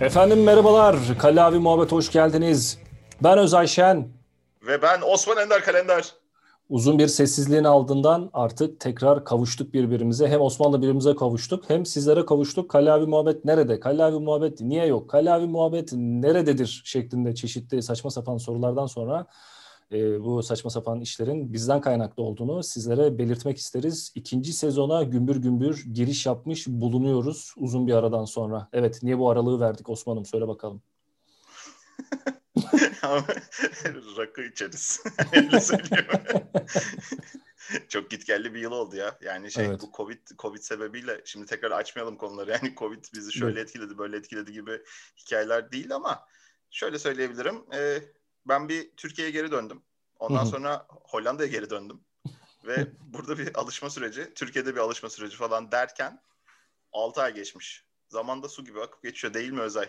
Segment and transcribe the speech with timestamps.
[0.00, 0.96] Efendim merhabalar.
[1.18, 2.78] Kallavi Muhabbet hoş geldiniz.
[3.22, 4.08] Ben Özay Şen.
[4.66, 6.14] Ve ben Osman Ender Kalender.
[6.68, 10.28] Uzun bir sessizliğin ardından artık tekrar kavuştuk birbirimize.
[10.28, 12.70] Hem Osman'la birbirimize kavuştuk hem sizlere kavuştuk.
[12.70, 13.80] Kallavi Muhabbet nerede?
[13.80, 15.10] Kallavi Muhabbet niye yok?
[15.10, 16.82] Kallavi Muhabbet nerededir?
[16.84, 19.26] şeklinde çeşitli saçma sapan sorulardan sonra
[19.92, 24.12] e, bu saçma sapan işlerin bizden kaynaklı olduğunu sizlere belirtmek isteriz.
[24.14, 28.68] İkinci sezona gümbür gümbür giriş yapmış bulunuyoruz uzun bir aradan sonra.
[28.72, 30.82] Evet niye bu aralığı verdik Osman'ım söyle bakalım.
[34.18, 35.02] Rakı içeriz.
[35.32, 36.20] Öyle söylüyorum.
[37.88, 39.18] Çok gitgelli bir yıl oldu ya.
[39.20, 39.80] Yani şey evet.
[39.82, 42.50] bu Covid Covid sebebiyle şimdi tekrar açmayalım konuları.
[42.50, 43.68] Yani Covid bizi şöyle evet.
[43.68, 44.80] etkiledi, böyle etkiledi gibi
[45.16, 46.26] hikayeler değil ama
[46.70, 47.64] şöyle söyleyebilirim.
[47.74, 47.98] E,
[48.50, 49.82] ben bir Türkiye'ye geri döndüm.
[50.18, 52.00] Ondan sonra Hollanda'ya geri döndüm.
[52.66, 56.20] Ve burada bir alışma süreci, Türkiye'de bir alışma süreci falan derken
[56.92, 57.84] 6 ay geçmiş.
[58.08, 59.88] Zamanda su gibi akıp geçiyor değil mi Özay?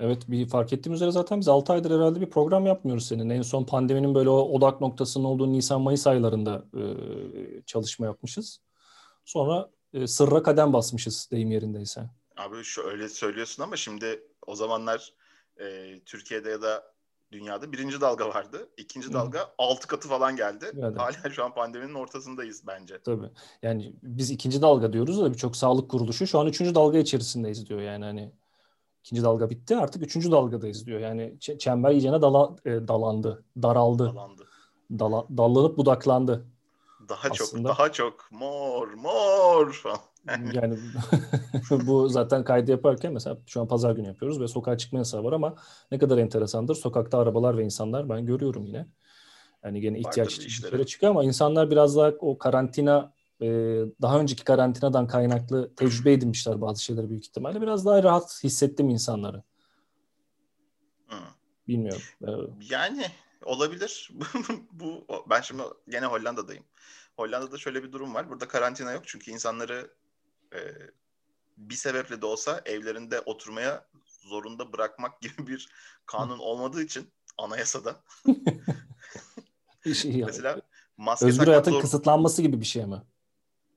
[0.00, 3.30] Evet bir fark ettiğim üzere zaten biz 6 aydır herhalde bir program yapmıyoruz senin.
[3.30, 6.82] En son pandeminin böyle o odak noktasının olduğu Nisan-Mayıs aylarında e,
[7.66, 8.60] çalışma yapmışız.
[9.24, 12.10] Sonra e, sırra kadem basmışız deyim yerindeyse.
[12.36, 15.12] Abi şu öyle söylüyorsun ama şimdi o zamanlar
[15.60, 16.95] e, Türkiye'de ya da
[17.32, 18.68] dünyada birinci dalga vardı.
[18.76, 19.48] İkinci dalga Hı.
[19.58, 20.66] altı katı falan geldi.
[20.74, 20.98] Evet.
[20.98, 22.98] Hala şu an pandeminin ortasındayız bence.
[23.04, 23.30] Tabii.
[23.62, 27.80] Yani biz ikinci dalga diyoruz da birçok sağlık kuruluşu şu an üçüncü dalga içerisindeyiz diyor.
[27.80, 28.32] Yani hani
[29.04, 31.00] ikinci dalga bitti artık üçüncü dalgadayız diyor.
[31.00, 34.06] Yani çember iyicene dala, e, dalandı, daraldı.
[34.06, 34.46] Dalandı.
[34.90, 36.46] Dala, dallanıp budaklandı.
[37.08, 38.28] Daha Aslında, çok, daha çok.
[38.30, 39.98] Mor, mor falan.
[40.52, 40.78] Yani
[41.86, 45.32] bu zaten kaydı yaparken mesela şu an pazar günü yapıyoruz ve sokağa çıkma yasağı var
[45.32, 45.54] ama
[45.90, 46.74] ne kadar enteresandır.
[46.74, 48.86] Sokakta arabalar ve insanlar ben görüyorum yine.
[49.64, 53.46] Yani gene ihtiyaç işlere çıkıyor ama insanlar biraz daha o karantina e,
[54.02, 57.60] daha önceki karantinadan kaynaklı tecrübe edinmişler bazı şeyleri büyük ihtimalle.
[57.60, 59.42] Biraz daha rahat hissettim insanları.
[61.68, 62.02] Bilmiyorum.
[62.70, 63.06] Yani
[63.44, 64.10] olabilir.
[64.72, 66.64] bu ben şimdi gene Hollanda'dayım.
[67.16, 68.30] Hollanda'da şöyle bir durum var.
[68.30, 69.90] Burada karantina yok çünkü insanları
[70.54, 70.60] e,
[71.56, 75.68] bir sebeple de olsa evlerinde oturmaya zorunda bırakmak gibi bir
[76.06, 77.96] kanun olmadığı için anayasada.
[80.04, 80.60] Mesela
[80.96, 81.80] maske Özgür hayatın zor...
[81.80, 83.02] kısıtlanması gibi bir şey mi?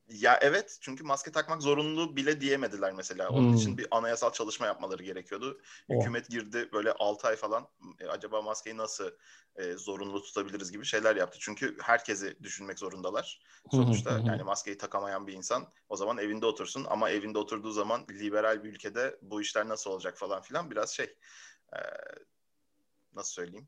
[0.09, 3.29] Ya evet çünkü maske takmak zorunlu bile diyemediler mesela.
[3.29, 3.57] Onun hmm.
[3.57, 5.61] için bir anayasal çalışma yapmaları gerekiyordu.
[5.89, 5.95] Oh.
[5.95, 7.67] Hükümet girdi böyle 6 ay falan
[7.99, 9.11] e, acaba maskeyi nasıl
[9.55, 11.37] e, zorunlu tutabiliriz gibi şeyler yaptı.
[11.41, 13.41] Çünkü herkesi düşünmek zorundalar.
[13.71, 18.63] Sonuçta yani maskeyi takamayan bir insan o zaman evinde otursun ama evinde oturduğu zaman liberal
[18.63, 21.15] bir ülkede bu işler nasıl olacak falan filan biraz şey
[21.73, 21.79] e,
[23.13, 23.67] nasıl söyleyeyim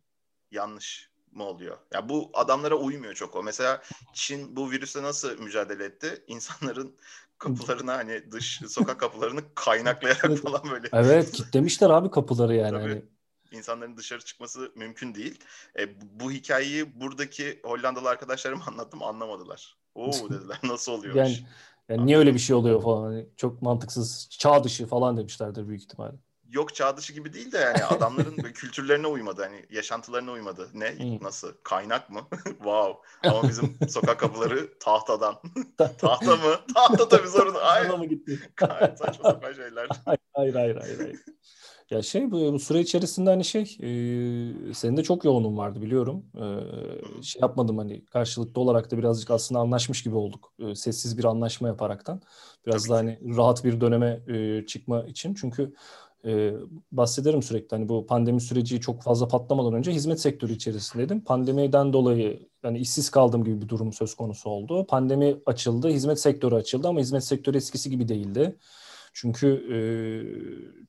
[0.52, 1.77] yanlış mı oluyor?
[1.93, 3.43] Ya bu adamlara uymuyor çok o.
[3.43, 3.81] Mesela
[4.13, 6.23] Çin bu virüse nasıl mücadele etti?
[6.27, 6.95] İnsanların
[7.37, 10.87] kapılarına hani dış sokak kapılarını kaynaklayarak falan böyle.
[10.93, 12.71] Evet kitlemişler abi kapıları yani.
[12.71, 12.89] Tabii.
[12.89, 13.03] Hani.
[13.51, 15.39] İnsanların dışarı çıkması mümkün değil.
[15.79, 19.77] E, bu hikayeyi buradaki Hollandalı arkadaşlarıma anlattım anlamadılar.
[19.95, 21.15] Oo dediler nasıl oluyor?
[21.15, 21.37] Yani,
[21.89, 23.03] yani niye öyle bir şey oluyor falan.
[23.03, 26.15] Hani çok mantıksız çağ dışı falan demişlerdir büyük ihtimalle
[26.51, 29.41] yok çağ dışı gibi değil de yani adamların kültürlerine uymadı.
[29.41, 30.69] Hani yaşantılarına uymadı.
[30.73, 31.19] Ne?
[31.22, 31.53] Nasıl?
[31.63, 32.22] Kaynak mı?
[32.45, 32.94] wow.
[33.29, 35.35] Ama bizim sokak kapıları tahtadan.
[35.78, 36.56] Tahta mı?
[36.73, 37.56] Tahta tabii sorun.
[37.59, 37.90] Hayır.
[37.90, 38.40] mı gitti?
[38.95, 39.88] Saçma sapan şeyler.
[40.06, 40.97] Hayır hayır hayır.
[40.97, 41.19] hayır.
[41.90, 46.25] Ya şey bu, bu süre içerisinde hani şey e, senin de çok yoğunun vardı biliyorum.
[46.35, 50.53] E, şey yapmadım hani karşılıklı olarak da birazcık aslında anlaşmış gibi olduk.
[50.59, 52.22] E, sessiz bir anlaşma yaparaktan.
[52.66, 55.34] Biraz Tabii da hani rahat bir döneme e, çıkma için.
[55.34, 55.73] Çünkü
[56.25, 56.53] e,
[56.91, 57.75] bahsederim sürekli.
[57.75, 61.21] Hani bu pandemi süreci çok fazla patlamadan önce hizmet sektörü içerisindeydim.
[61.21, 64.85] Pandemiden dolayı yani işsiz kaldığım gibi bir durum söz konusu oldu.
[64.87, 68.55] Pandemi açıldı, hizmet sektörü açıldı ama hizmet sektörü eskisi gibi değildi.
[69.13, 69.79] Çünkü e,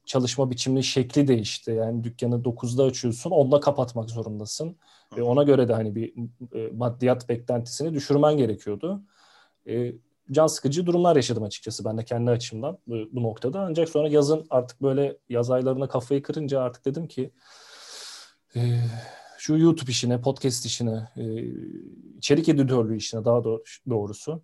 [0.05, 1.71] çalışma biçimli şekli değişti.
[1.71, 4.77] Yani dükkanı 9'da açıyorsun, 10'da kapatmak zorundasın.
[5.17, 6.15] Ve ona göre de hani bir
[6.55, 9.03] e, maddiyat beklentisini düşürmen gerekiyordu.
[9.69, 9.93] E,
[10.33, 13.61] can sıkıcı durumlar yaşadım açıkçası ben de kendi açımdan bu, bu noktada.
[13.61, 17.31] Ancak sonra yazın artık böyle yaz aylarına kafayı kırınca artık dedim ki
[18.57, 18.61] e,
[19.39, 21.45] şu YouTube işine, podcast işine, e,
[22.17, 23.45] içerik editörlüğü işine daha
[23.91, 24.43] doğrusu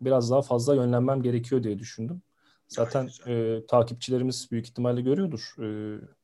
[0.00, 2.22] biraz daha fazla yönlenmem gerekiyor diye düşündüm.
[2.68, 5.54] Zaten e, takipçilerimiz büyük ihtimalle görüyordur.
[5.58, 5.66] E,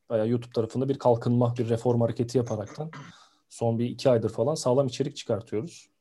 [0.09, 2.91] bayağı YouTube tarafında bir kalkınma, bir reform hareketi yaparaktan
[3.49, 5.92] son bir iki aydır falan sağlam içerik çıkartıyoruz.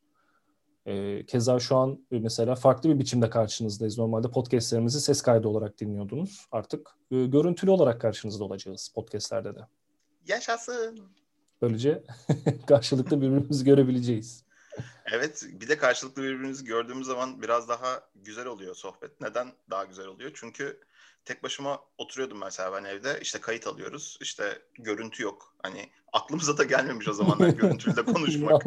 [0.86, 3.98] E, keza şu an mesela farklı bir biçimde karşınızdayız.
[3.98, 6.46] Normalde podcastlerimizi ses kaydı olarak dinliyordunuz.
[6.52, 9.60] Artık e, görüntülü olarak karşınızda olacağız podcastlerde de.
[10.26, 11.00] Yaşasın.
[11.62, 12.02] Böylece
[12.66, 14.44] karşılıklı birbirimizi görebileceğiz.
[15.12, 19.20] Evet bir de karşılıklı birbirimizi gördüğümüz zaman biraz daha güzel oluyor sohbet.
[19.20, 20.30] Neden daha güzel oluyor?
[20.34, 20.80] Çünkü
[21.24, 26.64] tek başıma oturuyordum mesela ben evde işte kayıt alıyoruz işte görüntü yok hani aklımıza da
[26.64, 28.62] gelmemiş o zamanlar görüntüyle konuşmak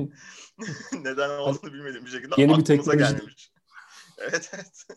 [0.93, 3.51] neden olduğunu bilmediğim bir şekilde Yeni aklımıza bir gelmemiş.
[4.17, 4.87] Evet evet.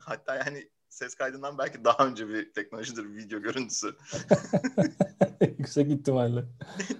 [0.00, 3.96] Hatta yani ses kaydından belki daha önce bir teknolojidir video görüntüsü.
[5.58, 6.44] Yüksek ihtimalle.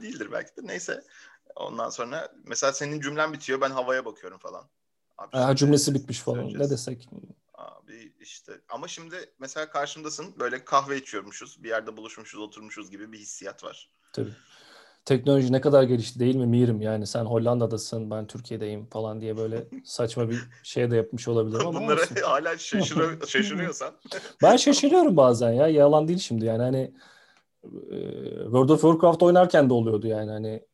[0.03, 0.61] Değildir belki de.
[0.63, 1.05] Neyse.
[1.57, 4.69] Ondan sonra mesela senin cümlen bitiyor ben havaya bakıyorum falan.
[5.19, 6.37] Abi ha, cümlesi bitmiş falan.
[6.37, 6.67] Söyleyeceğiz.
[6.67, 7.09] Ne desek?
[8.21, 11.63] İşte ama şimdi mesela karşımdasın böyle kahve içiyormuşuz.
[11.63, 13.91] Bir yerde buluşmuşuz, oturmuşuz gibi bir hissiyat var.
[14.13, 14.33] Tabii.
[15.05, 16.81] Teknoloji ne kadar gelişti değil mi Mirim?
[16.81, 21.81] Yani sen Hollanda'dasın, ben Türkiye'deyim falan diye böyle saçma bir şey de yapmış olabilirim ama
[21.81, 22.17] Bunlara olsun.
[22.25, 23.95] hala şaşırıyor, şaşırıyorsan.
[24.43, 25.69] ben şaşırıyorum bazen ya.
[25.69, 26.95] Yalan değil şimdi yani hani
[28.45, 30.67] World of Warcraft oynarken de oluyordu yani hani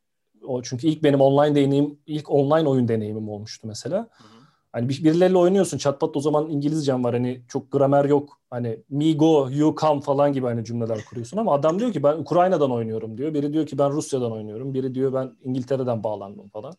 [0.42, 4.08] o çünkü ilk benim online deneyim ilk online oyun deneyimim olmuştu mesela.
[4.12, 4.34] Hı
[4.74, 8.40] Hani bir, birileriyle oynuyorsun çatpat o zaman İngilizcem var hani çok gramer yok.
[8.50, 12.16] Hani me go, you come falan gibi hani cümleler kuruyorsun ama adam diyor ki ben
[12.16, 13.34] Ukrayna'dan oynuyorum diyor.
[13.34, 14.74] Biri diyor ki ben Rusya'dan oynuyorum.
[14.74, 16.74] Biri diyor ben İngiltere'den bağlandım falan.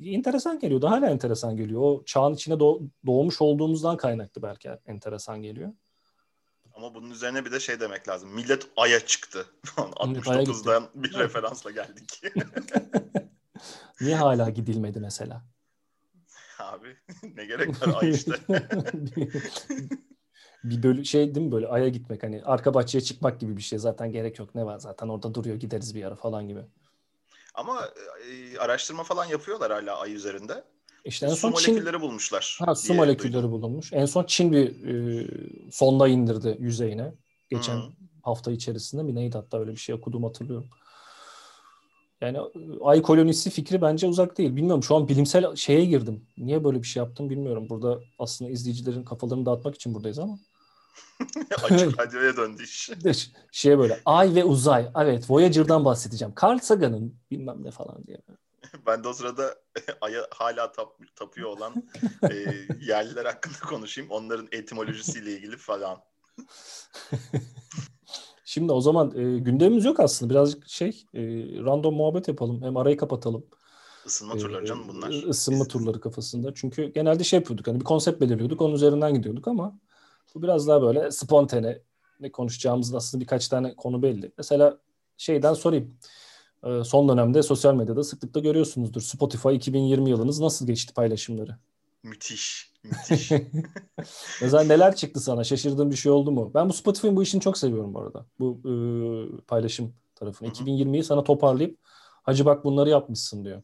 [0.00, 0.82] Enteresan geliyor.
[0.82, 1.80] Daha hala enteresan geliyor.
[1.82, 5.72] O çağın içine doğ- doğmuş olduğumuzdan kaynaklı belki enteresan geliyor.
[6.74, 8.30] Ama bunun üzerine bir de şey demek lazım.
[8.34, 9.46] Millet Ay'a çıktı.
[9.76, 12.22] 69'dan bir referansla geldik.
[14.00, 15.42] Niye hala gidilmedi mesela?
[16.58, 16.96] Abi
[17.36, 18.32] ne gerek var Ay işte.
[20.64, 23.78] bir bölü şey değil mi böyle Ay'a gitmek hani arka bahçeye çıkmak gibi bir şey
[23.78, 26.60] zaten gerek yok ne var zaten orada duruyor gideriz bir ara falan gibi.
[27.54, 27.88] Ama
[28.30, 30.64] e, araştırma falan yapıyorlar hala Ay üzerinde.
[31.04, 31.74] İşte en son su Çin...
[31.74, 32.58] molekülleri bulmuşlar.
[32.60, 33.52] Ha, su molekülleri duydum.
[33.52, 33.92] bulunmuş.
[33.92, 35.26] En son Çin bir e,
[35.70, 37.14] sonda indirdi yüzeyine.
[37.50, 37.92] Geçen hmm.
[38.22, 40.68] hafta içerisinde bir neydi hatta öyle bir şey okudum hatırlıyorum.
[42.20, 42.38] Yani
[42.82, 44.56] ay kolonisi fikri bence uzak değil.
[44.56, 46.26] Bilmiyorum şu an bilimsel şeye girdim.
[46.38, 47.66] Niye böyle bir şey yaptım bilmiyorum.
[47.68, 50.38] Burada aslında izleyicilerin kafalarını dağıtmak için buradayız ama.
[51.62, 52.90] Açık radyoya döndü iş.
[53.52, 54.90] Şey böyle ay ve uzay.
[54.96, 56.34] Evet Voyager'dan bahsedeceğim.
[56.42, 58.18] Carl Sagan'ın bilmem ne falan diye.
[58.86, 59.54] Ben de o sırada
[60.00, 61.74] aya hala tap, tapıyor olan
[62.30, 62.34] e,
[62.80, 64.10] yerliler hakkında konuşayım.
[64.10, 65.98] Onların etimolojisiyle ilgili falan.
[68.48, 70.30] Şimdi o zaman e, gündemimiz yok aslında.
[70.30, 71.20] Birazcık şey e,
[71.64, 72.62] random muhabbet yapalım.
[72.62, 73.46] Hem arayı kapatalım.
[74.06, 75.10] Isınma e, turları canım bunlar.
[75.10, 75.68] Isınma Biz...
[75.68, 76.54] turları kafasında.
[76.54, 77.66] Çünkü genelde şey yapıyorduk.
[77.66, 78.60] Hani bir konsept belirliyorduk.
[78.60, 79.78] Onun üzerinden gidiyorduk ama
[80.34, 81.82] bu biraz daha böyle spontane
[82.20, 84.32] ne konuşacağımızın aslında birkaç tane konu belli.
[84.38, 84.78] Mesela
[85.16, 85.94] şeyden sorayım.
[86.64, 89.00] E, son dönemde sosyal medyada sıklıkla görüyorsunuzdur.
[89.00, 91.56] Spotify 2020 yılınız nasıl geçti paylaşımları?
[92.02, 92.67] Müthiş.
[92.84, 93.32] Müthiş.
[94.42, 95.44] Mesela neler çıktı sana?
[95.44, 96.50] Şaşırdığın bir şey oldu mu?
[96.54, 98.26] Ben bu Spotify'ın bu işini çok seviyorum bu arada.
[98.38, 98.72] Bu e,
[99.46, 100.48] paylaşım tarafını.
[100.48, 101.78] 2020'yi sana toparlayıp
[102.22, 103.62] hacı bak bunları yapmışsın diyor.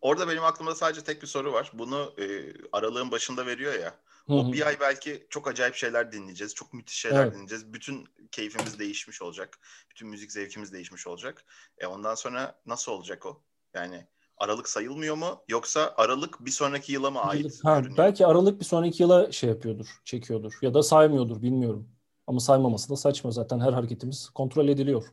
[0.00, 1.72] Orada benim aklımda sadece tek bir soru var.
[1.74, 3.94] Bunu e, aralığın başında veriyor ya.
[4.28, 4.52] O Hı-hı.
[4.52, 6.54] bir ay belki çok acayip şeyler dinleyeceğiz.
[6.54, 7.32] Çok müthiş şeyler evet.
[7.32, 7.72] dinleyeceğiz.
[7.72, 9.58] Bütün keyfimiz değişmiş olacak.
[9.90, 11.44] Bütün müzik zevkimiz değişmiş olacak.
[11.78, 13.42] E ondan sonra nasıl olacak o?
[13.74, 14.06] Yani
[14.42, 15.44] Aralık sayılmıyor mu?
[15.48, 17.64] Yoksa Aralık bir sonraki yıla mı ait?
[17.64, 20.52] Ha, belki Aralık bir sonraki yıla şey yapıyordur, çekiyordur.
[20.62, 21.88] Ya da saymıyordur, bilmiyorum.
[22.26, 25.04] Ama saymaması da saçma zaten her hareketimiz kontrol ediliyor.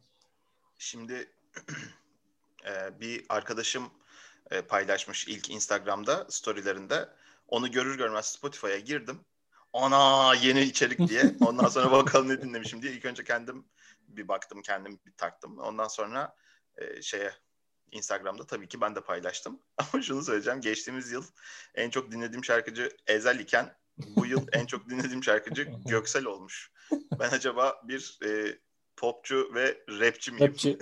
[0.78, 1.32] Şimdi
[2.66, 3.84] e, bir arkadaşım
[4.52, 7.10] e, paylaşmış ilk Instagram'da storylerinde.
[7.48, 9.20] Onu görür görmez Spotify'a girdim.
[9.74, 11.36] Ana yeni içerik diye.
[11.48, 12.94] Ondan sonra bakalım ne dinlemişim diye.
[12.94, 13.66] İlk önce kendim
[14.08, 15.60] bir baktım, kendim bir taktım.
[15.60, 16.36] Ondan sonra
[16.78, 17.32] e, şeye
[17.92, 19.60] Instagram'da tabii ki ben de paylaştım.
[19.78, 20.62] Ama şunu söyleyeceğim.
[20.62, 21.24] Geçtiğimiz yıl
[21.76, 26.72] en çok dinlediğim şarkıcı Ezel iken bu yıl en çok dinlediğim şarkıcı Göksel olmuş.
[27.20, 28.60] Ben acaba bir e,
[28.98, 30.48] popçu ve rapçi miyim?
[30.48, 30.78] Rapçi.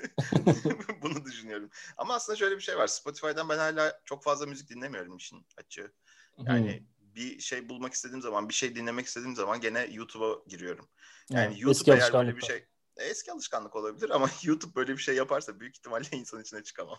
[1.02, 1.70] Bunu düşünüyorum.
[1.98, 2.88] Ama aslında şöyle bir şey var.
[2.88, 5.92] Spotify'dan ben hala çok fazla müzik dinlemiyorum işin açığı.
[6.38, 7.16] Yani hmm.
[7.16, 10.90] bir şey bulmak istediğim zaman, bir şey dinlemek istediğim zaman gene YouTube'a giriyorum.
[11.30, 12.66] Yani, yani YouTube eğer böyle bir şey
[13.04, 16.98] eski alışkanlık olabilir ama YouTube böyle bir şey yaparsa büyük ihtimalle insan içine çıkamam.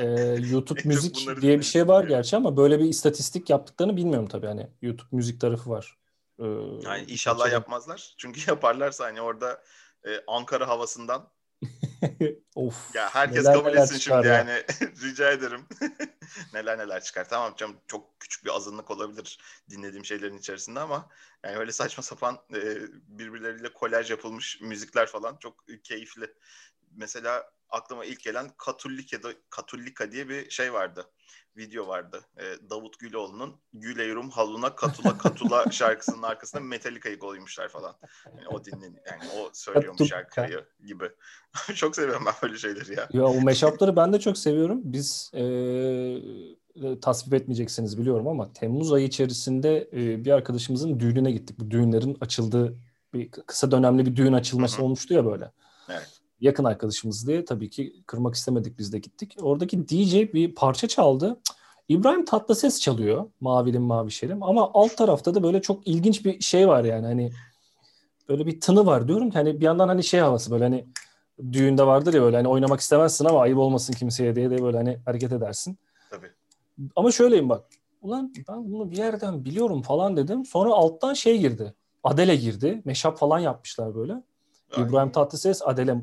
[0.00, 0.06] ee,
[0.50, 4.70] YouTube müzik diye bir şey var gerçi ama böyle bir istatistik yaptıklarını bilmiyorum tabii hani
[4.82, 5.98] YouTube müzik tarafı var.
[6.38, 6.44] Ee,
[6.82, 7.52] yani inşallah açalım.
[7.52, 8.14] yapmazlar.
[8.18, 9.62] Çünkü yaparlarsa hani orada
[10.06, 11.28] e, Ankara havasından
[12.54, 12.94] of.
[12.94, 14.34] Ya herkes neler, kabul etsin şimdi ya.
[14.34, 14.62] yani.
[15.02, 15.66] Rica ederim.
[16.54, 17.28] neler neler çıkar.
[17.28, 19.38] Tamam canım çok küçük bir azınlık olabilir
[19.70, 21.08] dinlediğim şeylerin içerisinde ama
[21.44, 22.76] yani öyle saçma sapan e,
[23.08, 26.34] birbirleriyle kolaj yapılmış müzikler falan çok keyifli.
[26.96, 29.18] Mesela aklıma ilk gelen Katullika,
[29.50, 31.10] Katullika diye bir şey vardı
[31.56, 32.20] video vardı.
[32.36, 37.96] E, Davut Güloğlu'nun Güleyrum Haluna Katula Katula şarkısının arkasında Metallica'yı koymuşlar falan.
[38.26, 41.10] Yani o dinlen yani o söylüyormuş şarkıyı gibi.
[41.74, 43.08] çok seviyorum ben böyle şeyleri ya.
[43.12, 44.80] Ya o meşapları ben de çok seviyorum.
[44.84, 45.44] Biz e,
[47.02, 51.60] tasvip etmeyeceksiniz biliyorum ama Temmuz ayı içerisinde e, bir arkadaşımızın düğününe gittik.
[51.60, 52.78] Bu düğünlerin açıldığı
[53.14, 55.52] bir kısa dönemli bir düğün açılması olmuştu ya böyle.
[55.88, 56.19] Evet.
[56.40, 59.36] Yakın arkadaşımız diye tabii ki kırmak istemedik biz de gittik.
[59.42, 61.40] Oradaki DJ bir parça çaldı.
[61.88, 63.30] İbrahim Tatlıses çalıyor.
[63.40, 64.42] Mavilim Mavişerim.
[64.42, 67.06] Ama alt tarafta da böyle çok ilginç bir şey var yani.
[67.06, 67.32] Hani
[68.28, 70.86] böyle bir tını var diyorum ki hani bir yandan hani şey havası böyle hani
[71.52, 74.98] düğünde vardır ya böyle hani oynamak istemezsin ama ayıp olmasın kimseye diye de böyle hani
[75.04, 75.78] hareket edersin.
[76.10, 76.30] Tabii.
[76.96, 77.64] Ama şöyleyim bak.
[78.02, 80.44] Ulan ben bunu bir yerden biliyorum falan dedim.
[80.44, 81.74] Sonra alttan şey girdi.
[82.04, 82.82] Adele girdi.
[82.84, 84.12] Meşap falan yapmışlar böyle.
[84.72, 84.82] Ay.
[84.82, 86.02] İbrahim Tatlıses, Adele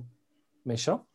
[0.67, 1.05] Meşap.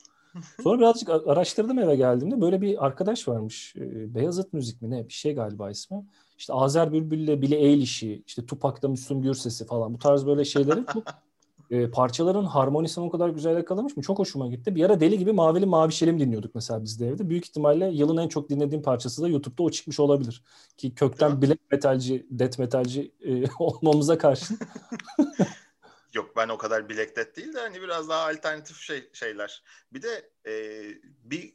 [0.62, 2.40] Sonra birazcık araştırdım eve geldiğimde.
[2.40, 3.74] Böyle bir arkadaş varmış.
[3.76, 5.08] Ee, Beyazıt Müzik mi ne?
[5.08, 6.06] Bir şey galiba ismi.
[6.38, 9.94] İşte Azer Bülbül'le Billie Eilish'i, işte Tupac'ta Müslüm Gürses'i falan.
[9.94, 11.04] Bu tarz böyle şeyleri çok
[11.70, 14.02] e, parçaların harmonisini o kadar güzel yakalamış mı?
[14.02, 14.74] Çok hoşuma gitti.
[14.74, 17.28] Bir ara deli gibi Mavili Mavişelim dinliyorduk mesela biz de evde.
[17.28, 20.42] Büyük ihtimalle yılın en çok dinlediğim parçası da YouTube'da o çıkmış olabilir.
[20.76, 24.58] Ki kökten black metalci, death metalci e, olmamıza karşın.
[26.32, 29.62] Yok ben o kadar Death değil de hani biraz daha alternatif şey şeyler.
[29.92, 30.52] Bir de e,
[31.22, 31.54] bir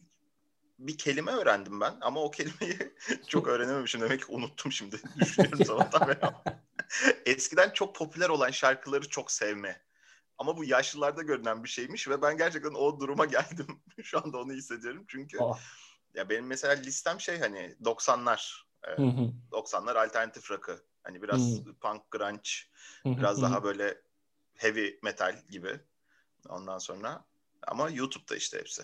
[0.80, 2.96] bir kelime öğrendim ben ama o kelimeyi
[3.28, 5.02] çok öğrenememişim demek ki unuttum şimdi.
[5.20, 6.20] Düşünüyorum sabahtan beri.
[7.26, 9.82] Eskiden çok popüler olan şarkıları çok sevme.
[10.38, 13.82] Ama bu yaşlılarda görünen bir şeymiş ve ben gerçekten o duruma geldim.
[14.04, 15.60] Şu anda onu hissediyorum çünkü Ah.
[16.14, 18.68] ya benim mesela listem şey hani 90'lar.
[18.88, 19.32] e, Hı hı.
[19.52, 20.84] 90'lar alternatif rock'ı.
[21.04, 22.50] Hani biraz punk grunge,
[23.06, 24.07] biraz daha böyle
[24.58, 25.80] heavy metal gibi.
[26.50, 27.26] Ondan sonra
[27.68, 28.84] ama YouTube'da işte hepsi.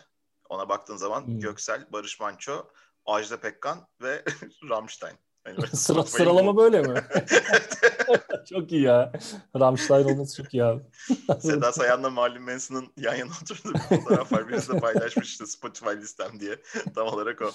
[0.50, 1.40] Ona baktığın zaman Hmm.
[1.40, 2.68] Göksel, Barış Manço,
[3.06, 4.24] Ajda Pekkan ve
[4.70, 5.18] Rammstein.
[5.48, 7.04] Yani Sıra, sıralama bu- böyle mi?
[8.50, 9.12] çok iyi ya.
[9.60, 10.84] Rammstein olması çok iyi abi.
[11.42, 14.48] Seda Sayan'la Marilyn Manson'ın yan yana oturduğu bir fotoğraf var.
[14.50, 16.62] Birisi de paylaşmış işte Spotify listem diye.
[16.96, 17.46] Tam olarak o.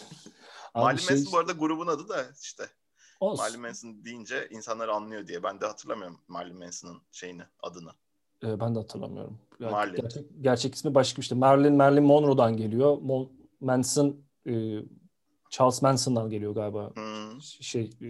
[0.75, 2.68] Abi Marilyn şey- Manson bu arada grubun adı da işte
[3.20, 3.44] Olsun.
[3.44, 5.42] Marilyn Manson deyince insanlar anlıyor diye.
[5.42, 7.90] Ben de hatırlamıyorum Marilyn Manson'ın şeyini, adını.
[8.45, 9.38] Ee, ben de hatırlamıyorum.
[9.61, 9.97] Marlin.
[9.97, 11.35] Gerçek, gerçek ismi başka işte.
[11.35, 12.97] Marilyn Marilyn Monroe'dan geliyor.
[12.97, 13.28] Mon-
[13.61, 14.16] Manson
[14.47, 14.83] e,
[15.50, 16.90] Charles Manson'dan geliyor galiba.
[16.95, 17.40] Hmm.
[17.42, 18.09] Şey e,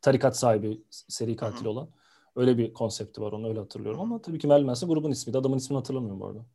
[0.00, 1.70] tarikat sahibi, seri katil hı.
[1.70, 1.88] olan.
[2.36, 5.38] Öyle bir konsepti var onu öyle hatırlıyorum ama tabii ki Marilyn Manson grubun ismi.
[5.38, 6.46] Adamın ismini hatırlamıyorum bu arada.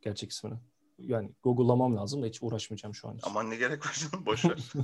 [0.00, 0.54] Gerçek ismini.
[0.98, 3.26] Yani Google'lamam lazım da hiç uğraşmayacağım şu an için.
[3.30, 4.72] Aman ne gerek var canım boş ver.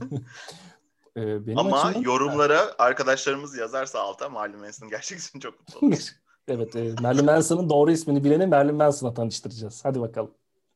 [1.16, 6.12] Ee, benim Ama açımdan- yorumlara arkadaşlarımız yazarsa alta Marilyn Manson'ın gerçek ismini çok mutlu oluruz.
[6.48, 9.80] Evet, e, Marilyn Manson'ın doğru ismini bileni Marilyn Manson'la tanıştıracağız.
[9.84, 10.30] Hadi bakalım.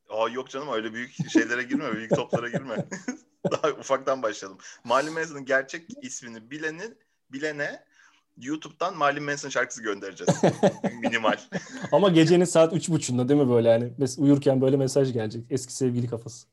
[0.08, 2.86] Aa yok canım öyle büyük şeylere girme, büyük toplara girme.
[3.52, 4.58] Daha ufaktan başlayalım.
[4.84, 6.98] Marilyn Manson'ın gerçek ismini bilenin
[7.32, 7.84] bilene
[8.36, 10.42] YouTube'dan Marilyn Manson şarkısı göndereceğiz.
[11.02, 11.36] Minimal.
[11.92, 13.92] Ama gecenin saat üç buçuğunda değil mi böyle yani?
[14.00, 15.44] Mes- uyurken böyle mesaj gelecek.
[15.50, 16.46] Eski sevgili kafası.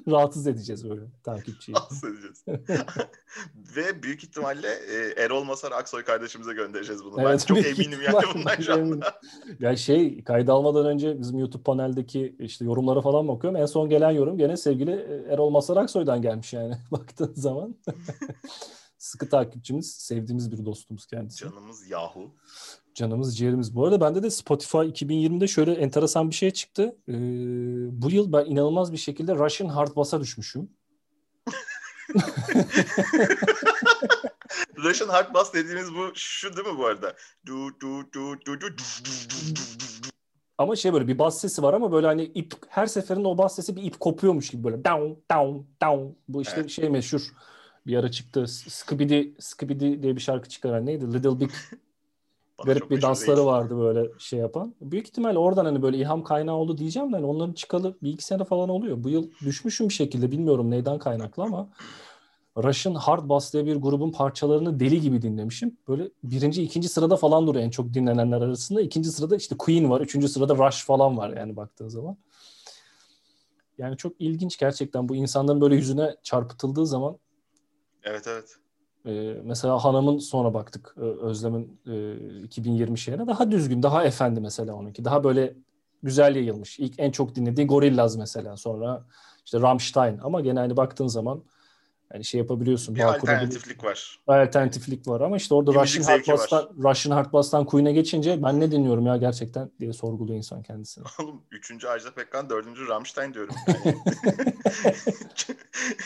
[0.08, 1.76] Rahatsız edeceğiz böyle takipçiyi.
[1.76, 2.44] Rahatsız edeceğiz.
[3.76, 7.16] Ve büyük ihtimalle e, Erol Masar Aksoy kardeşimize göndereceğiz bunu.
[7.16, 9.20] ben Evet, çok büyük eminim yani bundan şu anda.
[9.60, 13.60] Ya şey kayda almadan önce bizim YouTube paneldeki işte yorumlara falan bakıyorum.
[13.60, 17.76] En son gelen yorum gene sevgili e, Erol Masar Aksoy'dan gelmiş yani baktığın zaman.
[18.98, 21.38] Sıkı takipçimiz, sevdiğimiz bir dostumuz kendisi.
[21.38, 22.34] Canımız yahu.
[22.94, 23.76] Canımız ciğerimiz.
[23.76, 26.96] Bu arada bende de Spotify 2020'de şöyle enteresan bir şey çıktı.
[27.08, 27.12] Ee,
[28.02, 30.70] bu yıl ben inanılmaz bir şekilde Russian Hard Bass'a düşmüşüm.
[34.76, 37.14] Russian Hard Bass dediğimiz bu şu değil mi bu arada?
[37.46, 40.08] Du du du du du du du du du.
[40.58, 43.54] Ama şey böyle bir bas sesi var ama böyle hani ip her seferinde o bas
[43.54, 46.12] sesi bir ip kopuyormuş gibi böyle down down down.
[46.28, 46.70] Bu işte Evet.
[46.70, 47.20] şey meşhur.
[47.86, 48.46] Bir ara çıktı.
[48.48, 51.14] Skibidi Skibidi diye bir şarkı çıkaran neydi?
[51.14, 51.50] Little Big
[52.64, 54.74] garip bir dansları vardı böyle şey yapan.
[54.80, 58.24] Büyük ihtimal oradan hani böyle ilham kaynağı oldu diyeceğim de hani onların çıkalı bir iki
[58.24, 59.04] sene falan oluyor.
[59.04, 61.68] Bu yıl düşmüşüm bir şekilde bilmiyorum neyden kaynaklı ama
[62.56, 65.76] Russian Hard Bass diye bir grubun parçalarını deli gibi dinlemişim.
[65.88, 68.80] Böyle birinci, ikinci sırada falan duruyor en çok dinlenenler arasında.
[68.80, 72.16] İkinci sırada işte Queen var, üçüncü sırada Rush falan var yani baktığın zaman.
[73.78, 77.18] Yani çok ilginç gerçekten bu insanların böyle yüzüne çarpıtıldığı zaman
[78.02, 78.56] Evet evet.
[79.06, 85.04] Ee, mesela Hanım'ın sonra baktık Özlem'in e, 2020 şeyine daha düzgün, daha efendi mesela onunki.
[85.04, 85.54] Daha böyle
[86.02, 86.78] güzel yayılmış.
[86.78, 89.04] İlk en çok dinlediği Gorillaz mesela sonra
[89.44, 91.44] işte Rammstein ama gene hani baktığın zaman
[92.12, 92.94] hani şey yapabiliyorsun.
[92.94, 94.20] Bir alternatiflik var.
[94.26, 96.38] Alternatiflik var ama işte orada Bir Russian Hard zevki var.
[96.38, 101.04] Bass'tan, Russian Hard Bass'tan Queen'e geçince ben ne dinliyorum ya gerçekten diye sorguluyor insan kendisini.
[101.22, 103.54] Oğlum üçüncü Ajda Pekkan, dördüncü Rammstein diyorum.
[103.66, 103.96] Yani.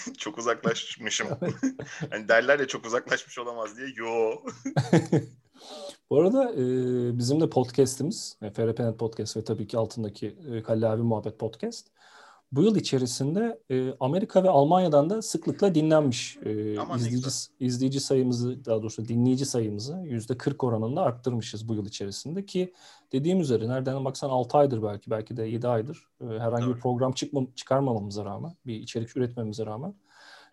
[0.18, 1.28] çok uzaklaşmışım.
[2.10, 3.88] hani derler ya çok uzaklaşmış olamaz diye.
[3.96, 4.30] Yo.
[6.10, 6.58] Bu arada e,
[7.18, 11.86] bizim de podcast'imiz, e, FRPNet Podcast ve tabii ki altındaki e, Kalle abi Muhabbet Podcast.
[12.52, 16.38] Bu yıl içerisinde e, Amerika ve Almanya'dan da sıklıkla dinlenmiş.
[16.44, 17.28] E, izleyici,
[17.60, 22.72] izleyici sayımızı daha doğrusu dinleyici sayımızı yüzde 40 oranında arttırmışız bu yıl içerisinde ki
[23.12, 26.76] dediğim üzere nereden baksan 6 aydır belki belki de 7 aydır e, herhangi Doğru.
[26.76, 29.94] bir program çıkma, çıkarmamamıza rağmen bir içerik üretmemize rağmen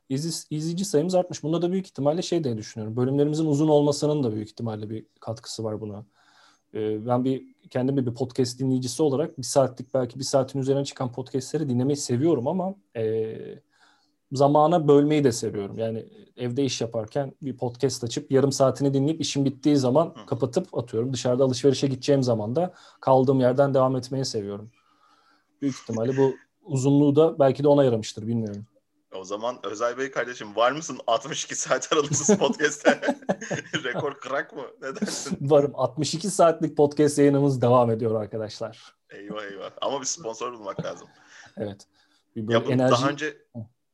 [0.09, 1.43] iz, izleyici sayımız artmış.
[1.43, 2.97] Bunda da büyük ihtimalle şey diye düşünüyorum.
[2.97, 6.05] Bölümlerimizin uzun olmasının da büyük ihtimalle bir katkısı var buna.
[6.75, 11.11] E, ben bir kendimi bir podcast dinleyicisi olarak bir saatlik belki bir saatin üzerine çıkan
[11.11, 13.35] podcastleri dinlemeyi seviyorum ama e,
[14.31, 15.77] zamana bölmeyi de seviyorum.
[15.79, 16.05] Yani
[16.37, 21.13] evde iş yaparken bir podcast açıp yarım saatini dinleyip işim bittiği zaman kapatıp atıyorum.
[21.13, 24.71] Dışarıda alışverişe gideceğim zaman da kaldığım yerden devam etmeyi seviyorum.
[25.61, 28.65] Büyük ihtimalle bu uzunluğu da belki de ona yaramıştır bilmiyorum.
[29.15, 33.01] O zaman Özay Bey kardeşim var mısın 62 saat aralıksız podcast'te?
[33.83, 34.63] Rekor kırak mı?
[34.81, 35.37] Ne dersin?
[35.41, 35.71] Varım.
[35.75, 38.95] 62 saatlik podcast yayınımız devam ediyor arkadaşlar.
[39.09, 39.71] Eyvah eyvah.
[39.81, 41.07] Ama bir sponsor bulmak lazım.
[41.57, 41.87] evet.
[42.35, 42.91] Bir ya enerji...
[42.91, 43.37] daha önce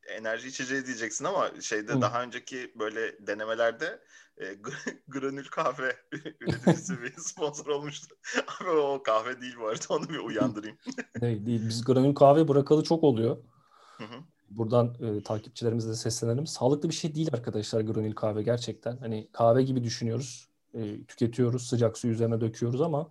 [0.08, 2.02] enerji içeceği diyeceksin ama şeyde Hı.
[2.02, 4.02] daha önceki böyle denemelerde
[4.38, 4.46] e,
[5.08, 5.96] granül kahve
[6.40, 8.16] üreticisi bir sponsor olmuştu.
[8.62, 10.78] Abi o kahve değil bu arada onu bir uyandırayım.
[11.22, 11.62] değil değil.
[11.68, 13.38] Biz granül kahve bırakalı çok oluyor.
[13.98, 14.24] Hı hı
[14.58, 16.48] buradan e, takipçilerimize de seslenelim.
[16.48, 18.98] Sağlıklı bir şey değil arkadaşlar granül kahve gerçekten.
[18.98, 23.10] Hani kahve gibi düşünüyoruz, e, tüketiyoruz, sıcak su üzerine döküyoruz ama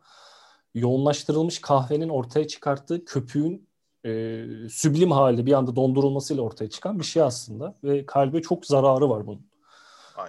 [0.74, 3.68] yoğunlaştırılmış kahvenin ortaya çıkarttığı köpüğün
[4.04, 9.10] e, süblim hali bir anda dondurulmasıyla ortaya çıkan bir şey aslında ve kalbe çok zararı
[9.10, 9.50] var bunun.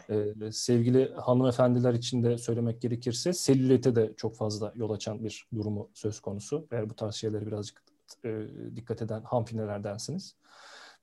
[0.09, 5.89] Ee, sevgili hanımefendiler için de söylemek gerekirse selülite de çok fazla yol açan bir durumu
[5.93, 6.67] söz konusu.
[6.71, 7.83] Eğer bu tarz şeyleri birazcık
[8.25, 10.35] e, dikkat eden hamfinelerdensiniz.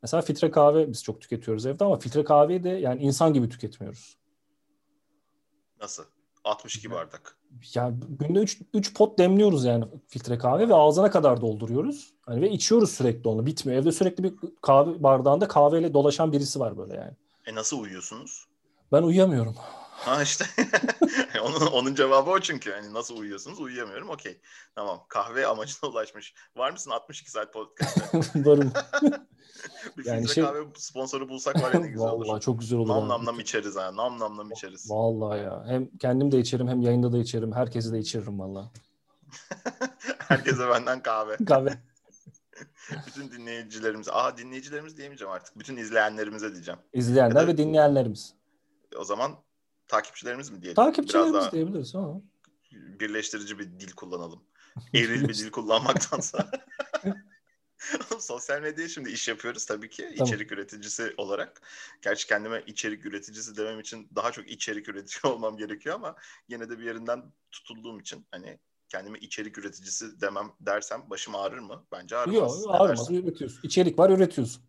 [0.02, 4.16] Mesela filtre kahve biz çok tüketiyoruz evde ama filtre kahveyi de yani insan gibi tüketmiyoruz.
[5.80, 6.04] Nasıl?
[6.44, 7.36] 62 bardak.
[7.74, 12.14] Yani günde 3, 3 pot demliyoruz yani filtre kahve ve ağzına kadar dolduruyoruz.
[12.26, 13.46] Hani ve içiyoruz sürekli onu.
[13.46, 13.82] Bitmiyor.
[13.82, 17.12] Evde sürekli bir kahve bardağında kahveyle dolaşan birisi var böyle yani.
[17.46, 18.46] E nasıl uyuyorsunuz?
[18.92, 19.56] Ben uyuyamıyorum.
[19.98, 20.44] Ha işte.
[21.42, 22.72] onun, onun cevabı o çünkü.
[22.72, 23.60] Hani nasıl uyuyorsunuz?
[23.60, 24.10] Uyuyamıyorum.
[24.10, 24.40] Okey.
[24.74, 25.04] Tamam.
[25.08, 26.34] Kahve amacına ulaşmış.
[26.56, 28.18] Var mısın 62 saat podcast'te?
[28.44, 28.72] Varım.
[30.04, 30.44] yani şey...
[30.44, 32.26] kahve sponsoru bulsak var ya güzel olur.
[32.26, 32.88] Vallahi çok güzel olur.
[32.88, 33.96] Nam nam nam içeriz ha.
[33.96, 34.90] Nam nam nam içeriz.
[34.90, 35.64] Vallahi ya.
[35.66, 37.52] Hem kendim de içerim hem yayında da içerim.
[37.52, 38.72] Herkesi de içiririm valla.
[40.18, 41.36] Herkese benden kahve.
[41.36, 41.78] kahve.
[43.06, 45.58] Bütün dinleyicilerimiz, aa dinleyicilerimiz diyemeyeceğim artık.
[45.58, 46.80] Bütün izleyenlerimize diyeceğim.
[46.92, 48.34] İzleyenler da, ve dinleyenlerimiz.
[48.98, 49.36] O zaman
[49.88, 50.74] takipçilerimiz mi diyelim?
[50.74, 51.94] Takipçilerimiz Biraz daha diyebiliriz.
[51.94, 52.20] Ha.
[52.72, 54.42] Birleştirici bir dil kullanalım.
[54.94, 56.50] Eril bir dil kullanmaktansa.
[58.20, 60.32] Sosyal medyaya şimdi iş yapıyoruz tabii ki tamam.
[60.32, 61.60] içerik üreticisi olarak.
[62.02, 66.16] Gerçi kendime içerik üreticisi demem için daha çok içerik üretiyor olmam gerekiyor ama
[66.48, 71.86] yine de bir yerinden tutulduğum için hani kendime içerik üreticisi demem dersem başım ağrır mı?
[71.92, 72.64] Bence ağrımaz.
[72.64, 73.10] Yok ağrımaz.
[73.10, 73.60] Üretiyorsun.
[73.62, 74.62] İçerik var üretiyorsun.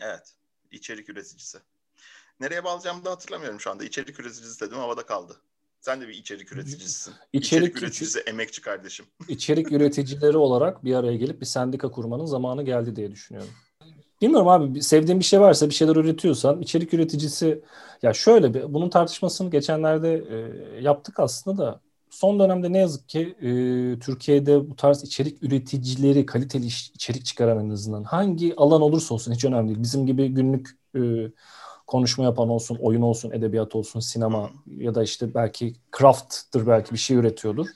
[0.00, 0.34] Evet.
[0.70, 1.58] İçerik üreticisi.
[2.40, 3.84] Nereye bağlayacağımı da hatırlamıyorum şu anda.
[3.84, 5.40] İçerik üreticisi dedim havada kaldı.
[5.86, 7.14] Sen de bir içerik üreticisisin.
[7.32, 9.06] İçerik, içerik üreticisi, emekçi kardeşim.
[9.28, 13.50] İçerik üreticileri olarak bir araya gelip bir sendika kurmanın zamanı geldi diye düşünüyorum.
[14.22, 17.62] Bilmiyorum abi sevdiğin bir şey varsa bir şeyler üretiyorsan içerik üreticisi
[18.02, 23.20] ya şöyle bir bunun tartışmasını geçenlerde e, yaptık aslında da son dönemde ne yazık ki
[23.40, 23.50] e,
[23.98, 29.44] Türkiye'de bu tarz içerik üreticileri kaliteli içerik çıkaran en azından hangi alan olursa olsun hiç
[29.44, 29.82] önemli değil.
[29.82, 31.00] Bizim gibi günlük e,
[31.86, 36.98] konuşma yapan olsun, oyun olsun, edebiyat olsun, sinema ya da işte belki craft'tır belki bir
[36.98, 37.66] şey üretiyordur.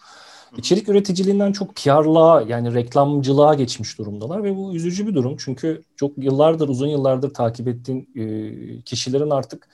[0.57, 5.37] İçerik üreticiliğinden çok PR'lığa yani reklamcılığa geçmiş durumdalar ve bu üzücü bir durum.
[5.39, 9.69] Çünkü çok yıllardır, uzun yıllardır takip ettiğin e, kişilerin artık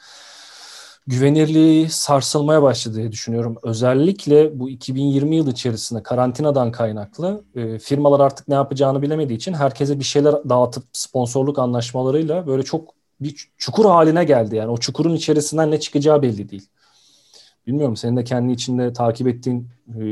[1.06, 3.56] güvenirliği sarsılmaya başladı diye düşünüyorum.
[3.62, 9.98] Özellikle bu 2020 yıl içerisinde karantinadan kaynaklı e, firmalar artık ne yapacağını bilemediği için herkese
[9.98, 14.56] bir şeyler dağıtıp sponsorluk anlaşmalarıyla böyle çok bir çukur haline geldi.
[14.56, 16.68] Yani o çukurun içerisinden ne çıkacağı belli değil.
[17.66, 19.68] Bilmiyorum senin de kendi içinde takip ettiğin
[20.00, 20.04] e,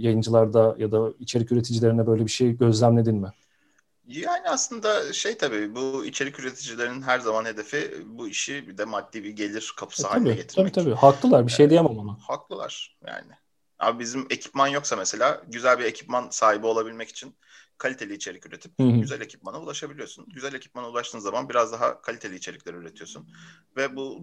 [0.00, 3.28] yayıncılarda ya da içerik üreticilerine böyle bir şey gözlemledin mi?
[4.06, 9.24] Yani aslında şey tabii bu içerik üreticilerinin her zaman hedefi bu işi bir de maddi
[9.24, 10.74] bir gelir kapısı e, tabii, haline getirmek.
[10.74, 12.18] Tabii tabii haklılar bir şey diyemem ona.
[12.20, 13.32] Haklılar yani.
[13.78, 17.34] Abi bizim ekipman yoksa mesela güzel bir ekipman sahibi olabilmek için
[17.82, 18.90] kaliteli içerik üretip Hı-hı.
[18.90, 20.26] güzel ekipmana ulaşabiliyorsun.
[20.34, 23.28] Güzel ekipmana ulaştığın zaman biraz daha kaliteli içerikler üretiyorsun.
[23.76, 24.20] Ve bu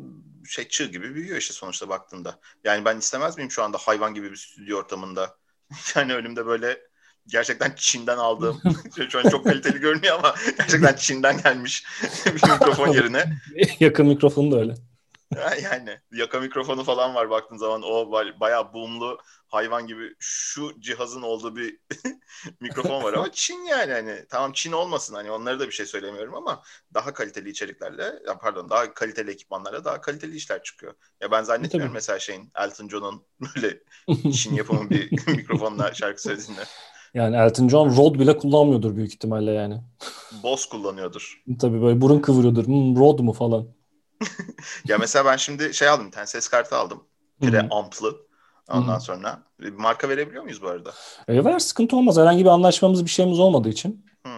[0.49, 2.39] şey çığ gibi büyüyor işte sonuçta baktığında.
[2.63, 5.37] Yani ben istemez miyim şu anda hayvan gibi bir stüdyo ortamında?
[5.95, 6.81] yani önümde böyle
[7.27, 8.61] gerçekten Çin'den aldığım
[9.09, 11.85] şu an çok kaliteli görünüyor ama gerçekten Çin'den gelmiş
[12.25, 13.39] bir mikrofon yerine.
[13.79, 14.75] Yakın mikrofonu da öyle.
[15.63, 21.55] yani yaka mikrofonu falan var baktığın zaman o bayağı boomlu hayvan gibi şu cihazın olduğu
[21.55, 21.79] bir
[22.59, 26.35] mikrofon var ama Çin yani hani tamam Çin olmasın hani onları da bir şey söylemiyorum
[26.35, 26.61] ama
[26.93, 30.93] daha kaliteli içeriklerle pardon daha kaliteli ekipmanlarla daha kaliteli işler çıkıyor.
[31.21, 31.97] Ya ben zannetmiyorum Tabii.
[31.97, 33.79] mesela şeyin Elton John'un böyle
[34.31, 36.61] Çin yapımı bir mikrofonla şarkı söylediğinde.
[37.13, 39.81] Yani Elton John Rode bile kullanmıyordur büyük ihtimalle yani.
[40.43, 41.43] Boss kullanıyordur.
[41.59, 42.65] Tabii böyle burun kıvırıyordur.
[42.65, 43.67] Hmm, Rode mu falan.
[44.85, 47.03] ya mesela ben şimdi şey aldım bir tane ses kartı aldım.
[47.41, 48.29] Pre amplı.
[48.69, 49.01] Ondan Hı-hı.
[49.01, 50.93] sonra bir marka verebiliyor muyuz bu arada?
[51.27, 52.17] E, ver sıkıntı olmaz.
[52.17, 54.05] Herhangi bir anlaşmamız bir şeyimiz olmadığı için.
[54.25, 54.29] Hı.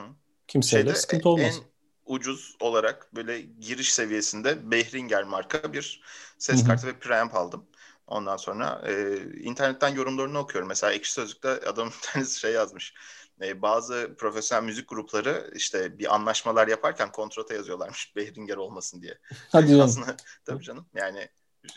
[0.48, 1.62] Kimseyle Şeyde, sıkıntı olmaz.
[1.62, 1.72] En
[2.06, 6.02] ucuz olarak böyle giriş seviyesinde Behringer marka bir
[6.38, 6.68] ses Hı-hı.
[6.68, 7.66] kartı ve preamp aldım.
[8.08, 10.68] Ondan sonra e, internetten yorumlarını okuyorum.
[10.68, 12.94] Mesela Ekşi Sözlük'te adam bir tanesi şey yazmış.
[13.42, 19.18] E, bazı profesyonel müzik grupları işte bir anlaşmalar yaparken kontrata yazıyorlarmış Behringer olmasın diye.
[19.52, 19.82] Hadi canım.
[19.82, 20.86] Aslında, tabii canım.
[20.94, 21.30] Yani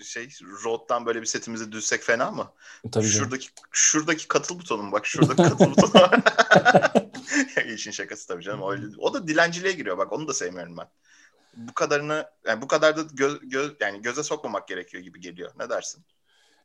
[0.03, 0.29] şey
[0.64, 2.53] Rode'dan böyle bir setimizi düzsek fena mı?
[2.92, 3.68] Tabii şuradaki canım.
[3.70, 6.22] şuradaki katıl butonum bak şuradaki katıl butonu var.
[7.74, 8.62] İşin şakası tabii canım.
[8.62, 10.88] O, o da dilenciliğe giriyor bak onu da sevmiyorum ben.
[11.57, 15.53] Bu kadarını yani bu kadar da göz, göz yani göze sokmamak gerekiyor gibi geliyor.
[15.59, 16.05] Ne dersin?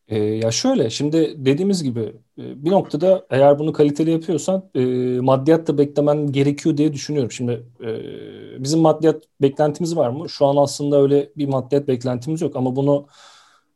[0.10, 2.00] E, ya şöyle şimdi dediğimiz gibi
[2.38, 4.82] e, bir noktada eğer bunu kaliteli yapıyorsan e,
[5.22, 7.32] maddiyat da beklemen gerekiyor diye düşünüyorum.
[7.32, 7.52] Şimdi
[7.84, 10.30] e, bizim maddiyat beklentimiz var mı?
[10.30, 13.08] Şu an aslında öyle bir maddiyat beklentimiz yok ama bunu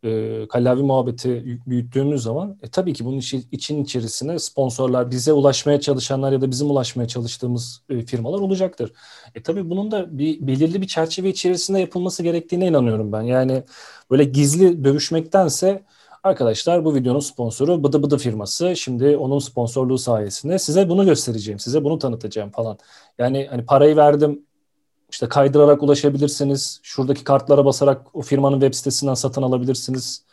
[0.04, 5.80] e, kallavi muhabbeti büyüttüğümüz zaman e, tabii ki bunun içi, için içerisine sponsorlar, bize ulaşmaya
[5.80, 8.92] çalışanlar ya da bizim ulaşmaya çalıştığımız e, firmalar olacaktır.
[9.36, 13.22] E tabii bunun da bir belirli bir çerçeve içerisinde yapılması gerektiğine inanıyorum ben.
[13.22, 13.64] Yani
[14.12, 15.84] böyle gizli dövüşmektense
[16.24, 18.76] Arkadaşlar bu videonun sponsoru Bıdı Bıdı firması.
[18.76, 22.78] Şimdi onun sponsorluğu sayesinde size bunu göstereceğim, size bunu tanıtacağım falan.
[23.18, 24.46] Yani hani parayı verdim,
[25.12, 26.80] işte kaydırarak ulaşabilirsiniz.
[26.84, 30.26] Şuradaki kartlara basarak o firmanın web sitesinden satın alabilirsiniz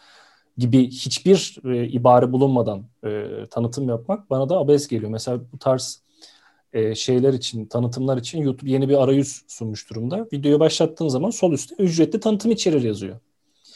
[0.59, 5.11] gibi hiçbir e, ibare bulunmadan e, tanıtım yapmak bana da abes geliyor.
[5.11, 6.03] Mesela bu tarz
[6.73, 10.27] e, şeyler için, tanıtımlar için YouTube yeni bir arayüz sunmuş durumda.
[10.33, 13.17] Videoyu başlattığın zaman sol üstte ücretli tanıtım içerir yazıyor.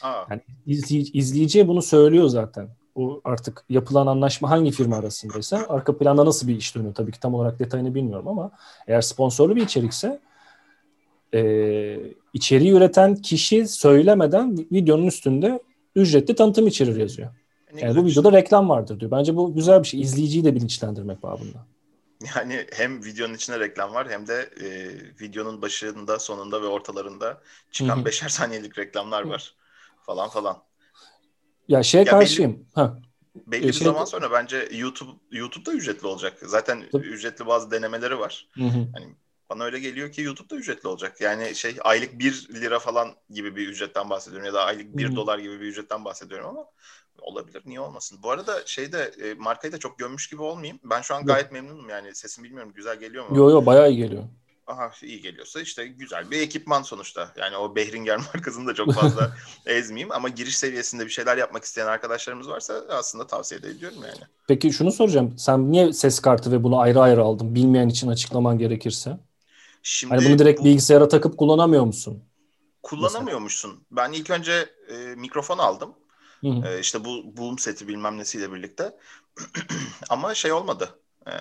[0.04, 0.26] Aa.
[0.30, 2.68] Yani izleyici, izleyiciye bunu söylüyor zaten.
[2.96, 7.20] Bu artık yapılan anlaşma hangi firma arasındaysa arka planda nasıl bir iş dönüyor tabii ki
[7.20, 8.50] tam olarak detayını bilmiyorum ama
[8.86, 10.20] eğer sponsorlu bir içerikse
[11.34, 11.40] e,
[12.32, 15.62] içeriği üreten kişi söylemeden videonun üstünde
[15.96, 17.30] ücretli tanıtım içerir yazıyor.
[17.74, 18.40] Ne yani bu videoda şey.
[18.40, 19.10] reklam vardır diyor.
[19.10, 20.00] Bence bu güzel bir şey.
[20.00, 21.66] İzleyiciyi de bilinçlendirmek babında.
[22.36, 24.68] Yani hem videonun içinde reklam var hem de e,
[25.20, 27.40] videonun başında, sonunda ve ortalarında
[27.70, 28.04] çıkan Hı-hı.
[28.04, 29.54] beşer saniyelik reklamlar var
[30.04, 30.62] falan falan.
[31.68, 32.52] Ya şey ya karşıyım.
[32.52, 32.98] Belli, ha.
[33.34, 33.84] belli bir şey...
[33.84, 36.38] zaman sonra bence YouTube YouTube'da ücretli olacak.
[36.42, 37.06] Zaten Tabii.
[37.06, 38.48] ücretli bazı denemeleri var.
[38.54, 38.88] Hı hı.
[38.94, 39.14] Hani
[39.50, 41.20] bana öyle geliyor ki YouTube'da ücretli olacak.
[41.20, 45.38] Yani şey aylık 1 lira falan gibi bir ücretten bahsediyorum ya da aylık 1 dolar
[45.38, 46.66] gibi bir ücretten bahsediyorum ama
[47.20, 47.62] olabilir.
[47.66, 48.18] Niye olmasın?
[48.22, 50.78] Bu arada şeyde e, markayı da çok gömmüş gibi olmayayım.
[50.84, 51.52] Ben şu an gayet Yok.
[51.52, 52.14] memnunum yani.
[52.14, 53.38] Sesim bilmiyorum güzel geliyor mu?
[53.38, 54.22] Yo yo bayağı iyi geliyor
[54.66, 57.32] aha iyi geliyorsa işte güzel bir ekipman sonuçta.
[57.36, 61.86] Yani o Behringer markasını da çok fazla ezmeyeyim ama giriş seviyesinde bir şeyler yapmak isteyen
[61.86, 64.20] arkadaşlarımız varsa aslında tavsiye ediyorum yani.
[64.48, 65.34] Peki şunu soracağım.
[65.38, 67.54] Sen niye ses kartı ve bunu ayrı ayrı aldın?
[67.54, 69.18] Bilmeyen için açıklaman gerekirse.
[69.82, 70.64] Şimdi hani bunu direkt bu...
[70.64, 72.24] bilgisayara takıp kullanamıyor musun?
[72.82, 73.86] Kullanamıyormuşsun.
[73.90, 75.94] Ben ilk önce e, mikrofon aldım.
[76.40, 76.68] Hı hı.
[76.68, 78.96] E, işte bu boom seti bilmem nesiyle birlikte.
[80.08, 80.98] ama şey olmadı.
[81.26, 81.32] E,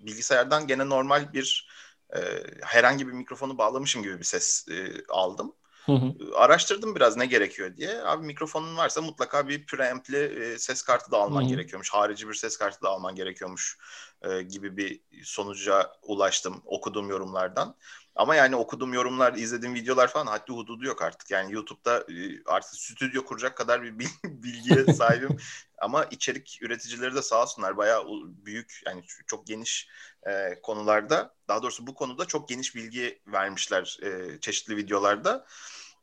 [0.00, 1.68] bilgisayardan gene normal bir
[2.16, 2.20] e,
[2.62, 5.54] herhangi bir mikrofonu bağlamışım gibi bir ses e, aldım.
[5.86, 6.14] Hı hı.
[6.34, 8.02] Araştırdım biraz ne gerekiyor diye.
[8.02, 11.48] Abi mikrofonun varsa mutlaka bir preampli e, ses kartı da alman hı hı.
[11.48, 11.90] gerekiyormuş.
[11.90, 13.78] Harici bir ses kartı da alman gerekiyormuş
[14.22, 17.76] e, gibi bir sonuca ulaştım okuduğum yorumlardan.
[18.20, 21.30] Ama yani okuduğum yorumlar, izlediğim videolar falan haddi hududu yok artık.
[21.30, 25.36] Yani YouTube'da e, artık stüdyo kuracak kadar bir bilgiye sahibim.
[25.78, 29.88] Ama içerik üreticileri de sağ olsunlar bayağı büyük yani çok geniş
[30.26, 31.34] e, konularda.
[31.48, 35.46] Daha doğrusu bu konuda çok geniş bilgi vermişler e, çeşitli videolarda.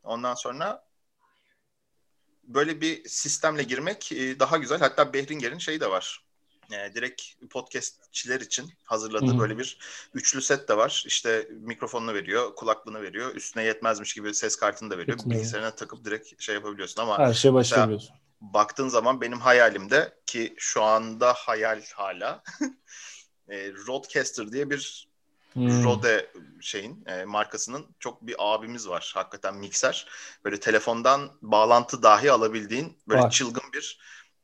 [0.03, 0.83] Ondan sonra
[2.43, 4.79] böyle bir sistemle girmek e, daha güzel.
[4.79, 6.26] Hatta Behringer'in şeyi de var
[6.71, 9.39] e, direkt podcastçiler için hazırladığı Hı-hı.
[9.39, 9.77] böyle bir
[10.13, 11.03] üçlü set de var.
[11.07, 13.35] İşte mikrofonunu veriyor, kulaklığını veriyor.
[13.35, 15.17] Üstüne yetmezmiş gibi ses kartını da veriyor.
[15.17, 15.39] Kesinlikle.
[15.39, 18.15] Bilgisayarına takıp direkt şey yapabiliyorsun ama her şey başlayabiliyorsun.
[18.41, 22.43] Baktığın zaman benim hayalimde ki şu anda hayal hala
[23.49, 25.07] e, Rodecaster diye bir
[25.57, 25.83] Hmm.
[25.83, 29.11] Rode şeyin e, markasının çok bir abimiz var.
[29.15, 30.07] Hakikaten mikser.
[30.45, 33.29] Böyle telefondan bağlantı dahi alabildiğin böyle var.
[33.29, 33.99] çılgın bir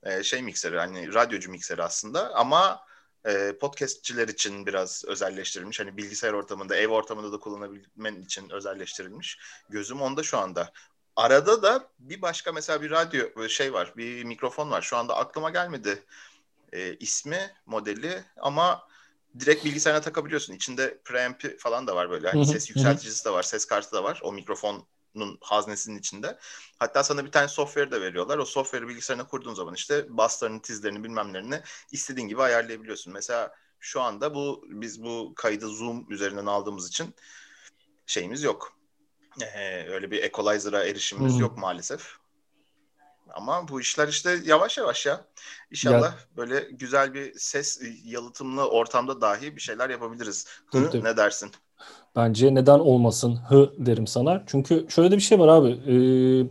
[0.06, 2.86] e, şey mikseri hani radyocu mikseri aslında ama
[3.26, 5.80] e, podcastçiler için biraz özelleştirilmiş.
[5.80, 9.40] Hani bilgisayar ortamında, ev ortamında da kullanabilmen için özelleştirilmiş.
[9.70, 10.72] Gözüm onda şu anda.
[11.16, 14.82] arada da bir başka mesela bir radyo şey var, bir mikrofon var.
[14.82, 16.04] Şu anda aklıma gelmedi
[16.74, 18.88] e, ismi, modeli ama
[19.40, 20.54] direkt bilgisayarına takabiliyorsun.
[20.54, 22.28] İçinde preamp falan da var böyle.
[22.28, 24.20] Yani ses yükselticisi de var, ses kartı da var.
[24.24, 24.34] O
[25.14, 26.38] mikrofonun haznesinin içinde.
[26.80, 28.38] Hatta sana bir tane software de veriyorlar.
[28.38, 33.14] O software'ı bilgisayarına kurduğun zaman işte basslarını, tizlerini, bilmemlerini istediğin gibi ayarlayabiliyorsun.
[33.14, 37.16] Mesela şu anda bu biz bu kaydı Zoom üzerinden aldığımız için
[38.06, 38.78] şeyimiz yok.
[39.42, 41.42] Ee, öyle bir equalizer'a erişimimiz Hı-hı.
[41.42, 42.18] yok maalesef.
[43.34, 45.26] Ama bu işler işte yavaş yavaş ya.
[45.72, 46.20] İnşallah ya.
[46.38, 50.46] böyle güzel bir ses yalıtımlı ortamda dahi bir şeyler yapabiliriz.
[50.72, 51.04] Hı.
[51.04, 51.52] Ne dersin?
[52.16, 54.44] Bence neden olmasın hı derim sana.
[54.48, 55.70] Çünkü şöyle de bir şey var abi.
[55.70, 56.48] Ee,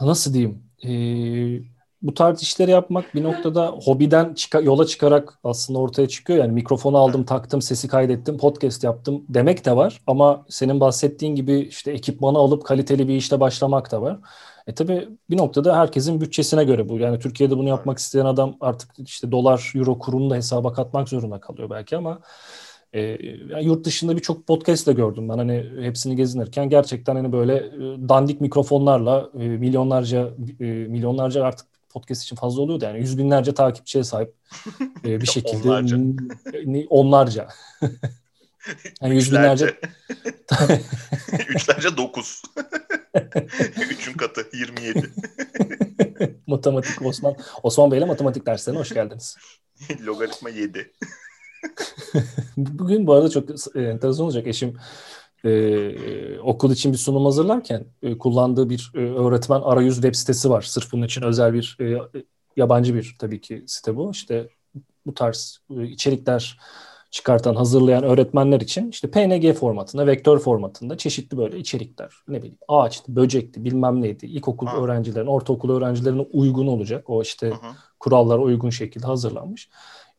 [0.00, 0.62] nasıl diyeyim?
[0.84, 6.38] Ee, bu tarz işleri yapmak bir noktada hobiden çıka, yola çıkarak aslında ortaya çıkıyor.
[6.38, 10.00] Yani mikrofonu aldım, taktım, sesi kaydettim, podcast yaptım demek de var.
[10.06, 14.18] Ama senin bahsettiğin gibi işte ekipmanı alıp kaliteli bir işte başlamak da var.
[14.66, 16.98] E tabi bir noktada herkesin bütçesine göre bu.
[16.98, 21.40] Yani Türkiye'de bunu yapmak isteyen adam artık işte dolar, euro kurunu da hesaba katmak zorunda
[21.40, 22.20] kalıyor belki ama
[22.96, 25.38] e, yurt dışında birçok podcast de gördüm ben.
[25.38, 30.30] Hani hepsini gezinirken gerçekten hani böyle e, dandik mikrofonlarla e, milyonlarca
[30.60, 32.98] e, milyonlarca artık podcast için fazla oluyordu yani.
[32.98, 34.34] Yüz binlerce takipçiye sahip
[35.04, 35.96] e, bir şekilde onlarca,
[36.88, 37.48] onlarca.
[39.02, 39.76] yani yüz binlerce
[41.48, 41.88] üçlerce.
[41.96, 42.42] Dokuz.
[43.90, 45.12] Üçün katı 27
[46.46, 49.36] matematik Osman Osman Bey'le matematik derslerine hoş geldiniz.
[50.06, 50.92] Logaritma 7
[52.56, 54.76] bugün bu arada çok e, enteresan olacak eşim
[55.44, 60.62] e, okul için bir sunum hazırlarken e, kullandığı bir e, öğretmen arayüz web sitesi var.
[60.62, 61.98] Sırf bunun için özel bir e,
[62.56, 64.10] yabancı bir tabii ki site bu.
[64.10, 64.48] İşte
[65.06, 66.58] bu tarz e, içerikler
[67.10, 72.12] çıkartan, hazırlayan öğretmenler için işte PNG formatında, vektör formatında çeşitli böyle içerikler.
[72.28, 74.26] Ne bileyim ağaçtı, böcekti, bilmem neydi.
[74.26, 74.76] İlkokul ha.
[74.76, 77.10] öğrencilerin, ortaokul öğrencilerine uygun olacak.
[77.10, 77.72] O işte Hı-hı.
[78.00, 79.68] kurallara uygun şekilde hazırlanmış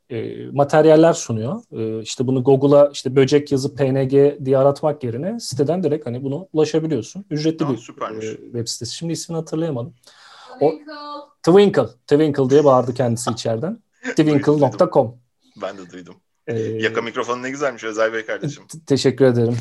[0.10, 1.62] e, materyaller sunuyor.
[1.72, 4.12] E, işte bunu Google'a işte böcek yazıp PNG
[4.46, 7.26] diye aratmak yerine siteden direkt hani bunu ulaşabiliyorsun.
[7.30, 8.96] Ücretli Aa, bir e, web sitesi.
[8.96, 9.94] Şimdi ismini hatırlayamadım.
[10.62, 10.74] O,
[11.44, 11.88] Twinkle.
[12.08, 13.84] Twinkle diye bağırdı kendisi içeriden.
[14.10, 15.16] Twinkle.com.
[15.62, 16.16] Ben de duydum.
[16.48, 18.64] Ee, Yaka mikrofonu ne güzelmiş Özel Bey kardeşim.
[18.86, 19.58] Teşekkür ederim.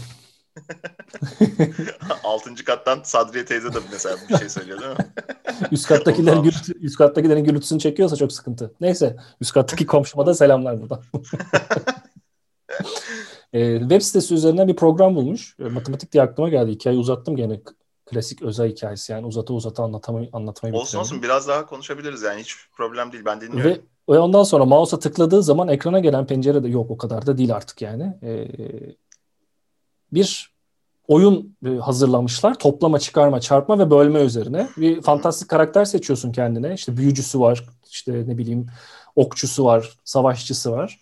[2.24, 4.96] Altıncı kattan Sadriye teyze de mesela bir şey söylüyor değil mi?
[5.72, 8.74] üst kattakilerin gürültü, üst kattakilerin gürültüsünü çekiyorsa çok sıkıntı.
[8.80, 11.02] Neyse üst kattaki komşuma da selamlar buradan.
[13.52, 15.56] e, web sitesi üzerinden bir program bulmuş.
[15.60, 16.70] E, matematik diye aklıma geldi.
[16.70, 17.60] Hikayeyi uzattım gene.
[18.06, 22.56] Klasik özel hikayesi yani uzata uzata anlatamayı, anlatmayı Olsun olsun biraz daha konuşabiliriz yani hiç
[22.76, 23.70] problem değil ben dinliyorum.
[23.70, 27.38] Ve ve ondan sonra mouse'a tıkladığı zaman ekrana gelen pencere de yok o kadar da
[27.38, 28.14] değil artık yani.
[28.22, 28.48] Ee,
[30.12, 30.56] bir
[31.08, 32.58] oyun e, hazırlamışlar.
[32.58, 34.68] Toplama, çıkarma, çarpma ve bölme üzerine.
[34.76, 36.74] Bir fantastik karakter seçiyorsun kendine.
[36.74, 38.66] İşte büyücüsü var, işte ne bileyim
[39.16, 40.98] okçusu var, savaşçısı var.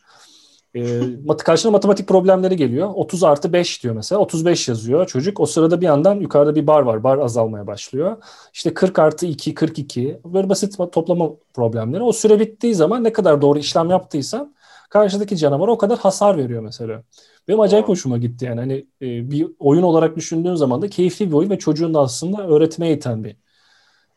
[0.77, 1.01] E,
[1.39, 2.91] karşına matematik problemleri geliyor.
[2.95, 4.21] 30 artı 5 diyor mesela.
[4.21, 5.41] 35 yazıyor çocuk.
[5.41, 7.05] O sırada bir yandan yukarıda bir bar var.
[7.05, 8.17] Bar azalmaya başlıyor.
[8.53, 10.21] İşte 40 artı 2, 42.
[10.25, 12.03] Böyle basit toplama problemleri.
[12.03, 14.55] O süre bittiği zaman ne kadar doğru işlem yaptıysan
[14.91, 17.03] karşıdaki canavar o kadar hasar veriyor mesela.
[17.49, 18.61] Benim acayip hoşuma gitti yani.
[18.61, 22.47] Hani e, bir oyun olarak düşündüğün zaman da keyifli bir oyun ve çocuğun da aslında
[22.47, 23.37] öğretmeye iten bir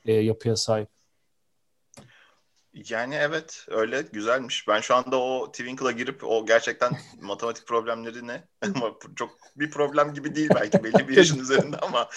[0.06, 0.90] e, yapıya sahip.
[2.90, 4.68] Yani evet öyle güzelmiş.
[4.68, 8.48] Ben şu anda o Twinkle'a girip o gerçekten matematik problemleri ne?
[8.76, 12.10] ama çok bir problem gibi değil belki belli bir yaşın üzerinde ama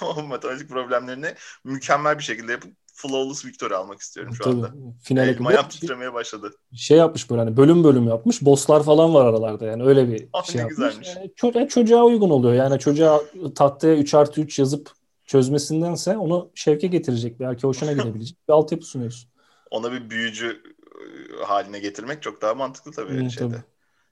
[0.00, 4.72] ama matematik problemlerini mükemmel bir şekilde yapıp flawless victory almak istiyorum şu Tabii, anda.
[5.02, 6.50] Finale Elim ayağım titremeye başladı.
[6.74, 8.42] Şey yapmış böyle hani bölüm bölüm yapmış.
[8.42, 10.76] Bosslar falan var aralarda yani öyle bir ah, şey yapmış.
[10.76, 11.08] Güzelmiş.
[11.16, 12.54] Yani, ço- çocuğa uygun oluyor.
[12.54, 13.20] Yani çocuğa
[13.54, 14.90] tahtaya 3 artı 3 yazıp
[15.26, 19.30] çözmesindense onu şevke getirecek belki hoşuna gidebilecek bir altyapı sunuyorsun.
[19.70, 23.50] Ona bir büyücü ıı, haline getirmek çok daha mantıklı tabii hmm, şeyde.
[23.50, 23.62] Tabii.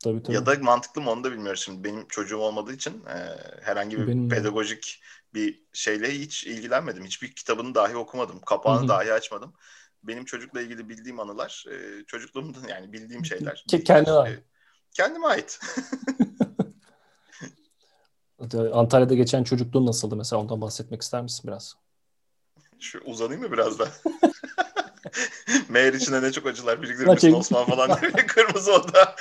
[0.05, 0.37] Tabii, tabii.
[0.37, 1.85] Ya da mantıklı mı onu da bilmiyoruz şimdi.
[1.85, 3.17] Benim çocuğum olmadığı için e,
[3.63, 5.01] herhangi bir Benim pedagojik
[5.35, 7.05] bir şeyle hiç ilgilenmedim.
[7.05, 8.41] Hiçbir kitabını dahi okumadım.
[8.41, 8.89] Kapağını Hı-hı.
[8.89, 9.55] dahi açmadım.
[10.03, 13.65] Benim çocukla ilgili bildiğim anılar e, çocukluğumda yani bildiğim şeyler.
[13.85, 14.39] Kendine ait.
[14.39, 14.43] E,
[14.93, 15.61] kendime ait.
[18.73, 21.75] Antalya'da geçen çocukluğun nasıldı mesela ondan bahsetmek ister misin biraz?
[22.81, 23.89] Şu uzanayım mı biraz da?
[25.69, 29.17] Meğer içinde ne çok acılar biriktirmişsin Osman falan diye kırmızı oda.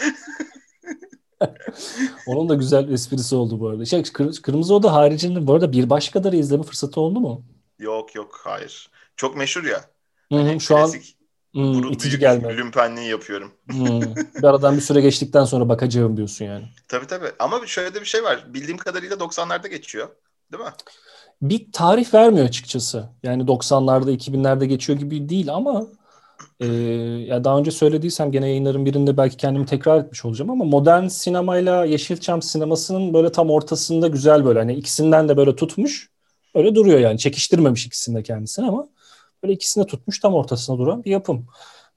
[2.28, 3.86] Onun da güzel esprisi oldu bu arada.
[3.86, 7.46] Şey, Kır- Kırmızı Oda haricinde bu arada bir başkaları izleme fırsatı oldu mu?
[7.80, 8.90] Yok yok hayır.
[9.16, 9.86] Çok meşhur ya.
[10.32, 10.92] Hı-hı, hani şu an
[11.54, 12.58] hmm, itici gelmedi.
[12.58, 13.52] Lümpenliği yapıyorum.
[13.72, 14.02] Hmm.
[14.36, 16.66] Bir aradan bir süre geçtikten sonra bakacağım diyorsun yani.
[16.88, 17.32] Tabii tabii.
[17.40, 18.46] Ama şöyle de bir şey var.
[18.54, 20.10] Bildiğim kadarıyla 90'larda geçiyor.
[20.52, 20.70] Değil mi?
[21.42, 23.10] Bir tarih vermiyor açıkçası.
[23.24, 25.88] Yani 90'larda 2000'lerde geçiyor gibi değil ama
[26.60, 26.66] e,
[27.28, 31.86] ya daha önce söylediysem gene yayınların birinde belki kendimi tekrar etmiş olacağım ama modern sinemayla
[31.86, 36.10] Yeşilçam sinemasının böyle tam ortasında güzel böyle hani ikisinden de böyle tutmuş.
[36.56, 38.88] Öyle duruyor yani çekiştirmemiş ikisini de kendisini ama
[39.44, 41.48] böyle ikisini tutmuş tam ortasına duran bir yapım.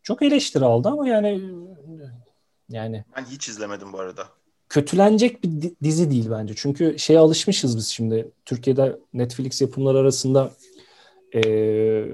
[0.03, 1.41] Çok eleştiri aldı ama yani
[2.69, 4.23] yani ben hiç izlemedim bu arada.
[4.69, 6.55] Kötülenecek bir dizi değil bence.
[6.57, 8.31] Çünkü şeye alışmışız biz şimdi.
[8.45, 10.51] Türkiye'de Netflix yapımları arasında
[11.35, 12.05] ee,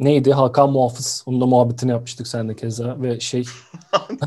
[0.00, 0.32] neydi?
[0.32, 1.22] Hakan Muhafız.
[1.26, 3.02] Onun da muhabbetini yapmıştık seninle keza.
[3.02, 3.44] Ve şey...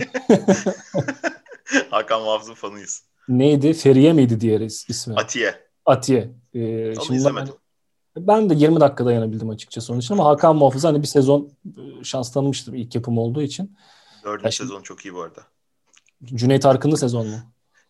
[1.90, 3.04] Hakan Muhafız'ın fanıyız.
[3.28, 3.74] Neydi?
[3.74, 5.16] Feriye miydi diğer ismi?
[5.16, 5.56] Atiye.
[5.86, 6.32] Atiye.
[6.54, 7.54] Ee, Onu şimdi izlemedim.
[8.16, 11.52] Ben, ben de 20 dakika dayanabildim açıkçası onun için ama Hakan Muhafız hani bir sezon
[12.04, 13.78] şans tanımıştım ilk yapım olduğu için.
[14.24, 15.42] Dördüncü şimdi, sezon çok iyi bu arada.
[16.26, 17.38] Cüneyt Arkın'lı sezon mu?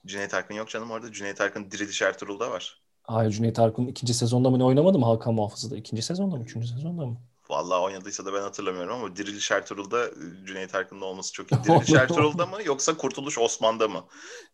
[0.06, 1.12] Cüneyt Arkın yok canım orada.
[1.12, 2.82] Cüneyt Arkın Diriliş Ertuğrul'da var.
[3.04, 5.78] Hayır Cüneyt Arkın ikinci sezonda mı ne oynamadı mı Hakan Muhafız'da?
[5.78, 6.44] İkinci sezonda mı?
[6.44, 7.18] Üçüncü sezonda mı?
[7.54, 10.10] Vallahi oynadıysa da ben hatırlamıyorum ama Diriliş Ertuğrul'da
[10.46, 11.64] Cüneyt Arkın'da olması çok iyi.
[11.64, 14.06] Diriliş Ertuğrul'da mı yoksa Kurtuluş Osman'da mı?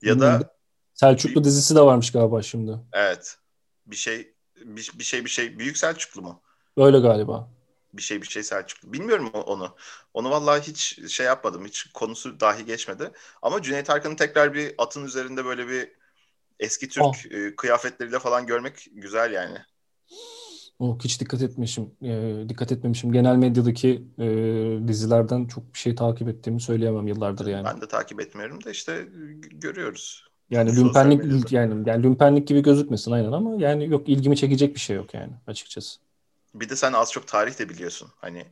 [0.02, 0.56] Ya da
[0.94, 1.46] Selçuklu bir...
[1.46, 2.80] dizisi de varmış galiba şimdi.
[2.94, 3.38] Evet.
[3.86, 4.34] Bir şey
[4.66, 6.42] bir, bir şey bir şey Büyük Selçuklu mu?
[6.78, 7.50] Öyle galiba.
[7.94, 8.94] Bir şey bir şey Selçuklu.
[8.94, 9.76] Bilmiyorum onu.
[10.14, 11.66] Onu vallahi hiç şey yapmadım.
[11.66, 13.12] Hiç konusu dahi geçmedi.
[13.42, 15.92] Ama Cüneyt Arkın'ı tekrar bir atın üzerinde böyle bir
[16.60, 17.16] eski Türk oh.
[17.58, 19.58] kıyafetleriyle falan görmek güzel yani.
[20.80, 21.92] Oh, hiç dikkat etmişim.
[22.02, 23.12] E, dikkat etmemişim.
[23.12, 24.28] Genel medyadaki e,
[24.88, 27.66] dizilerden çok bir şey takip ettiğimi söyleyemem yıllardır yani.
[27.66, 29.08] Ben de takip etmiyorum da işte
[29.52, 30.30] görüyoruz.
[30.50, 34.96] Yani lümpenlik yani, yani lümpenlik gibi gözükmesin aynen ama yani yok ilgimi çekecek bir şey
[34.96, 36.00] yok yani açıkçası.
[36.54, 38.10] Bir de sen az çok tarih de biliyorsun.
[38.16, 38.46] Hani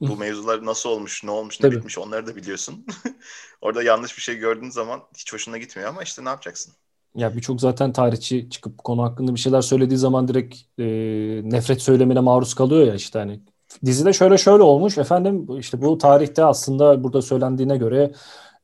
[0.00, 1.76] bu mevzular nasıl olmuş, ne olmuş, ne Tabii.
[1.76, 2.86] bitmiş onları da biliyorsun.
[3.60, 6.74] Orada yanlış bir şey gördüğün zaman hiç hoşuna gitmiyor ama işte ne yapacaksın?
[7.16, 10.84] Ya birçok zaten tarihçi çıkıp konu hakkında bir şeyler söylediği zaman direkt e,
[11.50, 13.40] nefret söylemine maruz kalıyor ya işte hani
[13.84, 18.12] dizide şöyle şöyle olmuş efendim işte bu tarihte aslında burada söylendiğine göre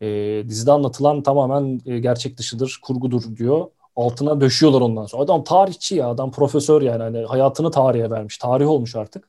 [0.01, 0.09] e,
[0.49, 3.67] dizide anlatılan tamamen e, gerçek dışıdır, kurgudur diyor.
[3.97, 5.23] Altına döşüyorlar ondan sonra.
[5.23, 8.39] Adam tarihçi ya, adam profesör yani hani hayatını tarihe vermiş.
[8.39, 9.29] Tarih olmuş artık.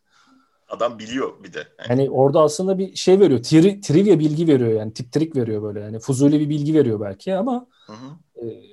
[0.70, 1.68] Adam biliyor bir de.
[1.90, 3.44] Yani, yani orada aslında bir şey veriyor.
[3.44, 4.94] Tri, trivia bilgi veriyor yani.
[4.94, 6.00] Tip trik veriyor böyle yani.
[6.00, 8.46] Fuzuli bir bilgi veriyor belki ama hı hı.
[8.46, 8.73] E,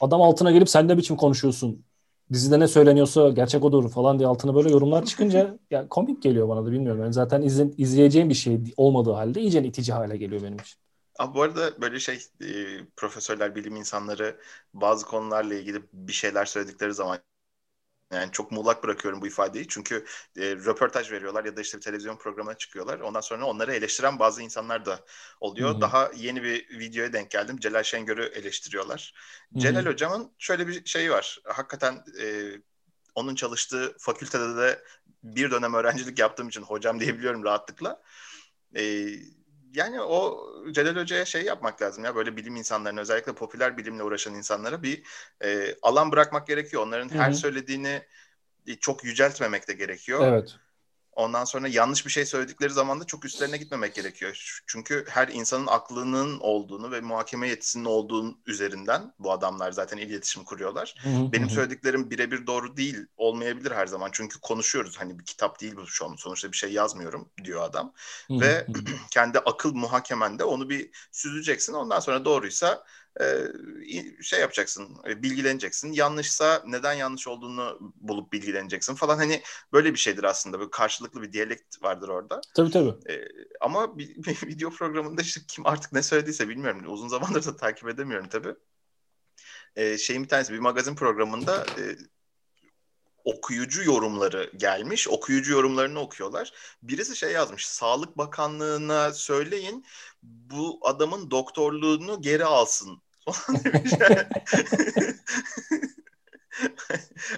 [0.00, 1.84] adam altına gelip sen ne biçim konuşuyorsun?
[2.32, 6.66] Dizide ne söyleniyorsa gerçek odur falan diye altına böyle yorumlar çıkınca ya komik geliyor bana
[6.66, 7.00] da bilmiyorum.
[7.02, 10.78] Yani zaten izle, izleyeceğim bir şey olmadığı halde iyice itici hale geliyor benim için.
[11.18, 12.46] Abi bu arada böyle şey e,
[12.96, 14.40] profesörler, bilim insanları
[14.74, 17.18] bazı konularla ilgili bir şeyler söyledikleri zaman
[18.12, 19.68] yani çok muğlak bırakıyorum bu ifadeyi.
[19.68, 20.04] Çünkü
[20.36, 23.00] e, röportaj veriyorlar ya da işte bir televizyon programına çıkıyorlar.
[23.00, 25.00] Ondan sonra onları eleştiren bazı insanlar da
[25.40, 25.70] oluyor.
[25.70, 25.80] Hı-hı.
[25.80, 27.58] Daha yeni bir videoya denk geldim.
[27.58, 29.14] Celal Şengör'ü eleştiriyorlar.
[29.52, 29.60] Hı-hı.
[29.60, 31.38] Celal hocamın şöyle bir şeyi var.
[31.44, 32.52] Hakikaten e,
[33.14, 34.82] onun çalıştığı fakültede de
[35.22, 38.02] bir dönem öğrencilik yaptığım için hocam diyebiliyorum rahatlıkla.
[38.76, 39.06] E,
[39.76, 44.34] yani o Celal Hoca'ya şey yapmak lazım ya böyle bilim insanlarına özellikle popüler bilimle uğraşan
[44.34, 45.02] insanlara bir
[45.44, 46.82] e, alan bırakmak gerekiyor.
[46.82, 47.18] Onların Hı-hı.
[47.18, 48.02] her söylediğini
[48.80, 50.32] çok yüceltmemek de gerekiyor.
[50.32, 50.56] Evet.
[51.16, 54.60] Ondan sonra yanlış bir şey söyledikleri zaman da çok üstlerine gitmemek gerekiyor.
[54.66, 60.94] Çünkü her insanın aklının olduğunu ve muhakeme yetisinin olduğunu üzerinden bu adamlar zaten iletişim kuruyorlar.
[61.32, 64.10] Benim söylediklerim birebir doğru değil olmayabilir her zaman.
[64.12, 64.96] Çünkü konuşuyoruz.
[64.98, 66.16] Hani bir kitap değil bu şu an.
[66.16, 67.92] Sonuçta bir şey yazmıyorum diyor adam.
[68.40, 68.70] Ve
[69.10, 71.72] kendi akıl muhakemende onu bir süzeceksin.
[71.72, 72.84] Ondan sonra doğruysa
[74.22, 75.92] şey yapacaksın, bilgileneceksin.
[75.92, 79.16] Yanlışsa neden yanlış olduğunu bulup bilgileneceksin falan.
[79.16, 80.58] Hani böyle bir şeydir aslında.
[80.58, 82.40] Böyle karşılıklı bir diyalekt vardır orada.
[82.54, 82.94] Tabii tabii.
[83.60, 86.82] ama bir, bir video programında işte kim artık ne söylediyse bilmiyorum.
[86.86, 88.54] Uzun zamandır da takip edemiyorum tabii.
[89.98, 91.66] şeyin bir tanesi bir magazin programında
[93.26, 95.08] okuyucu yorumları gelmiş.
[95.08, 96.52] Okuyucu yorumlarını okuyorlar.
[96.82, 97.68] Birisi şey yazmış.
[97.68, 99.84] Sağlık Bakanlığı'na söyleyin
[100.22, 103.02] bu adamın doktorluğunu geri alsın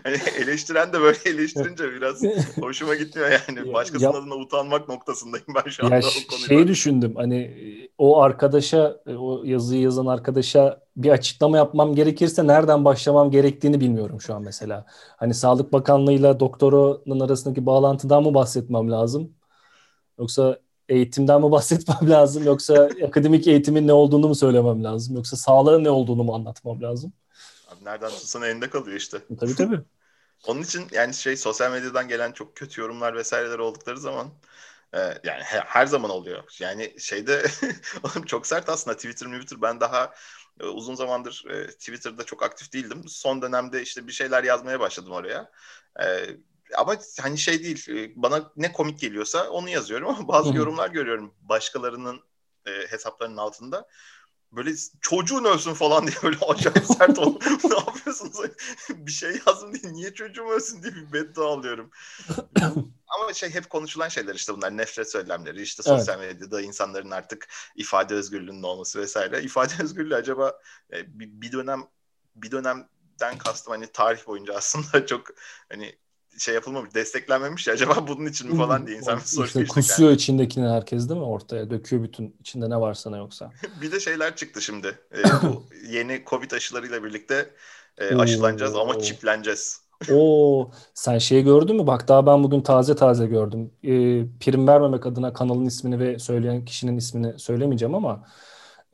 [0.04, 2.22] hani eleştiren de böyle eleştirince biraz
[2.60, 3.72] hoşuma gitmiyor yani.
[3.72, 6.46] Başkasının ya, adına utanmak noktasındayım ben şu anda ya o konuda.
[6.46, 7.56] Şeyi düşündüm hani
[7.98, 14.34] o arkadaşa o yazıyı yazan arkadaşa bir açıklama yapmam gerekirse nereden başlamam gerektiğini bilmiyorum şu
[14.34, 14.86] an mesela.
[15.16, 19.32] Hani Sağlık Bakanlığı'yla doktorunun arasındaki bağlantıdan mı bahsetmem lazım?
[20.18, 20.58] Yoksa
[20.88, 25.90] eğitimden mi bahsetmem lazım yoksa akademik eğitimin ne olduğunu mu söylemem lazım yoksa sağlığın ne
[25.90, 27.12] olduğunu mu anlatmam lazım?
[27.68, 29.18] Abi nereden tutsan elinde kalıyor işte.
[29.40, 29.80] Tabii tabii.
[30.46, 34.28] Onun için yani şey sosyal medyadan gelen çok kötü yorumlar vesaireler oldukları zaman
[34.94, 36.44] Ee, yani her zaman oluyor.
[36.60, 37.42] Yani şeyde
[38.26, 40.14] çok sert aslında Twitter, Twitter ben daha
[40.60, 43.02] e, uzun zamandır e, Twitter'da çok aktif değildim.
[43.08, 45.50] Son dönemde işte bir şeyler yazmaya başladım oraya.
[46.02, 46.26] Ee,
[46.76, 51.34] ama hani şey değil e, bana ne komik geliyorsa onu yazıyorum ama bazı yorumlar görüyorum
[51.40, 52.20] başkalarının
[52.88, 53.88] hesaplarının altında
[54.52, 57.40] böyle çocuğun ölsün falan diye böyle acayip sert ol.
[57.64, 58.50] ne yapıyorsunuz?
[58.88, 61.90] bir şey yazdım diye niye çocuğum ölsün diye bir beddua alıyorum.
[63.08, 66.34] Ama şey hep konuşulan şeyler işte bunlar nefret söylemleri işte sosyal evet.
[66.34, 69.42] medyada insanların artık ifade özgürlüğünün olması vesaire.
[69.42, 70.60] İfade özgürlüğü acaba
[70.92, 71.88] e, bir dönem
[72.36, 75.26] bir dönemden kastım hani tarih boyunca aslında çok
[75.68, 75.98] hani
[76.38, 80.10] şey yapılmamış, desteklenmemiş ya acaba bunun için mi falan diye insan bir soru işte kusuyor
[80.10, 80.16] yani.
[80.16, 81.70] içindekini herkes değil mi ortaya?
[81.70, 83.52] Döküyor bütün içinde ne varsa ne yoksa.
[83.82, 84.98] bir de şeyler çıktı şimdi.
[85.12, 87.50] Ee, bu yeni Covid aşılarıyla birlikte
[87.98, 89.80] e, aşılanacağız ama çipleneceğiz.
[90.12, 91.86] Oo, sen şeyi gördün mü?
[91.86, 93.70] Bak daha ben bugün taze taze gördüm.
[93.82, 93.88] Ee,
[94.40, 98.24] prim vermemek adına kanalın ismini ve söyleyen kişinin ismini söylemeyeceğim ama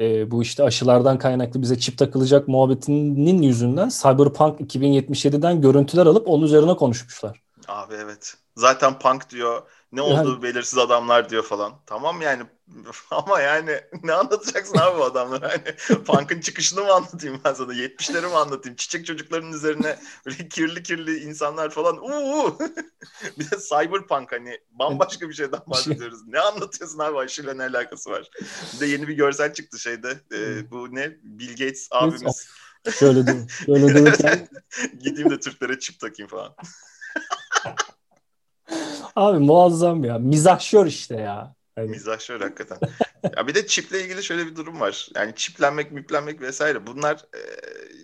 [0.00, 6.44] e, bu işte aşılardan kaynaklı bize çip takılacak muhabbetinin yüzünden Cyberpunk 2077'den görüntüler alıp onun
[6.44, 7.42] üzerine konuşmuşlar.
[7.68, 8.34] Abi evet.
[8.56, 9.62] Zaten punk diyor.
[9.94, 11.72] Ne olduğu yani, belirsiz adamlar diyor falan.
[11.86, 12.42] Tamam yani
[13.10, 15.48] ama yani ne anlatacaksın abi bu adamlara?
[15.52, 17.74] Hani punk'ın çıkışını mı anlatayım ben sana?
[17.74, 18.76] 70'leri mi anlatayım?
[18.76, 21.96] Çiçek çocukların üzerine böyle kirli kirli insanlar falan.
[21.96, 22.58] Uuu.
[23.38, 26.26] bir de cyberpunk hani bambaşka bir şeyden bahsediyoruz.
[26.26, 28.30] ne anlatıyorsun abi aşıyla ne alakası var?
[28.74, 30.20] Bir de yeni bir görsel çıktı şeyde.
[30.32, 31.16] E, bu ne?
[31.22, 32.48] Bill Gates abimiz.
[32.98, 33.48] Şöyle değil.
[33.66, 34.46] Şöyle değil.
[35.00, 36.54] Gideyim de Türklere çip takayım falan.
[39.16, 40.18] Abi muazzam ya.
[40.18, 41.54] Mizahşör işte ya.
[41.74, 41.88] Hani...
[41.90, 42.78] Mizahşör hakikaten.
[43.36, 45.08] ya bir de çiple ilgili şöyle bir durum var.
[45.14, 47.40] Yani çiplenmek, müplenmek vesaire bunlar e,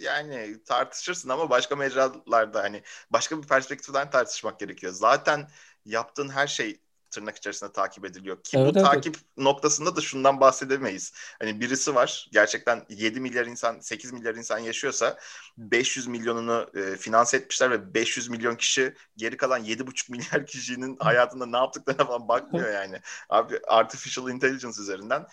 [0.00, 4.92] yani tartışırsın ama başka mecralarda hani başka bir perspektiften tartışmak gerekiyor.
[4.92, 5.48] Zaten
[5.84, 6.80] yaptığın her şey
[7.10, 8.42] tırnak içerisinde takip ediliyor.
[8.42, 8.90] Ki evet, bu evet.
[8.90, 11.12] takip noktasında da şundan bahsedemeyiz.
[11.38, 15.18] Hani birisi var gerçekten 7 milyar insan 8 milyar insan yaşıyorsa
[15.58, 21.46] 500 milyonunu e, finanse etmişler ve 500 milyon kişi geri kalan 7,5 milyar kişinin hayatında
[21.46, 23.00] ne yaptıklarına falan bakmıyor yani.
[23.28, 25.26] Abi artificial intelligence üzerinden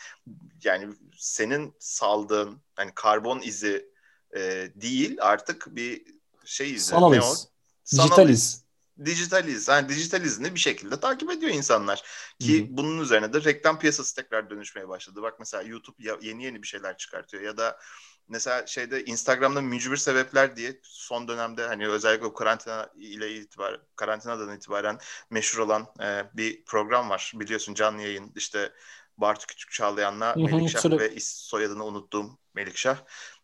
[0.63, 3.91] yani senin saldığın hani karbon izi
[4.35, 4.41] e,
[4.75, 6.05] değil artık bir
[6.45, 6.85] şey izi.
[6.85, 7.47] Sanal iz.
[7.91, 8.66] Dijital iz
[9.05, 9.67] dijitaliz.
[9.67, 12.03] Yani dijital izni bir şekilde takip ediyor insanlar.
[12.39, 12.77] Ki Hı-hı.
[12.77, 15.21] bunun üzerine de reklam piyasası tekrar dönüşmeye başladı.
[15.21, 17.79] Bak mesela YouTube yeni yeni bir şeyler çıkartıyor ya da
[18.27, 24.99] mesela şeyde Instagram'da mücbir sebepler diye son dönemde hani özellikle karantina ile itibar karantinadan itibaren
[25.29, 27.31] meşhur olan e, bir program var.
[27.35, 28.73] Biliyorsun canlı yayın işte
[29.17, 30.99] Bartu Küçük Çağlayan'la Melikşah süre...
[30.99, 32.97] ve soyadını unuttuğum Melikşah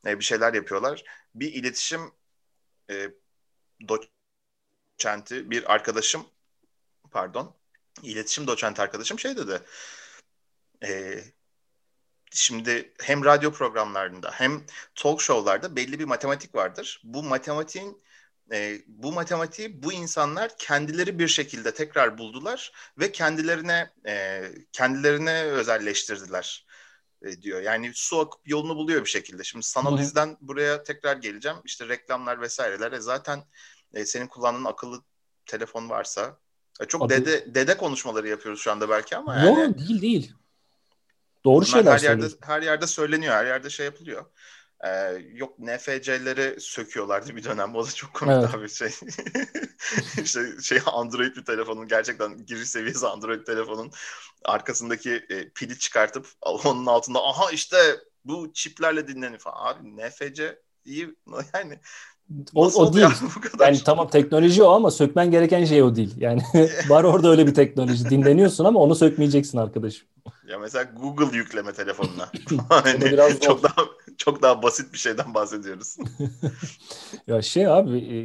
[0.05, 1.03] e, bir şeyler yapıyorlar.
[1.35, 2.11] Bir iletişim
[2.89, 3.09] e,
[3.81, 4.07] do-
[5.03, 6.25] doçenti bir arkadaşım
[7.11, 7.55] pardon
[8.03, 9.61] iletişim doçenti arkadaşım şey dedi
[10.85, 11.19] e,
[12.31, 17.01] şimdi hem radyo programlarında hem talk show'larda belli bir matematik vardır.
[17.03, 18.03] Bu matematiğin
[18.51, 26.65] e, bu matematiği bu insanlar kendileri bir şekilde tekrar buldular ve kendilerine e, kendilerine özelleştirdiler
[27.23, 27.61] e, diyor.
[27.61, 29.43] Yani su akıp yolunu buluyor bir şekilde.
[29.43, 31.57] Şimdi sanal izden buraya tekrar geleceğim.
[31.65, 32.91] İşte reklamlar vesaireler.
[32.91, 33.43] E zaten
[33.93, 35.03] e, senin kullandığın akıllı
[35.45, 36.37] telefon varsa
[36.81, 37.13] e, çok Adı...
[37.13, 39.59] dede dede konuşmaları yapıyoruz şu anda belki ama yani.
[39.59, 40.33] Yok değil değil.
[41.45, 44.25] Doğru şeyler her yerde her yerde söyleniyor, her yerde şey yapılıyor.
[44.85, 47.75] Ee, yok NFC'leri söküyorlardı bir dönem.
[47.75, 48.55] O da çok komik evet.
[48.55, 48.89] abi şey.
[50.23, 53.91] işte şey Android bir telefonun gerçekten giriş seviyesi Android telefonun
[54.45, 57.77] arkasındaki e, pili çıkartıp onun altında aha işte
[58.25, 59.73] bu çiplerle dinleniyor falan.
[59.73, 61.15] Abi NFC iyi
[61.53, 61.79] yani
[62.55, 63.05] o, o değil.
[63.59, 66.13] Yani tamam teknoloji o ama sökmen gereken şey o değil.
[66.17, 66.41] Yani
[66.89, 68.09] var orada öyle bir teknoloji.
[68.09, 70.07] Dinleniyorsun ama onu sökmeyeceksin arkadaşım.
[70.49, 72.29] Ya mesela Google yükleme telefonuna.
[72.69, 73.75] hani biraz çok daha
[74.17, 75.97] çok daha basit bir şeyden bahsediyoruz.
[77.27, 78.17] ya şey abi e,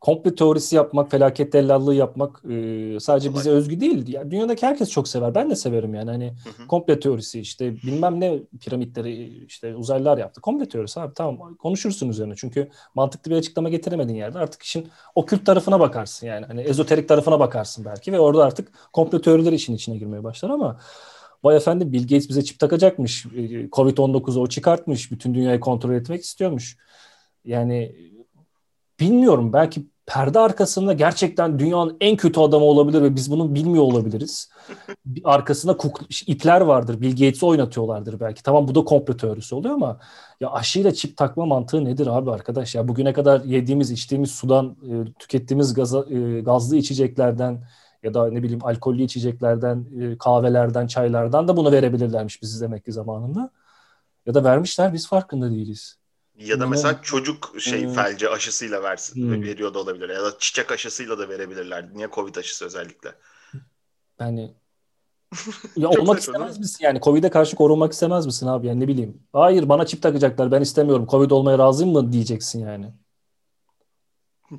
[0.00, 3.38] komple teorisi yapmak, felaket tellallığı yapmak e, sadece Olay.
[3.38, 4.08] bize özgü değil.
[4.08, 5.34] Ya, dünyadaki herkes çok sever.
[5.34, 6.10] Ben de severim yani.
[6.10, 6.34] Hani
[6.68, 10.40] komple teorisi işte bilmem ne piramitleri işte uzaylılar yaptı.
[10.40, 12.34] Komple teorisi abi tamam konuşursun üzerine.
[12.36, 16.46] Çünkü mantıklı bir açıklama getiremediğin yerde artık işin okült tarafına bakarsın yani.
[16.46, 20.80] Hani ezoterik tarafına bakarsın belki ve orada artık komple teoriler işin içine girmeye başlar ama
[21.46, 23.26] Vay efendim Bill Gates bize çip takacakmış.
[23.26, 25.10] Ee, Covid-19'u o çıkartmış.
[25.10, 26.76] Bütün dünyayı kontrol etmek istiyormuş.
[27.44, 27.96] Yani
[29.00, 34.50] bilmiyorum belki perde arkasında gerçekten dünyanın en kötü adamı olabilir ve biz bunu bilmiyor olabiliriz.
[35.24, 37.00] arkasında kuk, ipler vardır.
[37.00, 38.42] Bill Gates'i oynatıyorlardır belki.
[38.42, 39.98] Tamam bu da komplo teorisi oluyor ama
[40.40, 42.74] ya aşıyla çip takma mantığı nedir abi arkadaş?
[42.74, 47.64] Ya bugüne kadar yediğimiz, içtiğimiz sudan, e, tükettiğimiz gaza, e, gazlı içeceklerden,
[48.02, 52.92] ya da ne bileyim alkollü içeceklerden, e, kahvelerden, çaylardan da bunu verebilirlermiş biz demek ki
[52.92, 53.50] zamanında.
[54.26, 55.96] Ya da vermişler biz farkında değiliz.
[56.38, 57.94] Ya da mesela çocuk şey hmm.
[57.94, 59.42] felci aşısıyla versin, hmm.
[59.42, 60.08] veriyor da olabilir.
[60.08, 61.94] Ya da çiçek aşısıyla da verebilirler.
[61.94, 63.14] Niye Covid aşısı özellikle?
[64.20, 64.54] Yani
[65.76, 67.00] ya olmak istemez misin yani?
[67.00, 68.66] Covid'e karşı korunmak istemez misin abi?
[68.66, 69.22] Yani ne bileyim.
[69.32, 71.06] Hayır bana çip takacaklar ben istemiyorum.
[71.10, 72.92] Covid olmaya razıyım mı diyeceksin yani.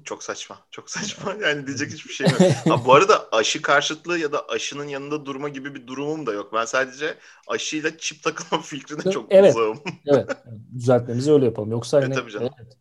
[0.03, 0.57] Çok saçma.
[0.71, 1.33] Çok saçma.
[1.41, 2.41] Yani diyecek hiçbir şey yok.
[2.69, 6.53] ha, bu arada aşı karşıtlığı ya da aşının yanında durma gibi bir durumum da yok.
[6.53, 7.15] Ben sadece
[7.47, 9.55] aşıyla çip takılma fikrine çok evet.
[9.55, 9.79] uzağım.
[10.05, 10.29] evet.
[10.75, 11.71] Düzeltmemizi öyle yapalım.
[11.71, 12.49] Yoksa hani, tabii canım.
[12.59, 12.77] Evet.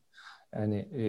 [0.54, 1.02] Yani e,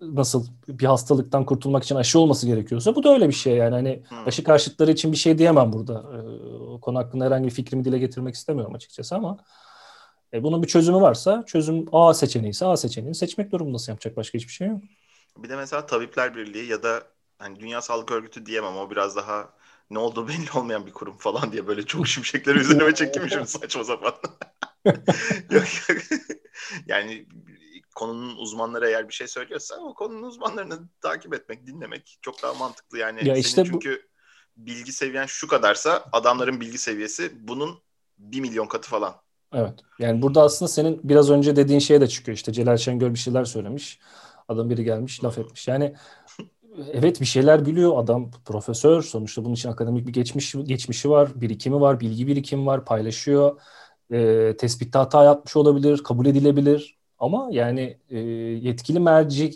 [0.00, 4.02] nasıl bir hastalıktan kurtulmak için aşı olması gerekiyorsa bu da öyle bir şey yani hani
[4.08, 4.28] hmm.
[4.28, 5.92] aşı karşıtları için bir şey diyemem burada.
[5.92, 6.18] E,
[6.56, 9.38] o konu hakkında herhangi bir fikrimi dile getirmek istemiyorum açıkçası ama
[10.34, 13.92] e, bunun bir çözümü varsa çözüm A seçeneği ise A seçeneğini seçmek durumundasın.
[13.92, 14.80] Yapacak başka hiçbir şey yok.
[15.38, 17.02] Bir de mesela Tabipler Birliği ya da
[17.38, 19.54] hani Dünya Sağlık Örgütü diyemem o biraz daha
[19.90, 24.14] ne olduğu belli olmayan bir kurum falan diye böyle çok şimşekleri üzerime çekmişim saçma sapan.
[25.50, 25.98] yok, yok.
[26.86, 27.26] yani
[27.94, 32.98] konunun uzmanları eğer bir şey söylüyorsa o konunun uzmanlarını takip etmek, dinlemek çok daha mantıklı.
[32.98, 34.08] Yani ya işte çünkü
[34.56, 34.66] bu...
[34.66, 37.82] bilgi seviyen şu kadarsa adamların bilgi seviyesi bunun
[38.18, 39.23] bir milyon katı falan.
[39.54, 39.74] Evet.
[39.98, 42.36] Yani burada aslında senin biraz önce dediğin şey de çıkıyor.
[42.36, 43.98] İşte Celal Şengör bir şeyler söylemiş.
[44.48, 45.68] Adam biri gelmiş laf etmiş.
[45.68, 45.94] Yani
[46.92, 51.80] evet bir şeyler biliyor adam profesör sonuçta bunun için akademik bir geçmiş geçmişi var birikimi
[51.80, 53.60] var bilgi birikimi var paylaşıyor
[54.10, 59.50] e, tespitte hata yapmış olabilir kabul edilebilir ama yani e, yetkili merci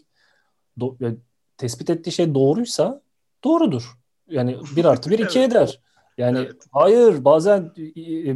[0.80, 1.12] do, ya,
[1.56, 3.02] tespit ettiği şey doğruysa
[3.44, 5.80] doğrudur yani bir artı bir iki eder
[6.18, 6.62] yani evet.
[6.72, 7.74] hayır bazen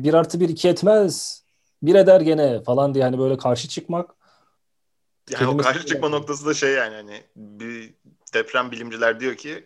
[0.05, 1.42] bir artı bir iki etmez
[1.83, 4.11] bir eder gene falan diye hani böyle karşı çıkmak.
[5.31, 6.17] Yani o karşı çıkma yani.
[6.17, 7.95] noktası da şey yani hani bir
[8.35, 9.65] deprem bilimciler diyor ki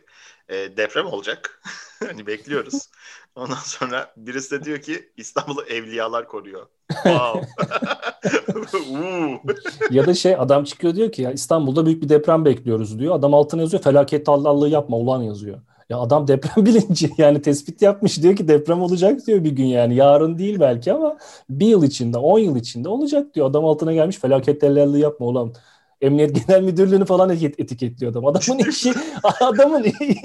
[0.48, 1.62] e, deprem olacak.
[2.06, 2.88] hani bekliyoruz.
[3.34, 6.66] Ondan sonra birisi de diyor ki İstanbul'u evliyalar koruyor.
[7.02, 7.46] Wow.
[9.90, 13.14] ya da şey adam çıkıyor diyor ki ya İstanbul'da büyük bir deprem bekliyoruz diyor.
[13.14, 15.60] Adam altına yazıyor felaket tallallığı yapma ulan yazıyor.
[15.90, 19.94] Ya adam deprem bilinci yani tespit yapmış diyor ki deprem olacak diyor bir gün yani
[19.94, 21.18] yarın değil belki ama
[21.50, 23.50] bir yıl içinde on yıl içinde olacak diyor.
[23.50, 25.54] Adam altına gelmiş felaket tellallığı yapma ulan.
[26.00, 28.26] Emniyet Genel Müdürlüğü'nü falan etiketliyor adam.
[28.26, 28.94] Adamın işi
[29.40, 29.84] adamın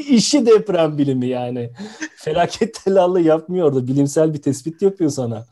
[0.09, 1.72] işi deprem bilimi yani.
[2.18, 3.88] Felaket tellallığı yapmıyor orada.
[3.88, 5.45] Bilimsel bir tespit yapıyor sana.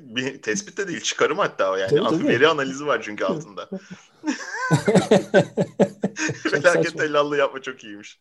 [0.00, 1.90] Bir tespit de değil çıkarım hatta o yani.
[1.90, 2.28] Tabii, tabii.
[2.28, 3.68] Veri analizi var çünkü altında.
[6.50, 8.20] Felaket tellallığı yapma çok iyiymiş.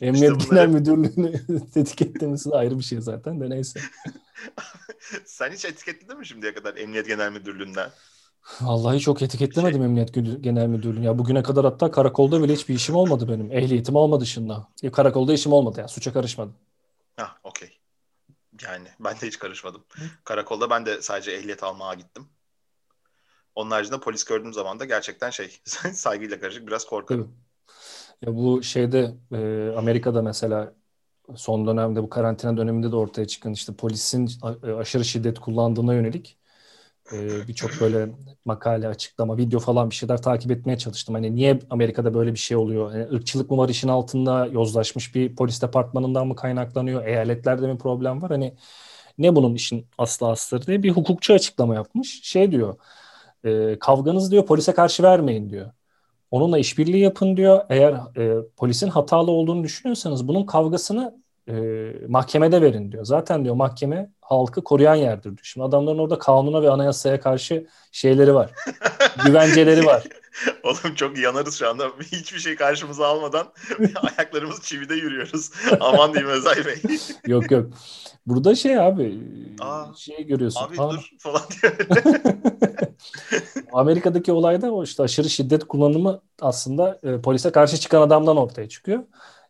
[0.00, 1.42] Emniyet işte Genel Müdürlüğü'nü
[1.76, 3.80] etiketlemesi de ayrı bir şey zaten de neyse.
[5.24, 7.90] Sen hiç etiketledin mi şimdiye kadar Emniyet Genel Müdürlüğü'nden?
[8.60, 9.84] Vallahi çok etiketlemedim şey...
[9.84, 11.04] Emniyet Genel Müdürlüğü'nü.
[11.04, 13.52] Ya bugüne kadar hatta karakolda bile hiçbir işim olmadı benim.
[13.52, 14.68] Ehliyetim olmadı dışında.
[14.82, 15.88] Ya karakolda işim olmadı yani.
[15.88, 16.54] Suça karışmadım.
[17.16, 17.79] Ha, okey.
[18.64, 19.84] Yani ben de hiç karışmadım.
[19.90, 20.02] Hı?
[20.24, 22.28] Karakolda ben de sadece ehliyet almaya gittim.
[23.54, 25.60] Onun haricinde polis gördüğüm zaman da gerçekten şey
[25.92, 27.36] saygıyla karışık biraz korkarım.
[28.22, 30.74] Ya bu şeyde e, Amerika'da mesela
[31.36, 34.30] son dönemde bu karantina döneminde de ortaya çıkan işte polisin
[34.78, 36.39] aşırı şiddet kullandığına yönelik
[37.12, 38.08] e, birçok böyle
[38.44, 41.14] makale, açıklama, video falan bir şeyler takip etmeye çalıştım.
[41.14, 42.94] Hani niye Amerika'da böyle bir şey oluyor?
[42.94, 44.46] Yani ırkçılık mı var işin altında?
[44.46, 47.06] Yozlaşmış bir polis departmanından mı kaynaklanıyor?
[47.06, 48.30] Eyaletlerde mi problem var?
[48.30, 48.54] Hani
[49.18, 52.20] ne bunun işin aslı asları diye bir hukukçu açıklama yapmış.
[52.22, 52.76] Şey diyor,
[53.44, 55.72] e, kavganız diyor polise karşı vermeyin diyor.
[56.30, 57.60] Onunla işbirliği yapın diyor.
[57.70, 61.54] Eğer e, polisin hatalı olduğunu düşünüyorsanız bunun kavgasını e,
[62.08, 63.04] mahkemede verin diyor.
[63.04, 65.38] Zaten diyor mahkeme halkı koruyan yerdir diyor.
[65.42, 68.50] Şimdi adamların orada kanuna ve anayasaya karşı şeyleri var.
[69.26, 70.04] güvenceleri var.
[70.62, 71.88] Oğlum çok yanarız şu anda.
[72.12, 73.46] Hiçbir şey karşımıza almadan
[74.02, 75.50] ayaklarımız çivide yürüyoruz.
[75.80, 76.76] Aman diyeyim Özay Bey.
[77.26, 77.66] yok yok.
[78.26, 79.18] Burada şey abi
[79.60, 80.60] Aa, şey görüyorsun.
[80.60, 80.90] Abi Aa.
[80.90, 81.72] dur falan diyor.
[83.72, 89.02] Amerika'daki olayda o işte aşırı şiddet kullanımı aslında e, polise karşı çıkan adamdan ortaya çıkıyor.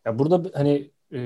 [0.05, 1.19] Ya burada hani e,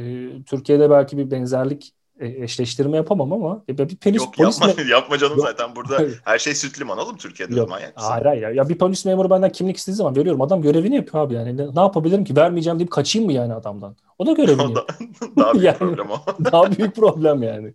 [0.46, 5.18] Türkiye'de belki bir benzerlik eşleştirme yapamam ama e, bir polis Yok polis yapma, me- yapma
[5.18, 5.48] canım Yok.
[5.48, 7.70] zaten burada her şey süt liman oğlum Türkiye'de Yok.
[7.70, 8.10] manyak mısın?
[8.10, 8.52] Hayır hayır ya.
[8.52, 11.76] ya bir polis memuru benden kimlik istediği zaman veriyorum adam görevini yapıyor abi yani ne,
[11.76, 14.86] ne yapabilirim ki vermeyeceğim deyip kaçayım mı yani adamdan o da görevini yapıyor.
[15.38, 16.18] daha büyük yani, problem o.
[16.52, 17.74] daha büyük problem yani.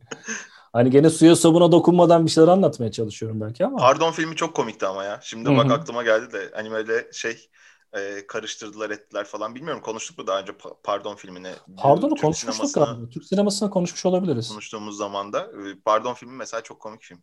[0.72, 3.76] Hani gene suya sabuna dokunmadan bir şeyler anlatmaya çalışıyorum belki ama.
[3.76, 5.20] Pardon filmi çok komikti ama ya.
[5.22, 5.56] Şimdi Hı-hı.
[5.56, 7.50] bak aklıma geldi de hani böyle şey
[7.92, 9.54] e, karıştırdılar ettiler falan.
[9.54, 11.52] Bilmiyorum konuştuk mu daha önce Pardon filmini?
[11.76, 13.10] Pardon'u konuşmuştuk galiba.
[13.10, 14.48] Türk sinemasına konuşmuş olabiliriz.
[14.48, 15.50] Konuştuğumuz zaman da
[15.84, 17.22] Pardon filmi mesela çok komik film.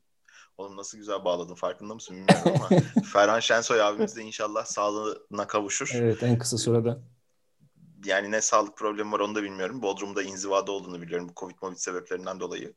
[0.57, 2.81] Oğlum nasıl güzel bağladın farkında mısın bilmiyorum ama
[3.13, 5.91] Ferhan Şensoy abimiz de inşallah sağlığına kavuşur.
[5.95, 6.97] Evet en kısa sürede.
[8.05, 9.81] yani ne sağlık problemi var onu da bilmiyorum.
[9.81, 12.73] Bodrum'da inzivada olduğunu biliyorum bu Covid-19 sebeplerinden dolayı.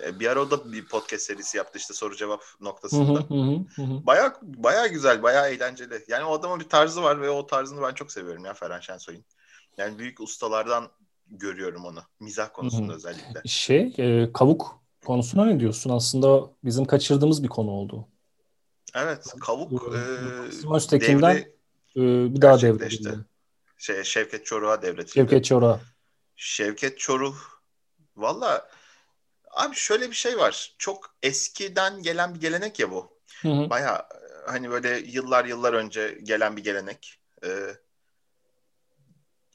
[0.00, 3.28] E, bir ara o da bir podcast serisi yaptı işte soru cevap noktasında.
[4.06, 6.04] Baya baya güzel, baya eğlenceli.
[6.08, 9.24] Yani o adamın bir tarzı var ve o tarzını ben çok seviyorum ya Ferhan Şensoy'un.
[9.76, 10.88] Yani büyük ustalardan
[11.26, 12.02] görüyorum onu.
[12.20, 13.42] Mizah konusunda özellikle.
[13.46, 15.90] Şey, e, kavuk konusuna ne diyorsun?
[15.90, 18.08] Aslında bizim kaçırdığımız bir konu oldu.
[18.94, 19.98] Evet, kavuk e,
[20.74, 21.52] Öztekin'den devri
[21.96, 23.18] e, bir daha devredildi.
[23.78, 25.14] Şey, Şevket Çoruh'a devretildi.
[25.14, 25.80] Şevket Çoruh'a.
[26.36, 27.36] Şevket Çoruh
[28.16, 28.68] valla
[29.52, 30.74] Abi şöyle bir şey var.
[30.78, 33.18] Çok eskiden gelen bir gelenek ya bu.
[33.70, 34.08] Baya
[34.46, 37.20] hani böyle yıllar yıllar önce gelen bir gelenek.
[37.44, 37.76] Ee,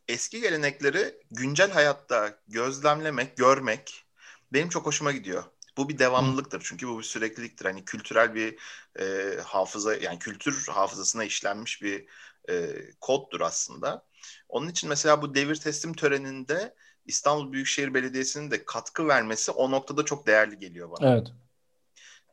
[0.08, 4.06] eski gelenekleri güncel hayatta gözlemlemek, görmek
[4.54, 5.44] benim çok hoşuma gidiyor.
[5.78, 6.62] Bu bir devamlılıktır.
[6.66, 7.66] Çünkü bu bir sürekliliktir.
[7.66, 8.58] Hani kültürel bir
[9.00, 12.06] e, hafıza yani kültür hafızasına işlenmiş bir
[12.50, 14.06] e, koddur aslında.
[14.50, 16.76] Onun için mesela bu devir teslim töreninde
[17.08, 21.12] İstanbul Büyükşehir Belediyesi'nin de katkı vermesi o noktada çok değerli geliyor bana.
[21.14, 21.28] Evet.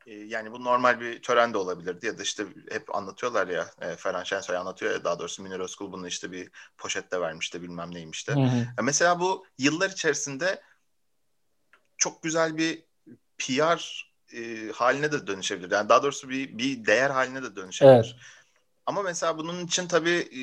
[0.07, 3.97] Ee, yani bu normal bir tören de olabilirdi ya da işte hep anlatıyorlar ya e,
[3.97, 8.33] Ferhan Şensoy anlatıyor ya daha doğrusu Münir Özkul bunu işte bir poşette vermişti bilmem neymişti.
[8.33, 8.83] Hı hı.
[8.83, 10.63] Mesela bu yıllar içerisinde
[11.97, 12.85] çok güzel bir
[13.39, 13.79] PR
[14.33, 15.71] e, haline de dönüşebilir.
[15.71, 17.95] Yani daha doğrusu bir bir değer haline de dönüşebilir.
[17.95, 18.15] Evet.
[18.87, 20.43] Ama mesela bunun için tabii e,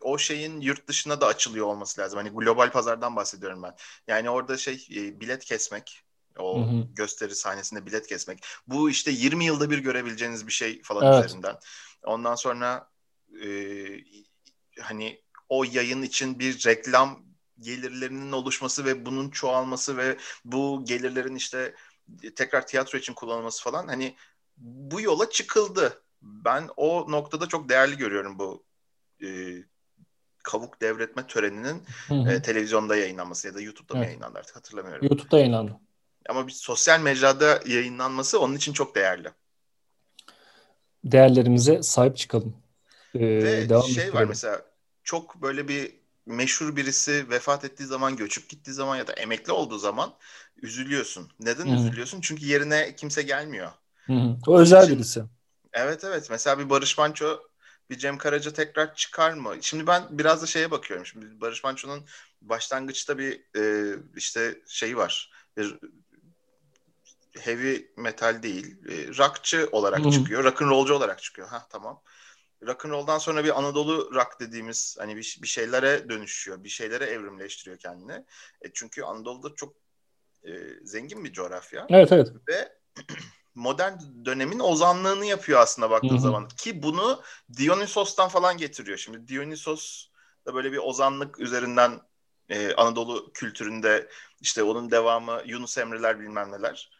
[0.00, 2.16] o şeyin yurt dışına da açılıyor olması lazım.
[2.18, 3.74] Hani global pazardan bahsediyorum ben.
[4.06, 6.02] Yani orada şey e, bilet kesmek,
[6.38, 6.86] o hı hı.
[6.94, 8.44] gösteri sahnesinde bilet kesmek.
[8.66, 11.24] Bu işte 20 yılda bir görebileceğiniz bir şey falan evet.
[11.24, 11.56] üzerinden.
[12.02, 12.90] Ondan sonra
[13.44, 13.48] e,
[14.80, 17.24] hani o yayın için bir reklam
[17.60, 21.74] gelirlerinin oluşması ve bunun çoğalması ve bu gelirlerin işte
[22.36, 24.16] tekrar tiyatro için kullanılması falan hani
[24.56, 28.64] bu yola çıkıldı ben o noktada çok değerli görüyorum bu
[29.22, 29.28] e,
[30.42, 34.06] kavuk devretme töreninin E, televizyonda yayınlanması ya da YouTube'da evet.
[34.06, 35.06] mı yayınlandı artık hatırlamıyorum.
[35.06, 35.80] YouTube'da yayınlandı.
[36.28, 39.28] Ama bir sosyal mecrada yayınlanması onun için çok değerli.
[41.04, 42.56] Değerlerimize sahip çıkalım.
[43.14, 44.62] Ee, Ve devam şey var mesela
[45.02, 45.94] çok böyle bir
[46.26, 50.14] meşhur birisi vefat ettiği zaman, göçüp gittiği zaman ya da emekli olduğu zaman
[50.62, 51.30] üzülüyorsun.
[51.40, 51.74] Neden Hı-hı.
[51.74, 52.20] üzülüyorsun?
[52.20, 53.72] Çünkü yerine kimse gelmiyor.
[54.06, 54.36] Hı-hı.
[54.46, 55.24] O özel için, birisi.
[55.74, 56.26] Evet evet.
[56.30, 57.40] Mesela bir Barış Manço,
[57.90, 59.56] bir Cem Karaca tekrar çıkar mı?
[59.60, 61.06] Şimdi ben biraz da şeye bakıyorum.
[61.06, 62.06] Şimdi Barış Manço'nun
[62.42, 65.32] başlangıçta bir e, işte şeyi var.
[65.56, 65.78] Bir
[67.38, 70.10] heavy metal değil, e, rockçı olarak Hı-hı.
[70.10, 70.44] çıkıyor.
[70.44, 71.48] Rock'ın rollcu olarak çıkıyor.
[71.48, 72.02] Ha tamam.
[72.66, 76.64] Rock'n'roll'dan sonra bir Anadolu rock dediğimiz hani bir, bir şeylere dönüşüyor.
[76.64, 78.24] Bir şeylere evrimleştiriyor kendini.
[78.62, 79.76] E, çünkü Anadolu'da çok
[80.44, 80.50] e,
[80.84, 81.86] zengin bir coğrafya.
[81.90, 82.28] Evet evet.
[82.48, 82.72] Ve
[83.54, 86.18] modern dönemin ozanlığını yapıyor aslında baktığın Hı-hı.
[86.18, 86.48] zaman.
[86.48, 87.22] Ki bunu
[87.58, 88.98] Dionysos'tan falan getiriyor.
[88.98, 90.06] Şimdi Dionysos
[90.46, 92.00] da böyle bir ozanlık üzerinden
[92.48, 94.08] e, Anadolu kültüründe
[94.40, 96.90] işte onun devamı Yunus Emre'ler bilmem neler.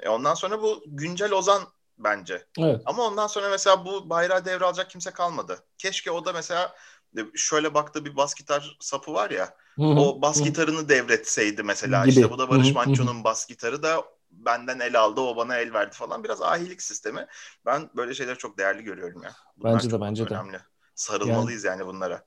[0.00, 1.62] E, ondan sonra bu güncel ozan
[1.98, 2.46] bence.
[2.58, 2.82] Evet.
[2.86, 5.58] Ama ondan sonra mesela bu bayrağı devralacak kimse kalmadı.
[5.78, 6.74] Keşke o da mesela
[7.18, 9.56] e, şöyle baktığı bir bas gitar sapı var ya.
[9.76, 9.86] Hı-hı.
[9.86, 10.44] O bas Hı-hı.
[10.44, 12.02] gitarını devretseydi mesela.
[12.02, 12.10] Gibi.
[12.10, 14.04] İşte bu da Barış Manço'nun bas gitarı da
[14.44, 16.24] benden el aldı, o bana el verdi falan.
[16.24, 17.26] Biraz ahilik sistemi.
[17.66, 19.32] Ben böyle şeyleri çok değerli görüyorum ya.
[19.56, 20.52] Bunlar bence de bence önemli.
[20.52, 20.60] de.
[20.94, 22.24] Sarılmalıyız yani, yani bunlara.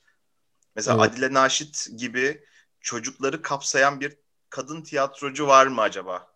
[0.76, 1.14] Mesela evet.
[1.14, 2.44] Adile Naşit gibi
[2.82, 4.18] çocukları kapsayan bir
[4.50, 6.28] kadın tiyatrocu var mı acaba?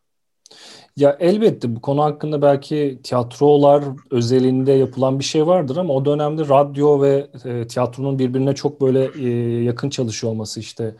[0.96, 6.42] Ya elbette bu konu hakkında belki tiyatrolar özelinde yapılan bir şey vardır ama o dönemde
[6.50, 9.30] radyo ve e, tiyatronun birbirine çok böyle e,
[9.64, 10.96] yakın çalışıyor olması işte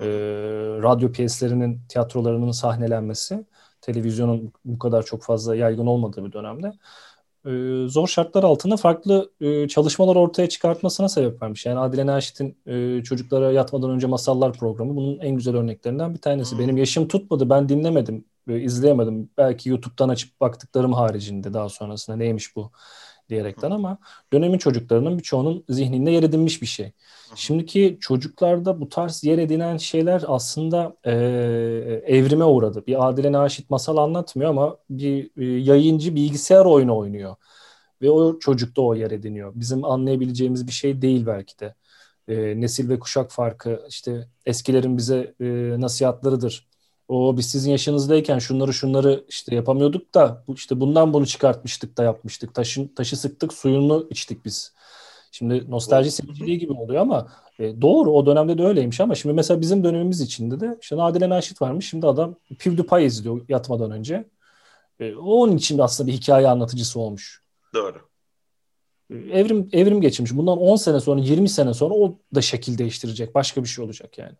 [0.00, 0.06] e,
[0.82, 3.44] radyo piyeslerinin tiyatrolarının sahnelenmesi
[3.84, 6.72] televizyonun bu kadar çok fazla yaygın olmadığı bir dönemde
[7.46, 7.50] e,
[7.88, 11.66] zor şartlar altında farklı e, çalışmalar ortaya çıkartmasına sebep vermiş.
[11.66, 16.52] Yani Adile Naşit'in e, çocuklara yatmadan önce masallar programı bunun en güzel örneklerinden bir tanesi.
[16.52, 16.58] Hmm.
[16.58, 19.30] Benim yaşım tutmadı, ben dinlemedim, e, izleyemedim.
[19.38, 22.70] Belki YouTube'dan açıp baktıklarım haricinde daha sonrasında neymiş bu
[23.28, 23.98] diyerekten ama
[24.32, 26.92] dönemin çocuklarının birçoğunun zihninde yer edinmiş bir şey.
[27.34, 31.12] Şimdiki çocuklarda bu tarz yer edinen şeyler aslında e,
[32.06, 32.86] evrime uğradı.
[32.86, 37.36] Bir Adile Naşit masal anlatmıyor ama bir e, yayıncı bilgisayar oyunu oynuyor.
[38.02, 39.52] Ve o çocukta o yer ediniyor.
[39.54, 41.74] Bizim anlayabileceğimiz bir şey değil belki de.
[42.28, 45.46] E, nesil ve kuşak farkı işte eskilerin bize e,
[45.80, 46.68] nasihatlarıdır
[47.08, 52.54] o biz sizin yaşınızdayken şunları şunları işte yapamıyorduk da işte bundan bunu çıkartmıştık da yapmıştık.
[52.54, 54.74] Taşın taşı sıktık, suyunu içtik biz.
[55.32, 57.28] Şimdi nostalji seviciliği gibi oluyor ama
[57.58, 61.28] e, doğru o dönemde de öyleymiş ama şimdi mesela bizim dönemimiz içinde de işte Nadile
[61.28, 61.88] Naşit varmış.
[61.88, 64.24] Şimdi adam PewDiePie izliyor yatmadan önce.
[65.00, 67.42] E, onun için aslında bir hikaye anlatıcısı olmuş.
[67.74, 67.98] Doğru.
[69.10, 70.36] Evrim evrim geçirmiş.
[70.36, 73.34] Bundan 10 sene sonra 20 sene sonra o da şekil değiştirecek.
[73.34, 74.34] Başka bir şey olacak yani.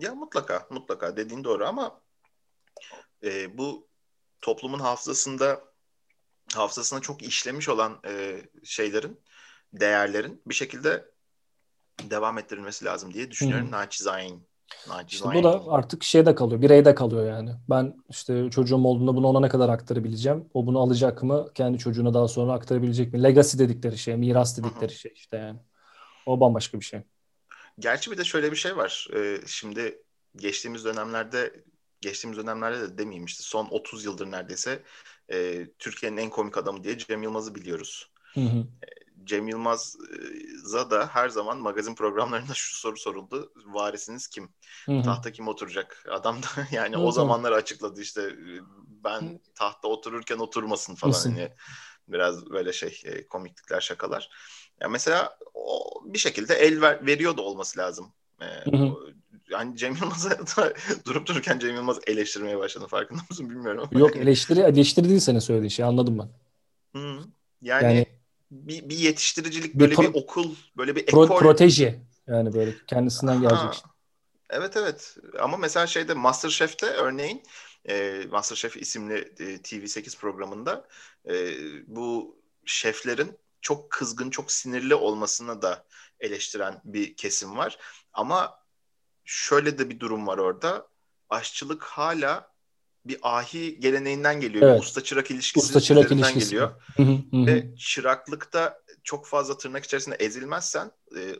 [0.00, 2.00] Ya mutlaka mutlaka dediğin doğru ama
[3.24, 3.88] e, bu
[4.40, 5.60] toplumun hafızasında
[6.54, 9.20] hafızasına çok işlemiş olan e, şeylerin
[9.72, 11.10] değerlerin bir şekilde
[12.02, 13.66] devam ettirilmesi lazım diye düşünüyorum.
[13.66, 13.72] Hmm.
[13.72, 14.40] Naçizane.
[15.08, 17.50] İşte bu da artık şeyde kalıyor, bireyde kalıyor yani.
[17.70, 20.48] Ben işte çocuğum olduğunda bunu ona ne kadar aktarabileceğim?
[20.54, 21.48] O bunu alacak mı?
[21.54, 23.22] Kendi çocuğuna daha sonra aktarabilecek mi?
[23.22, 25.60] Legacy dedikleri şey, miras dedikleri şey işte yani.
[26.26, 27.02] O bambaşka bir şey.
[27.78, 29.08] Gerçi bir de şöyle bir şey var.
[29.14, 30.02] Ee, şimdi
[30.36, 31.64] geçtiğimiz dönemlerde
[32.00, 34.82] geçtiğimiz dönemlerde de demeyeyim işte son 30 yıldır neredeyse
[35.32, 38.10] e, Türkiye'nin en komik adamı diye Cem Yılmaz'ı biliyoruz.
[38.34, 38.66] Hı hı.
[39.24, 43.52] Cem Yılmaz'a da her zaman magazin programlarında şu soru soruldu.
[43.66, 44.54] Varisiniz kim?
[44.86, 45.02] Hı-hı.
[45.02, 46.04] Tahta kim oturacak?
[46.10, 47.04] Adam da yani Hı-hı.
[47.04, 48.36] o zamanlar açıkladı işte
[49.04, 51.12] ben tahta otururken oturmasın falan.
[51.12, 51.52] Hani
[52.08, 54.30] biraz böyle şey e, komiklikler şakalar.
[54.80, 58.12] Ya mesela o bir şekilde el ver, veriyor da olması lazım.
[58.42, 58.46] Ee,
[59.50, 60.38] yani Cem Yılmaz'a
[61.06, 63.88] durup dururken Cem Yılmaz eleştirmeye başladı farkında mısın bilmiyorum.
[63.92, 66.28] Yok eleştiri eleştiri değil senin söylediğin şey anladım ben.
[67.00, 67.18] Hı.
[67.62, 68.06] Yani, yani
[68.50, 71.28] bir, bir yetiştiricilik böyle bir, pro- bir okul böyle bir ekol.
[71.28, 73.74] proteji yani böyle kendisinden gelecek.
[73.74, 73.88] Işte.
[74.50, 77.42] Evet evet ama mesela şeyde Masterchef'te örneğin
[77.88, 80.88] e, Masterchef isimli e, TV8 programında
[81.28, 81.54] e,
[81.86, 85.86] bu şeflerin çok kızgın, çok sinirli olmasına da
[86.20, 87.78] eleştiren bir kesim var.
[88.12, 88.60] Ama
[89.24, 90.88] şöyle de bir durum var orada.
[91.28, 92.50] Aşçılık hala
[93.04, 94.70] bir ahi geleneğinden geliyor.
[94.70, 94.82] Evet.
[94.82, 96.44] Usta çırak ilişkisi Usta çırak ilişkisi.
[96.44, 96.82] geliyor.
[97.32, 101.36] Ve çıraklıkta çok fazla tırnak içerisinde ezilmezsen e,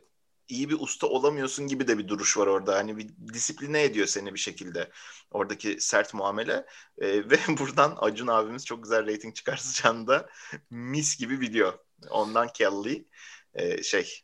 [0.48, 2.76] iyi bir usta olamıyorsun gibi de bir duruş var orada.
[2.76, 4.90] Hani bir disipline ediyor seni bir şekilde
[5.30, 6.66] oradaki sert muamele.
[6.98, 10.28] E, ve buradan Acun abimiz çok güzel rating çıkartacağını da
[10.70, 11.78] mis gibi biliyor.
[12.10, 13.04] Ondan Kelly
[13.54, 14.20] e, şey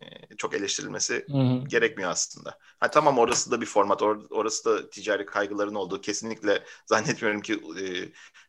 [0.00, 0.06] e,
[0.36, 1.68] çok eleştirilmesi Hı-hı.
[1.68, 2.58] gerekmiyor aslında.
[2.80, 6.00] Ha tamam orası da bir format, or- orası da ticari kaygıların olduğu.
[6.00, 7.84] Kesinlikle zannetmiyorum ki e,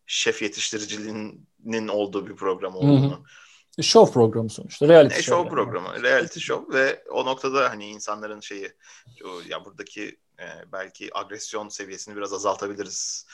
[0.06, 3.12] şef yetiştiriciliğinin olduğu bir program olduğunu.
[3.12, 3.84] Hı-hı.
[3.84, 4.88] Show programı sonuçta.
[4.88, 5.36] Reality e, show.
[5.36, 6.04] show programı.
[6.04, 8.72] Reality show ve o noktada hani insanların şeyi
[9.48, 13.26] ya buradaki e, belki agresyon seviyesini biraz azaltabiliriz.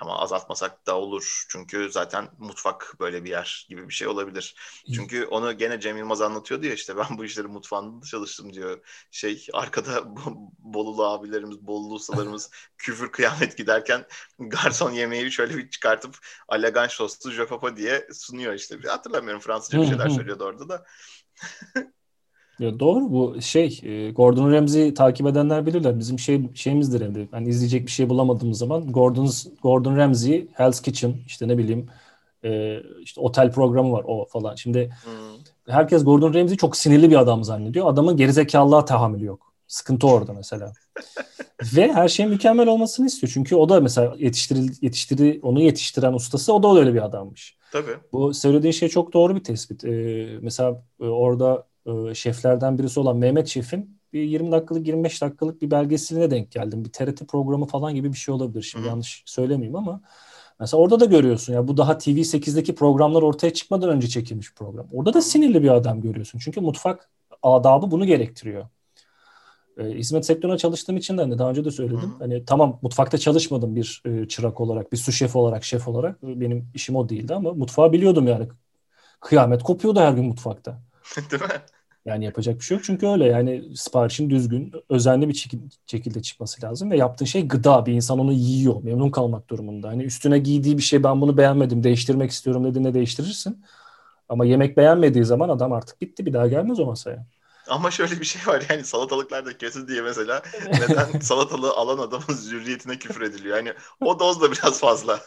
[0.00, 1.44] Ama azaltmasak da olur.
[1.48, 4.54] Çünkü zaten mutfak böyle bir yer gibi bir şey olabilir.
[4.94, 8.80] Çünkü onu gene Cem Yılmaz anlatıyordu ya işte ben bu işleri mutfağında çalıştım diyor.
[9.10, 10.04] Şey arkada
[10.58, 14.06] Bolulu abilerimiz, Bolulu ustalarımız küfür kıyamet giderken
[14.38, 18.78] garson yemeği şöyle bir çıkartıp alegan soslu jopapa diye sunuyor işte.
[18.86, 20.84] Hatırlamıyorum Fransızca bir şeyler söylüyordu orada da.
[22.62, 25.98] Ya doğru bu şey e, Gordon Ramsay'i takip edenler bilirler.
[25.98, 27.28] Bizim şey şeyimizdir evde.
[27.32, 29.30] Yani izleyecek bir şey bulamadığımız zaman Gordon
[29.62, 31.86] Gordon Ramsay, Hell's Kitchen işte ne bileyim
[32.44, 34.54] e, işte otel programı var o falan.
[34.54, 35.74] Şimdi hmm.
[35.74, 37.86] herkes Gordon Ramsay çok sinirli bir adam zannediyor.
[37.86, 39.52] Adamın gerizekalılığa tahammülü yok.
[39.66, 40.72] Sıkıntı orada mesela.
[41.76, 43.30] Ve her şeyin mükemmel olmasını istiyor.
[43.34, 47.56] Çünkü o da mesela yetiştiril, yetiştiri, onu yetiştiren ustası o da öyle bir adammış.
[47.72, 47.96] Tabii.
[48.12, 49.84] Bu söylediğin şey çok doğru bir tespit.
[49.84, 55.62] Ee, mesela e, orada e, şeflerden birisi olan Mehmet Şef'in bir 20 dakikalık 25 dakikalık
[55.62, 56.84] bir belgeseline denk geldim.
[56.84, 58.62] Bir TRT programı falan gibi bir şey olabilir.
[58.62, 58.88] Şimdi Hı.
[58.88, 60.00] yanlış söylemeyeyim ama
[60.60, 64.86] mesela orada da görüyorsun ya bu daha TV8'deki programlar ortaya çıkmadan önce çekilmiş program.
[64.92, 66.38] Orada da sinirli bir adam görüyorsun.
[66.38, 67.10] Çünkü mutfak
[67.42, 68.66] adabı bunu gerektiriyor.
[69.78, 72.00] E, hizmet sektörüne çalıştığım için de hani daha önce de söyledim.
[72.00, 72.18] Hı.
[72.18, 76.22] Hani tamam mutfakta çalışmadım bir e, çırak olarak, bir su şefi olarak, şef olarak.
[76.22, 78.48] Benim işim o değildi ama mutfağı biliyordum yani.
[79.20, 80.82] Kıyamet kopuyordu her gün mutfakta.
[81.30, 81.48] Değil mi?
[82.04, 85.34] Yani yapacak bir şey yok çünkü öyle yani siparişin düzgün, özenli bir
[85.86, 87.86] şekilde çıkması lazım ve yaptığın şey gıda.
[87.86, 89.88] Bir insan onu yiyor, memnun kalmak durumunda.
[89.88, 93.62] Hani üstüne giydiği bir şey ben bunu beğenmedim, değiştirmek istiyorum dediğinde değiştirirsin.
[94.28, 97.26] Ama yemek beğenmediği zaman adam artık bitti bir daha gelmez o masaya.
[97.68, 100.42] Ama şöyle bir şey var yani salatalıklar da kötü diye mesela
[100.72, 103.56] neden salatalığı alan adamın zürriyetine küfür ediliyor.
[103.56, 105.20] Yani o doz da biraz fazla.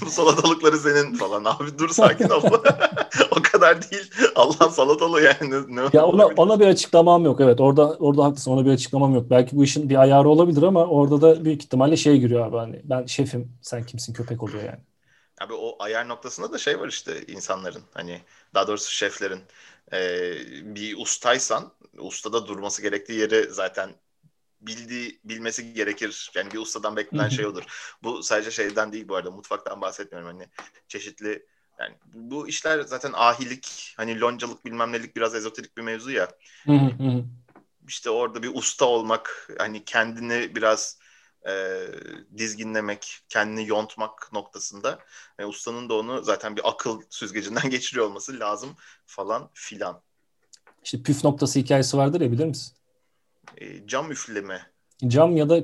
[0.00, 2.42] Bu salatalıkları senin falan abi dur sakin ol.
[3.30, 4.10] o kadar değil.
[4.34, 5.50] Allah salatalı yani.
[5.50, 7.40] Ne, ne ya ona, ona bir açıklamam yok.
[7.40, 9.30] Evet orada orada haklısın ona bir açıklamam yok.
[9.30, 12.80] Belki bu işin bir ayarı olabilir ama orada da büyük ihtimalle şey giriyor abi hani
[12.84, 14.80] ben şefim sen kimsin köpek oluyor yani.
[15.40, 18.20] Abi o ayar noktasında da şey var işte insanların hani
[18.54, 19.40] daha doğrusu şeflerin
[19.92, 20.32] e,
[20.74, 23.94] bir ustaysan ustada durması gerektiği yeri zaten
[24.60, 26.30] bildiği bilmesi gerekir.
[26.34, 27.62] Yani bir ustadan beklenen şey odur.
[28.02, 30.48] Bu sadece şeyden değil bu arada mutfaktan bahsetmiyorum hani
[30.88, 31.46] çeşitli
[31.80, 36.28] yani bu işler zaten ahilik hani loncalık bilmem nelik biraz ezoterik bir mevzu ya.
[37.88, 40.98] İşte orada bir usta olmak hani kendini biraz
[41.48, 41.86] e,
[42.36, 44.98] dizginlemek, kendini yontmak noktasında
[45.38, 48.76] e, ustanın da onu zaten bir akıl süzgecinden geçiriyor olması lazım
[49.06, 50.02] falan filan.
[50.84, 52.76] İşte püf noktası hikayesi vardır ya bilir misin?
[53.56, 54.62] E, cam üfleme.
[55.06, 55.62] Cam ya da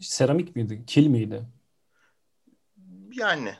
[0.00, 0.84] seramik miydi?
[0.86, 1.42] Kil miydi?
[3.12, 3.54] Yani.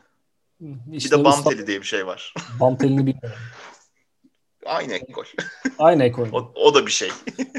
[0.93, 1.51] İşte bir de bam usta...
[1.51, 2.35] teli diye bir şey var.
[2.61, 3.39] Bam telini bilmiyorum.
[4.67, 5.25] Aynı ekol.
[5.79, 6.29] Aynı ekol.
[6.33, 7.11] o, o da bir şey.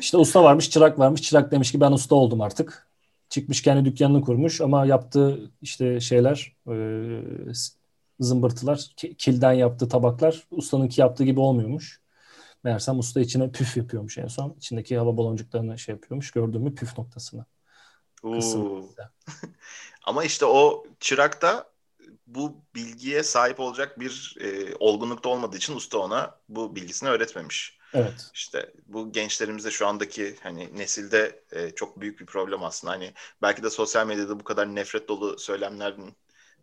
[0.01, 1.21] İşte usta varmış, çırak varmış.
[1.21, 2.90] Çırak demiş ki ben usta oldum artık.
[3.31, 6.75] Çıkmış kendi dükkanını kurmuş ama yaptığı işte şeyler e,
[8.19, 12.01] zımbırtılar, kilden yaptığı tabaklar ustanınki yaptığı gibi olmuyormuş.
[12.63, 14.55] Meğersem usta içine püf yapıyormuş en son.
[14.57, 16.31] İçindeki hava baloncuklarını şey yapıyormuş.
[16.31, 17.45] Gördüğümü püf noktasını.
[20.03, 21.71] Ama işte o çırak da
[22.27, 27.80] bu bilgiye sahip olacak bir e, olgunlukta olmadığı için usta ona bu bilgisini öğretmemiş.
[27.93, 28.31] Evet.
[28.33, 32.93] İşte bu gençlerimizde şu andaki hani nesilde e, çok büyük bir problem aslında.
[32.93, 36.17] Hani belki de sosyal medyada bu kadar nefret dolu söylemlerin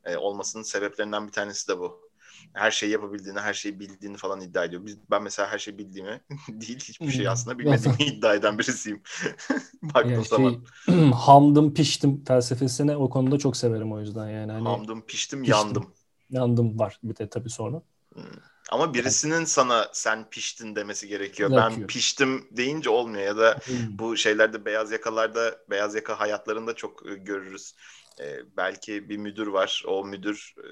[0.05, 2.09] e, olmasının sebeplerinden bir tanesi de bu.
[2.55, 4.87] Her şeyi yapabildiğini, her şeyi bildiğini falan iddia ediyor.
[4.87, 9.03] Biz, ben mesela her şeyi bildiğimi değil, hiçbir şey aslında bilmediğimi iddia eden birisiyim.
[9.83, 10.65] Baktığım yani zaman.
[10.85, 14.53] Şey, hamdım piştim felsefesini o konuda çok severim o yüzden yani.
[14.53, 15.95] Hani, hamdım piştim, piştim yandım.
[16.31, 17.83] Yandım var bir de tabii sonra.
[18.15, 18.25] Hmm.
[18.69, 21.51] Ama birisinin sana sen piştin demesi gerekiyor.
[21.51, 21.81] Yapıyor.
[21.81, 23.99] Ben piştim deyince olmuyor ya da hmm.
[23.99, 27.75] bu şeylerde beyaz yakalarda beyaz yaka hayatlarında çok e, görürüz.
[28.21, 29.83] Ee, belki bir müdür var.
[29.87, 30.69] O müdür e,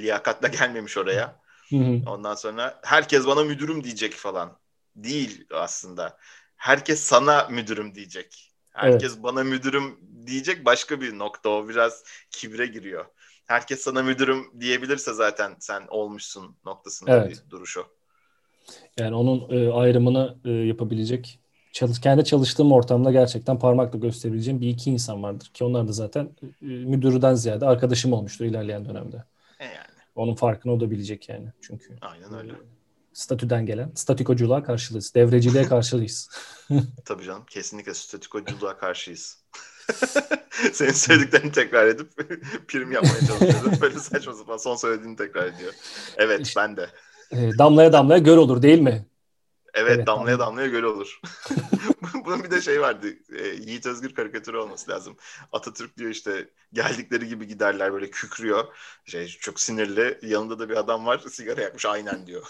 [0.00, 1.42] liyakatla gelmemiş oraya.
[2.06, 4.58] Ondan sonra herkes bana müdürüm diyecek falan.
[4.96, 6.18] Değil aslında.
[6.56, 8.52] Herkes sana müdürüm diyecek.
[8.70, 9.22] Herkes evet.
[9.22, 13.06] bana müdürüm diyecek başka bir nokta o biraz kibre giriyor
[13.46, 17.30] herkes sana müdürüm diyebilirse zaten sen olmuşsun noktasında evet.
[17.30, 17.82] bir duruş o.
[18.98, 21.40] Yani onun e, ayrımını e, yapabilecek
[21.72, 26.30] çalış, kendi çalıştığım ortamda gerçekten parmakla gösterebileceğim bir iki insan vardır ki onlar da zaten
[26.42, 29.24] e, müdürüden ziyade arkadaşım olmuştur ilerleyen dönemde.
[29.58, 29.76] E yani.
[30.14, 31.96] Onun farkını o da bilecek yani çünkü.
[32.00, 32.52] Aynen öyle.
[32.52, 32.56] E,
[33.12, 35.14] statüden gelen statikoculuğa karşıyız.
[35.14, 36.30] Devreciliğe karşıyız.
[37.04, 39.42] Tabii canım kesinlikle statikoculuğa karşıyız.
[40.72, 42.08] Senin söylediklerini tekrar edip
[42.68, 43.72] prim yapmaya çalışıyorum.
[43.80, 45.72] Böyle saçma sapan son söylediğini tekrar ediyor.
[46.16, 46.90] Evet işte, ben de.
[47.30, 49.06] E, damlaya damlaya göl olur değil mi?
[49.74, 51.20] Evet, evet damlaya damlaya, damlaya göl olur.
[52.24, 53.06] Bunun bir de şey vardı.
[53.38, 55.16] E, Yiğit Özgür karikatürü olması lazım.
[55.52, 58.64] Atatürk diyor işte geldikleri gibi giderler böyle kükrüyor.
[59.04, 60.18] Şey çok sinirli.
[60.22, 62.42] Yanında da bir adam var sigara yakmış aynen diyor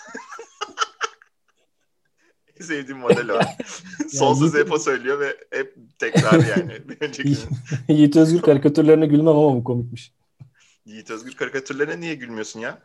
[2.62, 3.40] sevdiğim model o.
[4.08, 6.72] Son sözü hep o söylüyor ve hep tekrar yani.
[7.88, 10.12] Yiğit Özgür karikatürlerine gülmem ama bu komikmiş.
[10.86, 12.78] Yiğit Özgür karikatürlerine niye gülmüyorsun ya?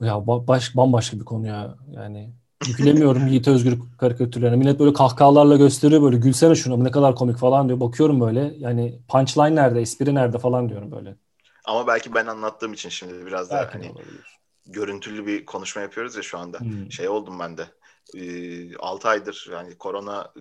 [0.00, 1.74] Ya baş, bambaşka bir konu ya.
[1.90, 2.30] Yani
[2.76, 4.56] gülemiyorum Yiğit Özgür karikatürlerine.
[4.56, 7.80] Millet böyle kahkahalarla gösteriyor böyle gülsene şuna ne kadar komik falan diyor.
[7.80, 11.16] Bakıyorum böyle yani punchline nerede, espri nerede falan diyorum böyle.
[11.64, 14.38] Ama belki ben anlattığım için şimdi biraz daha hani olabilir.
[14.66, 16.60] görüntülü bir konuşma yapıyoruz ya şu anda.
[16.60, 16.92] Hmm.
[16.92, 17.66] Şey oldum ben de
[18.14, 20.32] e, 6 aydır yani korona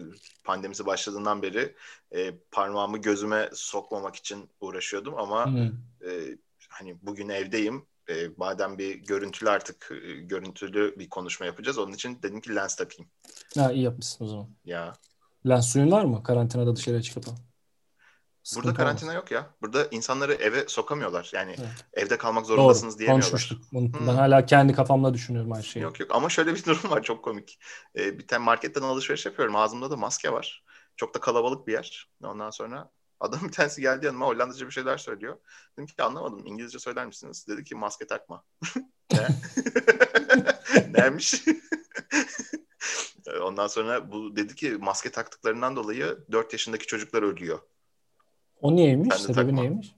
[0.44, 1.76] pandemisi başladığından beri
[2.16, 5.50] e, parmağımı gözüme sokmamak için uğraşıyordum ama
[6.02, 6.38] e,
[6.70, 12.20] hani bugün evdeyim e, madem bir görüntülü artık e, görüntülü bir konuşma yapacağız onun için
[12.24, 13.12] dedim ki lens takayım.
[13.56, 14.50] Ha iyi yapmışsın o zaman.
[14.66, 14.94] Ya.
[15.48, 17.26] Lens suyun var mı karantinada dışarıya çıkıp?
[18.56, 19.50] Burada karantina yok ya.
[19.62, 21.30] Burada insanları eve sokamıyorlar.
[21.34, 21.86] Yani evet.
[21.94, 23.52] evde kalmak zorundasınız Doğru, diyemiyorlar.
[23.70, 23.94] Hmm.
[24.08, 25.84] Ben hala kendi kafamda düşünüyorum her şeyi.
[25.84, 27.60] Yok yok ama şöyle bir durum var çok komik.
[27.98, 29.56] Ee, bir tane marketten alışveriş yapıyorum.
[29.56, 30.64] Ağzımda da maske var.
[30.96, 32.10] Çok da kalabalık bir yer.
[32.24, 35.38] Ondan sonra adam bir tanesi geldi yanıma Hollandaca bir şeyler söylüyor.
[35.78, 36.46] Dedim ki anlamadım.
[36.46, 37.46] İngilizce söyler misiniz?
[37.48, 38.44] Dedi ki maske takma.
[39.12, 39.28] ne?
[40.90, 41.44] Neymiş?
[43.42, 47.60] Ondan sonra bu dedi ki maske taktıklarından dolayı 4 yaşındaki çocuklar ölüyor.
[48.62, 49.16] O niyeymiş?
[49.16, 49.62] Sebebi takma.
[49.62, 49.96] neymiş?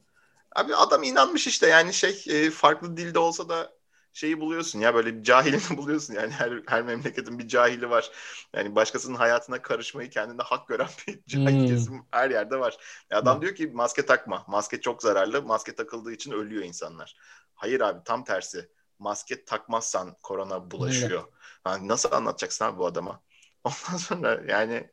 [0.55, 3.80] Abi adam inanmış işte yani şey e, farklı dilde olsa da
[4.14, 8.12] şeyi buluyorsun ya böyle bir cahilini buluyorsun yani her, her memleketin bir cahili var.
[8.55, 11.68] Yani başkasının hayatına karışmayı kendinde hak gören bir cahil hmm.
[11.68, 12.78] kesim her yerde var.
[13.12, 13.41] Ya adam hmm.
[13.41, 14.45] diyor ki maske takma.
[14.47, 15.41] Maske çok zararlı.
[15.41, 17.16] Maske takıldığı için ölüyor insanlar.
[17.53, 18.70] Hayır abi tam tersi.
[18.99, 21.24] Maske takmazsan korona bulaşıyor.
[21.66, 23.22] Yani nasıl anlatacaksın abi bu adama?
[23.64, 24.89] Ondan sonra yani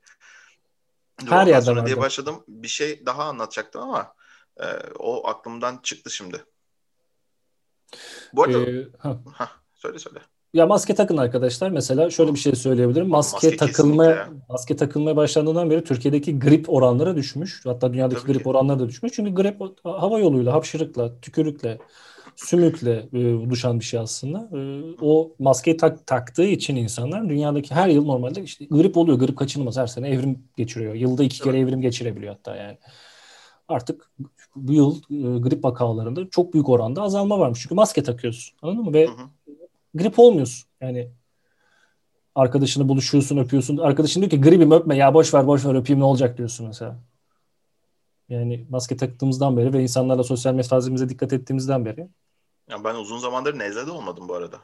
[1.24, 2.44] her yerde sonra diye başladım.
[2.48, 4.14] Bir şey daha anlatacaktım ama
[4.60, 4.64] e,
[4.98, 6.44] o aklımdan çıktı şimdi.
[8.32, 9.18] Bu arada ee, ha.
[9.38, 10.18] Heh, söyle söyle.
[10.54, 11.70] Ya maske takın arkadaşlar.
[11.70, 13.08] Mesela şöyle bir şey söyleyebilirim.
[13.08, 17.60] Maske, maske takılmaya maske takılmaya başlandığından beri Türkiye'deki grip oranları düşmüş.
[17.64, 18.48] Hatta dünyadaki Tabii grip ki.
[18.48, 19.12] oranları da düşmüş.
[19.12, 21.78] Çünkü grip hava yoluyla, hapşırıkla, tükürükle,
[22.36, 24.58] sümükle e, oluşan bir şey aslında.
[24.58, 24.58] E,
[25.00, 29.18] o maskeyi tak, taktığı için insanlar dünyadaki her yıl normalde işte grip oluyor.
[29.18, 30.94] Grip kaçınılmaz her sene evrim geçiriyor.
[30.94, 32.78] Yılda iki kere evrim geçirebiliyor hatta yani.
[33.68, 34.10] artık
[34.56, 37.60] bu yıl e, grip vakalarında çok büyük oranda azalma varmış.
[37.62, 38.56] Çünkü maske takıyorsun.
[38.62, 38.92] Anladın mı?
[38.92, 39.54] Ve hı hı.
[39.94, 40.68] grip olmuyorsun.
[40.80, 41.10] Yani
[42.34, 43.76] arkadaşını buluşuyorsun, öpüyorsun.
[43.76, 46.98] Arkadaşın diyor ki gripim öpme ya boş ver boş ver öpeyim ne olacak diyorsun mesela.
[48.28, 52.08] Yani maske taktığımızdan beri ve insanlarla sosyal mesafemize dikkat ettiğimizden beri.
[52.68, 54.60] Ya ben uzun zamandır nezle de olmadım bu arada.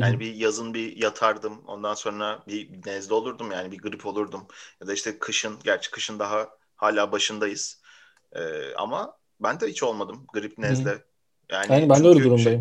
[0.00, 1.64] Yani bir yazın bir yatardım.
[1.66, 4.46] Ondan sonra bir nezle olurdum yani bir grip olurdum.
[4.80, 7.82] Ya da işte kışın, gerçi kışın daha hala başındayız.
[8.32, 11.04] Ee, ama ben de hiç olmadım grip nezle.
[11.50, 12.38] Yani, yani ben de öyle durumdayım.
[12.38, 12.60] Şey,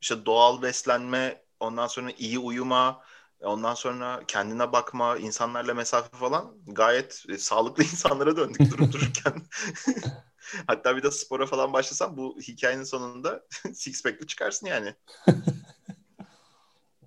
[0.00, 3.02] işte doğal beslenme, ondan sonra iyi uyuma,
[3.40, 9.42] ondan sonra kendine bakma, insanlarla mesafe falan gayet e, sağlıklı insanlara döndük durup dururken.
[10.66, 13.42] Hatta bir de spora falan başlasam bu hikayenin sonunda
[13.74, 14.94] six pack'li çıkarsın yani.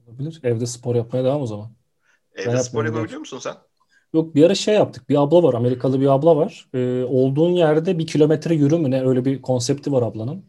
[0.07, 0.39] Olabilir.
[0.43, 1.71] Evde spor yapmaya devam o zaman.
[2.35, 3.55] Evde ben spor yapabiliyor musun sen?
[4.13, 5.09] Yok bir ara şey yaptık.
[5.09, 5.53] Bir abla var.
[5.53, 6.69] Amerikalı bir abla var.
[6.73, 9.07] Ee, olduğun yerde bir kilometre yürü mü ne?
[9.07, 10.45] Öyle bir konsepti var ablanın.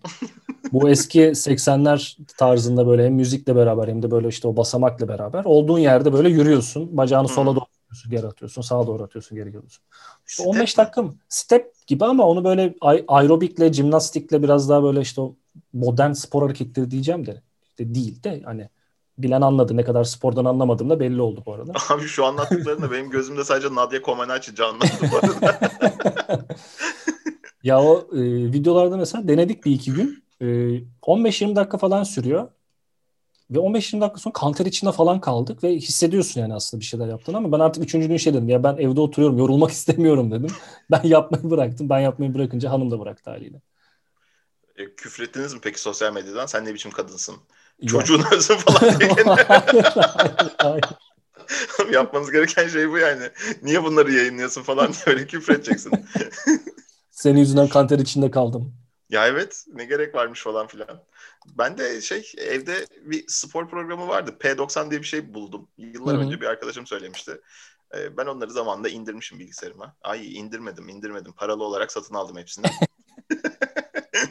[0.72, 5.44] Bu eski 80'ler tarzında böyle hem müzikle beraber hem de böyle işte o basamakla beraber.
[5.44, 6.96] Olduğun yerde böyle yürüyorsun.
[6.96, 8.62] Bacağını sola doğru atıyorsun, geri atıyorsun.
[8.62, 9.84] Sağa doğru atıyorsun, geri geliyorsun.
[10.26, 11.14] İşte 15 dakika mı?
[11.28, 12.74] Step gibi ama onu böyle
[13.08, 15.36] aerobikle, jimnastikle biraz daha böyle işte o
[15.72, 18.68] modern spor hareketleri diyeceğim de işte değil de hani
[19.18, 19.76] bilen anladı.
[19.76, 21.72] Ne kadar spordan anlamadığım da belli oldu bu arada.
[21.90, 25.58] Abi şu anlattıklarında benim gözümde sadece Nadia Comaneci canlandı bu arada.
[27.62, 28.22] ya o e,
[28.52, 30.24] videolarda mesela denedik bir iki gün.
[30.40, 30.46] E,
[31.02, 32.48] 15-20 dakika falan sürüyor.
[33.50, 37.36] Ve 15-20 dakika sonra kanter içinde falan kaldık ve hissediyorsun yani aslında bir şeyler yaptığını
[37.36, 40.50] ama ben artık üçüncü gün şey dedim ya ben evde oturuyorum yorulmak istemiyorum dedim.
[40.90, 41.88] Ben yapmayı bıraktım.
[41.88, 43.60] Ben yapmayı bırakınca hanım da bıraktı haliyle.
[44.76, 46.46] E, küfrettiniz mi peki sosyal medyadan?
[46.46, 47.36] Sen ne biçim kadınsın?
[47.86, 49.10] Çocuğun özü falan diye.
[51.92, 53.30] Yapmanız gereken şey bu yani.
[53.62, 55.92] Niye bunları yayınlıyorsun falan diye öyle küfür edeceksin.
[57.10, 58.81] Senin yüzünden kanter içinde kaldım.
[59.12, 61.04] Ya evet ne gerek varmış falan filan.
[61.58, 64.36] Ben de şey evde bir spor programı vardı.
[64.40, 65.68] P90 diye bir şey buldum.
[65.78, 66.24] Yıllar Hı-hı.
[66.24, 67.40] önce bir arkadaşım söylemişti.
[67.94, 69.96] Ee, ben onları zamanında indirmişim bilgisayarıma.
[70.02, 71.32] Ay indirmedim indirmedim.
[71.32, 72.66] Paralı olarak satın aldım hepsini.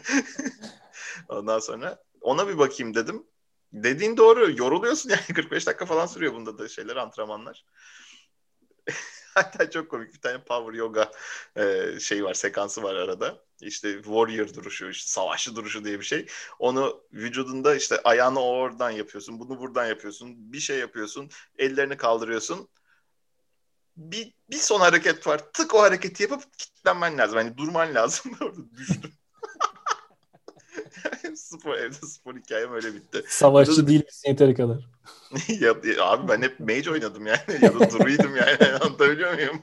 [1.30, 3.24] Ondan sonra ona bir bakayım dedim.
[3.74, 4.52] Dediğin doğru.
[4.58, 7.66] Yoruluyorsun yani 45 dakika falan sürüyor bunda da şeyler antrenmanlar.
[9.36, 11.12] Hatta çok komik bir tane power yoga
[11.56, 13.44] e, şey var, sekansı var arada.
[13.62, 16.28] İşte warrior duruşu, işte savaşçı duruşu diye bir şey.
[16.60, 22.70] Onu vücudunda işte ayağını oradan yapıyorsun, bunu buradan yapıyorsun, bir şey yapıyorsun, ellerini kaldırıyorsun.
[23.98, 25.52] Bir, bir son hareket var.
[25.54, 27.38] Tık o hareketi yapıp kilitlenmen lazım.
[27.38, 28.32] Hani durman lazım.
[28.42, 29.12] Orada düştüm.
[31.36, 33.24] spor evde spor hikayem öyle bitti.
[33.28, 33.88] Savaşçı Burada...
[33.88, 34.78] değil misin yeteri kadar?
[35.60, 37.39] ya, abi ben hep mage oynadım yani.
[37.62, 38.74] ya da druid'im yani.
[38.82, 39.62] Anlatabiliyor muyum?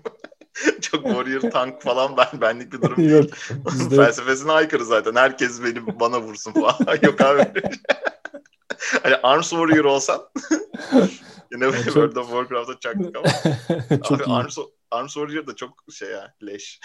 [0.81, 3.11] Çok warrior tank falan ben benlik bir durum değil.
[3.11, 3.97] Yok, bizde...
[3.97, 5.15] Felsefesine aykırı zaten.
[5.15, 6.99] Herkes beni bana vursun falan.
[7.03, 7.53] Yok abi.
[9.03, 10.29] hani Arms Warrior olsan
[11.53, 11.85] yine böyle çok...
[11.85, 13.29] World of Warcraft'a çaktık ama.
[14.09, 14.59] çok abi, Arms,
[14.91, 16.81] Arms Warrior da çok şey ya leş.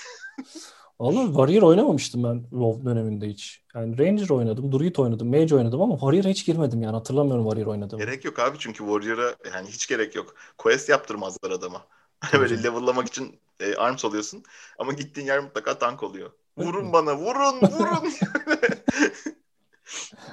[1.03, 3.63] Valla Warrior oynamamıştım ben WoW döneminde hiç.
[3.75, 6.95] Yani Ranger oynadım, Druid oynadım, Mage oynadım ama Warrior'a hiç girmedim yani.
[6.95, 7.99] Hatırlamıyorum Warrior oynadım.
[7.99, 10.35] Gerek yok abi çünkü Warrior'a yani hiç gerek yok.
[10.57, 11.87] Quest yaptırmazlar adama.
[12.33, 14.43] Böyle level'lamak için e, arms oluyorsun
[14.79, 16.31] ama gittiğin yer mutlaka tank oluyor.
[16.57, 18.13] Vurun bana, vurun, vurun.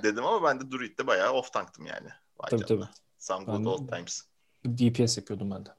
[0.03, 2.09] Dedim ama ben de Druid'de bayağı off tanktım yani.
[2.39, 2.85] Vay tabii canına.
[2.85, 2.95] tabii.
[3.19, 4.23] Some good old times.
[4.67, 5.71] DPS yapıyordum ben de.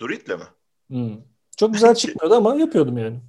[0.00, 0.44] Druid'le mi?
[0.88, 1.16] Hmm.
[1.56, 3.20] Çok güzel çıkmıyordu ama yapıyordum yani.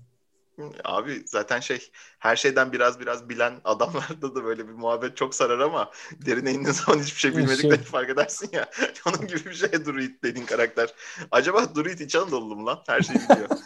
[0.83, 5.59] Abi zaten şey her şeyden biraz biraz bilen adamlarda da böyle bir muhabbet çok sarar
[5.59, 5.91] ama
[6.25, 7.85] derine indiğin zaman hiçbir şey bilmediklerini şey.
[7.85, 8.69] fark edersin ya.
[9.07, 10.93] Onun gibi bir şey Druid dediğin karakter.
[11.31, 12.83] Acaba Druid İç Anadolu mu lan?
[12.87, 13.49] Her şeyi biliyor.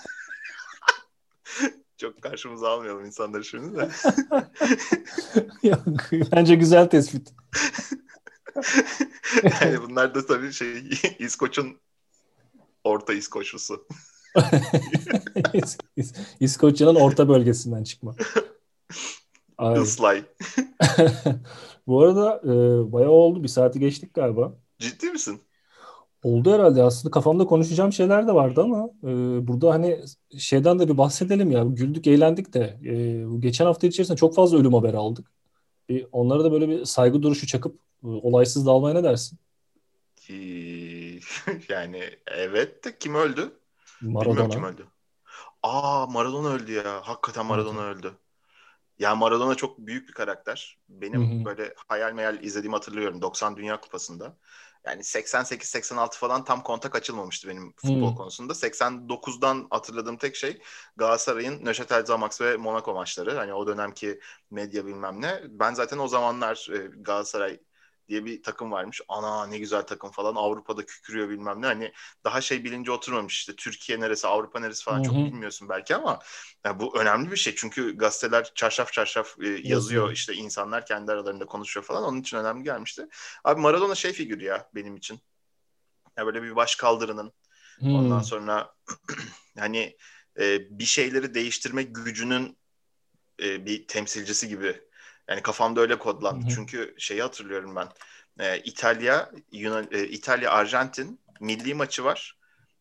[1.97, 3.89] çok karşımıza almayalım insanları şimdi de.
[5.67, 5.79] Yok,
[6.31, 7.33] bence güzel tespit.
[9.61, 11.79] yani bunlar da tabii şey İskoç'un
[12.83, 13.87] orta İskoçlusu.
[16.39, 18.15] İskoçya'nın orta bölgesinden çıkma.
[19.81, 20.23] Islay.
[21.87, 22.51] Bu arada e,
[22.91, 23.43] bayağı oldu.
[23.43, 24.53] Bir saati geçtik galiba.
[24.79, 25.41] Ciddi misin?
[26.23, 26.83] Oldu herhalde.
[26.83, 29.07] Aslında kafamda konuşacağım şeyler de vardı ama e,
[29.47, 29.99] burada hani
[30.37, 31.63] şeyden de bir bahsedelim ya.
[31.63, 32.79] Güldük, eğlendik de.
[32.85, 35.31] E, geçen hafta içerisinde çok fazla ölüm haberi aldık.
[35.89, 39.39] E, onlara da böyle bir saygı duruşu çakıp e, olaysız dalmaya ne dersin?
[41.69, 43.51] yani evet de kim öldü?
[44.01, 44.49] Maradona.
[44.49, 44.87] kim öldü.
[45.63, 47.01] Aa Maradona öldü ya.
[47.03, 47.97] Hakikaten Maradona evet.
[47.97, 48.17] öldü.
[48.99, 50.79] Ya Maradona çok büyük bir karakter.
[50.89, 51.45] Benim hı hı.
[51.45, 54.37] böyle hayal meyal izlediğimi hatırlıyorum 90 Dünya Kupası'nda.
[54.85, 58.15] Yani 88-86 falan tam kontak açılmamıştı benim futbol hmm.
[58.15, 58.53] konusunda.
[58.53, 60.61] 89'dan hatırladığım tek şey
[60.95, 63.37] Galatasaray'ın Neuchâtel Xamax ve Monaco maçları.
[63.37, 64.19] Hani o dönemki
[64.51, 65.41] medya bilmem ne.
[65.49, 67.59] Ben zaten o zamanlar e, Galatasaray
[68.07, 69.01] diye bir takım varmış.
[69.07, 70.35] Ana ne güzel takım falan.
[70.35, 71.65] Avrupa'da kükürüyor bilmem ne.
[71.65, 71.91] Hani
[72.23, 73.55] daha şey bilinci oturmamış işte.
[73.55, 75.05] Türkiye neresi, Avrupa neresi falan Hı-hı.
[75.05, 76.19] çok bilmiyorsun belki ama
[76.65, 77.55] yani bu önemli bir şey.
[77.55, 80.05] Çünkü gazeteler çarşaf çarşaf e, yazıyor.
[80.05, 80.13] Hı-hı.
[80.13, 82.03] işte insanlar kendi aralarında konuşuyor falan.
[82.03, 83.07] Onun için önemli gelmişti.
[83.43, 85.19] Abi Maradona şey figürü ya benim için.
[86.17, 87.33] Ya böyle bir baş kaldırının.
[87.79, 87.89] Hı-hı.
[87.89, 88.75] Ondan sonra
[89.59, 89.97] hani
[90.39, 92.57] e, bir şeyleri değiştirme gücünün
[93.43, 94.81] e, bir temsilcisi gibi
[95.29, 96.43] yani kafamda öyle kodlandı.
[96.45, 96.55] Hı hı.
[96.55, 97.89] Çünkü şeyi hatırlıyorum ben.
[98.39, 102.37] E, İtalya, Yunan, e, İtalya, Arjantin milli maçı var.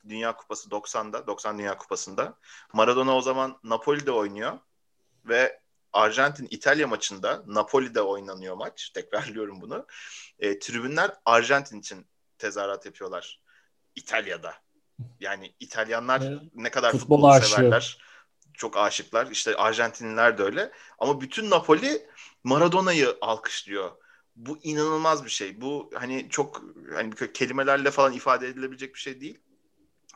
[0.09, 2.39] Dünya Kupası 90'da, 90 Dünya Kupası'nda.
[2.73, 4.59] Maradona o zaman Napoli'de oynuyor
[5.25, 5.61] ve
[5.93, 8.91] Arjantin İtalya maçında Napoli'de oynanıyor maç.
[8.95, 9.87] Tekrarlıyorum bunu.
[10.39, 12.07] E, tribünler Arjantin için
[12.39, 13.41] tezahürat yapıyorlar.
[13.95, 14.55] İtalya'da.
[15.21, 16.41] Yani İtalyanlar evet.
[16.55, 17.99] ne kadar futbol futbolu severler.
[18.55, 19.27] Çok aşıklar.
[19.27, 20.73] İşte Arjantinliler de öyle.
[20.99, 22.07] Ama bütün Napoli
[22.45, 23.91] Maradona'yı alkışlıyor.
[24.37, 25.61] Bu inanılmaz bir şey.
[25.61, 26.63] Bu hani çok
[26.95, 29.41] hani kelimelerle falan ifade edilebilecek bir şey değil.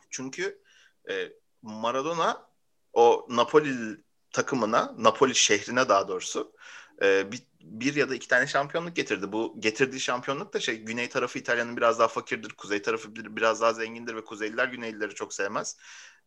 [0.09, 0.61] Çünkü
[1.09, 1.29] e,
[1.61, 2.49] Maradona
[2.93, 3.97] o Napoli
[4.31, 6.53] takımına, Napoli şehrine daha doğrusu
[7.01, 9.31] e, bir, bir ya da iki tane şampiyonluk getirdi.
[9.31, 13.73] Bu getirdiği şampiyonluk da şey güney tarafı İtalya'nın biraz daha fakirdir, kuzey tarafı biraz daha
[13.73, 15.77] zengindir ve Kuzeyliler Güneylileri çok sevmez.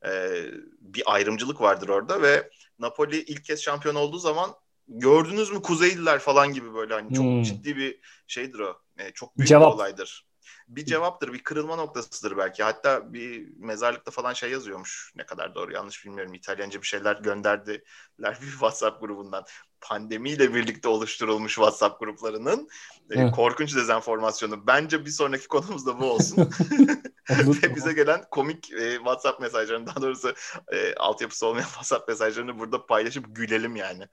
[0.05, 0.45] E,
[0.81, 4.51] bir ayrımcılık vardır orada ve Napoli ilk kez şampiyon olduğu zaman
[4.89, 7.43] gördünüz mü Kuzeyliler falan gibi böyle hani çok hmm.
[7.43, 8.81] ciddi bir şeydir o.
[8.99, 9.73] E, çok büyük Cevap.
[9.73, 10.27] bir olaydır.
[10.69, 12.63] Bir cevaptır, bir kırılma noktasıdır belki.
[12.63, 15.13] Hatta bir mezarlıkta falan şey yazıyormuş.
[15.17, 16.35] Ne kadar doğru yanlış bilmiyorum.
[16.35, 19.45] İtalyanca bir şeyler gönderdiler bir WhatsApp grubundan
[19.83, 22.69] pandemiyle birlikte oluşturulmuş WhatsApp gruplarının
[23.11, 24.67] e, korkunç dezenformasyonu.
[24.67, 26.51] Bence bir sonraki konumuz da bu olsun.
[27.31, 30.35] Ve bize gelen komik e, WhatsApp mesajlarını daha doğrusu
[30.73, 34.09] e, altyapısı olmayan WhatsApp mesajlarını burada paylaşıp gülelim yani.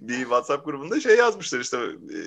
[0.00, 1.76] bir WhatsApp grubunda şey yazmışlar işte
[2.14, 2.18] e,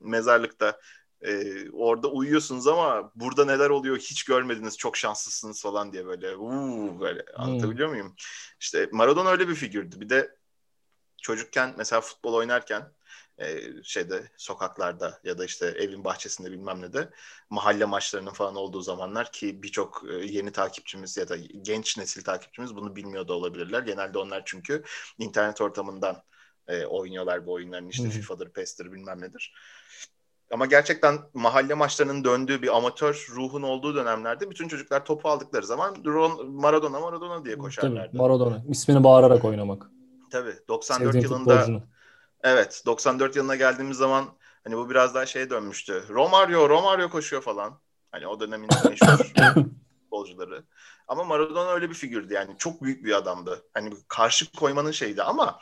[0.00, 0.78] mezarlıkta
[1.22, 7.00] e, orada uyuyorsunuz ama burada neler oluyor hiç görmediniz çok şanslısınız falan diye böyle uuu
[7.00, 7.44] böyle hmm.
[7.44, 8.16] anlatabiliyor muyum?
[8.60, 10.00] İşte Maradona öyle bir figürdü.
[10.00, 10.36] Bir de
[11.22, 12.92] çocukken mesela futbol oynarken
[13.38, 17.10] e, şeyde sokaklarda ya da işte evin bahçesinde bilmem ne de
[17.50, 22.76] mahalle maçlarının falan olduğu zamanlar ki birçok e, yeni takipçimiz ya da genç nesil takipçimiz
[22.76, 23.82] bunu bilmiyor da olabilirler.
[23.82, 24.84] Genelde onlar çünkü
[25.18, 26.22] internet ortamından
[26.68, 28.10] e, oynuyorlar bu oyunların işte hmm.
[28.10, 29.54] FIFA'dır, PES'tir bilmem nedir.
[30.50, 35.96] Ama gerçekten mahalle maçlarının döndüğü bir amatör ruhun olduğu dönemlerde bütün çocuklar topu aldıkları zaman
[36.46, 38.06] Maradona Maradona diye koşarlardı.
[38.06, 38.62] Tabii, Maradona.
[38.68, 39.86] İsmini bağırarak oynamak.
[40.30, 40.54] Tabii.
[40.68, 41.82] 94 Sevdiğim yılında futbolcunu.
[42.42, 44.24] Evet, 94 yılına geldiğimiz zaman
[44.64, 46.04] hani bu biraz daha şeye dönmüştü.
[46.08, 47.80] Romario, Romario koşuyor falan.
[48.12, 49.06] Hani o dönemin meşhur
[50.02, 50.64] futbolcuları.
[51.08, 52.54] Ama Maradona öyle bir figürdü yani.
[52.58, 53.62] Çok büyük bir adamdı.
[53.74, 55.58] Hani karşı koymanın şeydi ama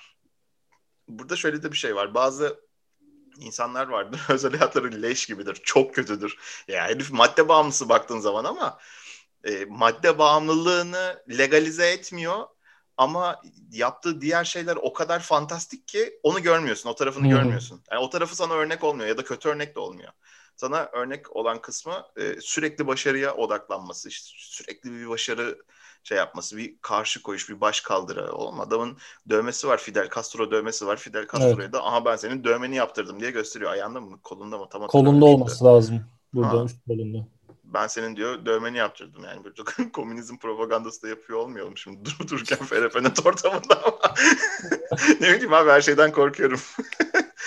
[1.09, 2.15] burada şöyle de bir şey var.
[2.15, 2.68] Bazı
[3.41, 4.21] insanlar vardır.
[4.29, 5.55] Özel hayatları leş gibidir.
[5.65, 6.37] Çok kötüdür.
[6.69, 8.79] Ya herif madde bağımlısı baktığın zaman ama
[9.45, 12.47] e, madde bağımlılığını legalize etmiyor
[12.97, 16.91] ama yaptığı diğer şeyler o kadar fantastik ki onu görmüyorsun.
[16.91, 17.31] O tarafını hmm.
[17.31, 17.83] görmüyorsun.
[17.91, 20.13] Yani o tarafı sana örnek olmuyor ya da kötü örnek de olmuyor.
[20.57, 24.09] Sana örnek olan kısmı e, sürekli başarıya odaklanması.
[24.09, 25.59] İşte sürekli bir başarı
[26.03, 28.33] şey yapması, bir karşı koyuş, bir baş kaldırı.
[28.33, 28.97] Oğlum adamın
[29.29, 30.97] dövmesi var, Fidel Castro dövmesi var.
[30.97, 31.73] Fidel Castro'ya evet.
[31.73, 33.71] da aha ben senin dövmeni yaptırdım diye gösteriyor.
[33.71, 34.67] Ayağında mı, kolunda mı?
[34.71, 36.01] Tam kolunda olması lazım.
[36.33, 36.65] Burada ha.
[36.65, 37.27] üst kolunda.
[37.65, 39.45] Ben senin diyor dövmeni yaptırdım yani.
[39.45, 44.15] Böyle çok komünizm propagandası da yapıyor olmayalım şimdi dur dururken ferefenet ortamında ama.
[45.21, 46.61] ne bileyim abi her şeyden korkuyorum.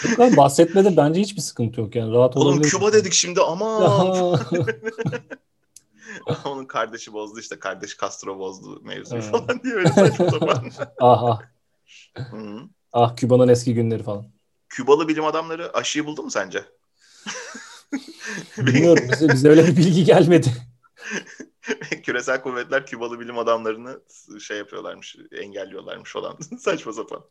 [0.10, 4.40] Yok abi bahsetmede bence hiçbir sıkıntı yok yani rahat Oğlum Küba dedik şimdi ama.
[6.46, 7.60] Onun kardeşi bozdu işte.
[7.60, 9.32] Kardeş Castro bozdu mevzuyu hmm.
[9.32, 10.72] falan diye öyle saçma sapan.
[11.00, 11.40] Aha.
[12.18, 12.60] Hı-hı.
[12.94, 14.26] Ah Küba'nın eski günleri falan.
[14.70, 16.66] Kübalı bilim adamları aşıyı buldu mu sence?
[18.58, 19.04] Bilmiyorum.
[19.12, 20.54] Bize, bize öyle bir bilgi gelmedi.
[22.04, 24.02] Küresel kuvvetler Kübalı bilim adamlarını
[24.40, 26.38] şey yapıyorlarmış, engelliyorlarmış falan.
[26.60, 27.26] Saçma sapan.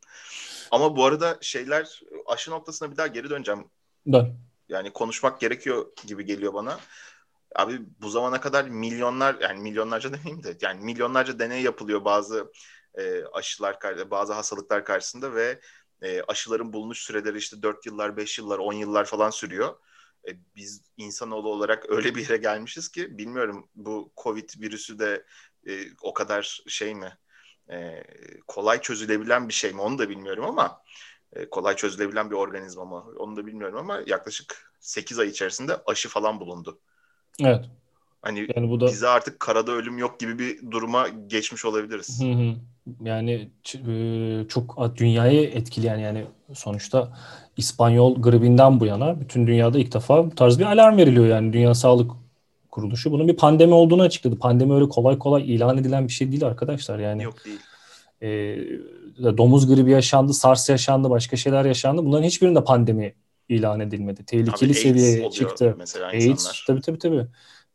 [0.71, 3.65] Ama bu arada şeyler aşı noktasına bir daha geri döneceğim.
[4.13, 4.37] Dön.
[4.69, 6.79] Yani konuşmak gerekiyor gibi geliyor bana.
[7.57, 12.53] Abi bu zamana kadar milyonlar yani milyonlarca demeyeyim de yani milyonlarca deney yapılıyor bazı
[12.95, 13.79] e, aşılar
[14.11, 15.61] bazı hastalıklar karşısında ve
[16.03, 19.77] e, aşıların bulunuş süreleri işte 4 yıllar, 5 yıllar, 10 yıllar falan sürüyor.
[20.29, 25.27] E, biz insanoğlu olarak öyle bir yere gelmişiz ki bilmiyorum bu Covid virüsü de
[25.69, 27.19] e, o kadar şey mi?
[27.71, 28.03] e,
[28.49, 30.83] kolay çözülebilen bir şey mi onu da bilmiyorum ama
[31.33, 36.09] e, kolay çözülebilen bir organizma mı onu da bilmiyorum ama yaklaşık 8 ay içerisinde aşı
[36.09, 36.81] falan bulundu.
[37.45, 37.65] Evet.
[38.23, 42.23] Hani yani bu da bize artık karada ölüm yok gibi bir duruma geçmiş olabiliriz.
[42.23, 42.55] Hı hı.
[43.05, 43.51] Yani
[43.89, 47.13] e, çok dünyayı etkileyen yani sonuçta
[47.57, 51.75] İspanyol gribinden bu yana bütün dünyada ilk defa bu tarz bir alarm veriliyor yani Dünya
[51.75, 52.11] Sağlık
[52.71, 54.39] Kuruluşu bunun bir pandemi olduğunu açıkladı.
[54.39, 57.23] Pandemi öyle kolay kolay ilan edilen bir şey değil arkadaşlar yani.
[57.23, 57.59] Yok değil.
[58.23, 58.29] E,
[59.39, 62.05] domuz gribi yaşandı, SARS yaşandı, başka şeyler yaşandı.
[62.05, 63.15] Bunların hiçbirinde pandemi
[63.51, 64.25] ilan edilmedi.
[64.25, 65.75] Tehlikeli Abi seviyeye çıktı.
[65.79, 66.65] Mesela AIDS insanlar.
[66.67, 67.27] tabii tabii tabii.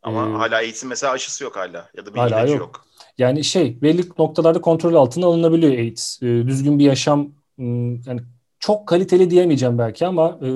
[0.04, 2.60] Ama ee, hala AIDS'in mesela aşısı yok hala ya da bir hala yok.
[2.60, 2.86] yok.
[3.18, 6.24] Yani şey belli noktalarda kontrol altına alınabiliyor AIDS.
[6.24, 8.22] E, düzgün bir yaşam yani
[8.60, 10.50] çok kaliteli diyemeyeceğim belki ama e,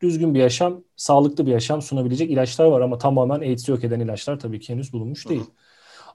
[0.00, 4.38] düzgün bir yaşam, sağlıklı bir yaşam sunabilecek ilaçlar var ama tamamen AIDS'i yok eden ilaçlar
[4.38, 5.40] tabii ki henüz bulunmuş değil.
[5.40, 5.50] Hı-hı.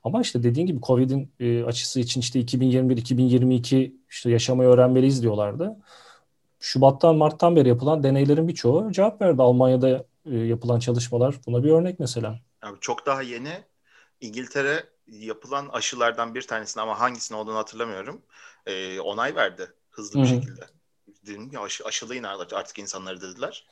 [0.03, 5.75] Ama işte dediğin gibi Covid'in e, açısı için işte 2021-2022 işte yaşamayı öğrenmeliyiz diyorlardı.
[6.65, 9.41] Şubattan Mart'tan beri yapılan deneylerin birçoğu cevap verdi.
[9.41, 12.39] Almanya'da e, yapılan çalışmalar buna bir örnek mesela.
[12.61, 13.63] Abi çok daha yeni
[14.21, 18.21] İngiltere yapılan aşılardan bir tanesini ama hangisini olduğunu hatırlamıyorum.
[18.65, 20.35] E, onay verdi hızlı bir Hı-hı.
[20.35, 20.61] şekilde.
[21.25, 23.67] Dedim ya aşı, aşılayın artık insanları dediler.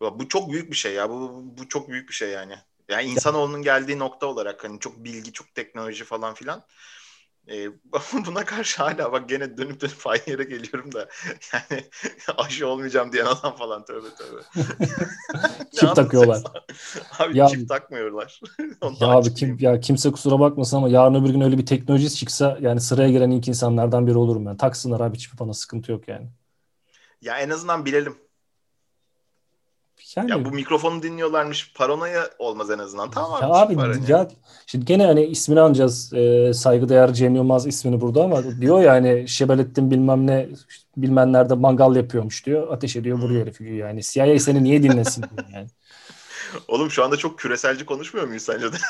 [0.00, 1.10] Bu çok büyük bir şey ya.
[1.10, 2.54] Bu, bu çok büyük bir şey yani.
[2.88, 6.62] Yani insanoğlunun geldiği nokta olarak hani çok bilgi, çok teknoloji falan filan.
[7.48, 7.68] E,
[8.26, 11.08] buna karşı hala bak gene dönüp dönüp aynı yere geliyorum da
[11.52, 11.84] yani
[12.36, 14.42] aşı olmayacağım diyen adam falan tövbe tövbe.
[15.72, 16.42] çip takıyorlar.
[17.18, 18.40] Abi ya, çip takmıyorlar.
[19.00, 22.58] ya abi kim, ya kimse kusura bakmasın ama yarın öbür gün öyle bir teknoloji çıksa
[22.60, 24.56] yani sıraya giren ilk insanlardan biri olurum ben.
[24.56, 26.28] Taksınlar abi çipi bana sıkıntı yok yani.
[27.22, 28.16] Ya en azından bilelim.
[30.16, 33.10] Yani, ya bu mikrofonu dinliyorlarmış paranoya olmaz en azından.
[33.10, 33.76] Tamam ya abi
[34.08, 34.28] ya
[34.66, 36.12] şimdi gene hani ismini anacağız.
[36.12, 40.48] E, saygıdeğer Cem Yılmaz ismini burada ama diyor ya hani Şebelettin bilmem ne
[40.96, 42.72] bilmem nerede mangal yapıyormuş diyor.
[42.72, 43.46] Ateş ediyor vuruyor hmm.
[43.46, 44.02] herifi yani.
[44.02, 45.66] CIA seni niye dinlesin yani.
[46.68, 48.76] Oğlum şu anda çok küreselci konuşmuyor muyuz sence de?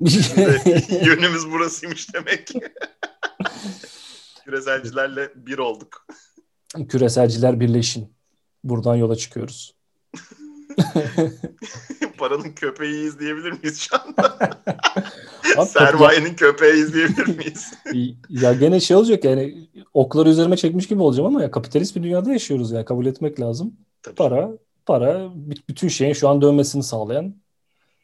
[1.06, 2.60] Yönümüz burasıymış demek ki.
[4.44, 6.06] Küreselcilerle bir olduk.
[6.88, 8.13] Küreselciler birleşin.
[8.64, 9.74] Buradan yola çıkıyoruz.
[12.18, 14.38] Paranın köpeği izleyebilir miyiz şu anda?
[15.66, 17.72] Sermayenin köpeği izleyebilir miyiz?
[18.28, 22.32] ya gene şey olacak yani okları üzerime çekmiş gibi olacağım ama ya kapitalist bir dünyada
[22.32, 23.76] yaşıyoruz ya kabul etmek lazım.
[24.02, 24.14] Tabii.
[24.14, 24.50] Para
[24.86, 25.30] para
[25.68, 27.34] bütün şeyin şu an dönmesini sağlayan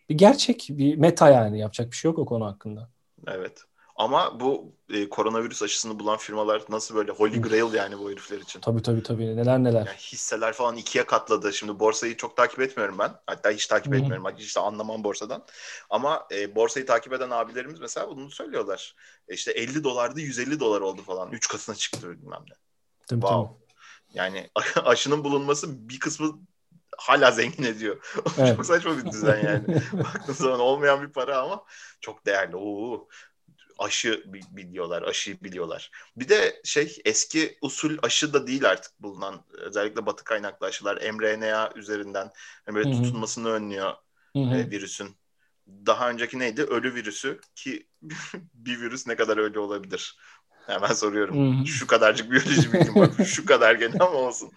[0.08, 2.88] bir gerçek, bir meta yani yapacak bir şey yok o konu hakkında.
[3.26, 3.64] Evet.
[4.00, 8.60] Ama bu e, koronavirüs aşısını bulan firmalar nasıl böyle holy grail yani bu herifler için.
[8.60, 9.36] Tabii tabii tabii.
[9.36, 9.86] Neler neler.
[9.86, 11.52] Yani hisseler falan ikiye katladı.
[11.52, 13.12] Şimdi borsayı çok takip etmiyorum ben.
[13.26, 14.00] Hatta hiç takip Hı-hı.
[14.00, 14.26] etmiyorum.
[14.38, 15.44] Hiç de anlamam borsadan.
[15.90, 18.94] Ama e, borsayı takip eden abilerimiz mesela bunu söylüyorlar.
[19.28, 21.32] E, işte 50 dolardı 150 dolar oldu falan.
[21.32, 22.54] 3 katına çıktı bilmem ne.
[23.06, 23.54] Tabii, wow.
[23.54, 24.18] Tabii.
[24.18, 24.50] Yani
[24.84, 26.40] aşının bulunması bir kısmı
[26.98, 27.96] hala zengin ediyor.
[28.38, 28.56] Evet.
[28.56, 29.82] çok saçma bir düzen yani.
[29.92, 31.64] Baktığın zaman olmayan bir para ama
[32.00, 32.56] çok değerli.
[32.56, 33.08] Oo
[33.80, 35.90] aşı biliyorlar, aşıyı biliyorlar.
[36.16, 41.72] Bir de şey eski usul aşı da değil artık bulunan özellikle batı kaynaklı aşılar mRNA
[41.74, 42.30] üzerinden
[42.66, 43.02] hani böyle Hı-hı.
[43.02, 43.94] tutulmasını önlüyor
[44.34, 45.16] e, virüsün.
[45.66, 46.62] Daha önceki neydi?
[46.62, 47.86] Ölü virüsü ki
[48.54, 50.18] bir virüs ne kadar ölü olabilir?
[50.66, 51.58] Hemen soruyorum.
[51.58, 51.66] Hı-hı.
[51.66, 53.10] Şu kadarcık biyoloji bilgim var.
[53.24, 54.52] Şu kadar gene ama olsun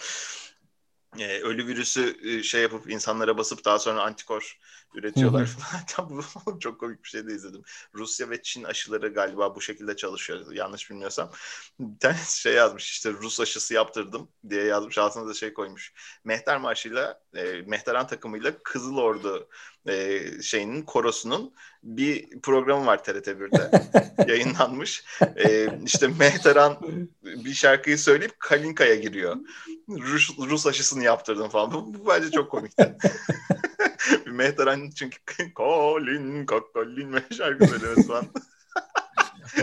[1.19, 4.57] e, ölü virüsü e, şey yapıp insanlara basıp daha sonra antikor
[4.93, 6.09] üretiyorlar falan.
[6.45, 7.61] bu çok komik bir şey de izledim.
[7.93, 10.51] Rusya ve Çin aşıları galiba bu şekilde çalışıyor.
[10.51, 11.31] Yanlış bilmiyorsam.
[11.79, 14.97] Bir tane şey yazmış işte Rus aşısı yaptırdım diye yazmış.
[14.97, 15.93] Altına da şey koymuş.
[16.23, 19.49] Mehter Marşı'yla e, Mehteran takımıyla Kızıl Ordu
[19.87, 21.53] e, şeyinin korosunun
[21.83, 23.71] bir programı var TRT 1'de
[24.31, 25.05] yayınlanmış.
[25.35, 26.77] E, işte Mehteran
[27.23, 29.35] bir şarkıyı söyleyip Kalinka'ya giriyor.
[29.89, 31.71] Rus, Rus aşısını yaptırdım falan.
[31.71, 32.97] Bu, bu bence çok komikti.
[34.25, 35.17] Mehteran çünkü
[35.55, 38.25] Kalinka Kalinka şarkı söylemesi falan.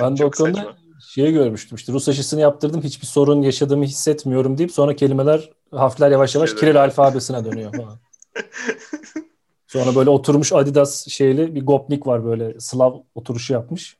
[0.00, 0.76] ben de o konuda
[1.08, 6.34] şey görmüştüm işte Rus aşısını yaptırdım hiçbir sorun yaşadığımı hissetmiyorum deyip sonra kelimeler harfler yavaş
[6.34, 7.98] yavaş Kiril alfabesine dönüyor falan.
[9.70, 13.96] Sonra böyle oturmuş Adidas şeyli bir gopnik var böyle Slav oturuşu yapmış.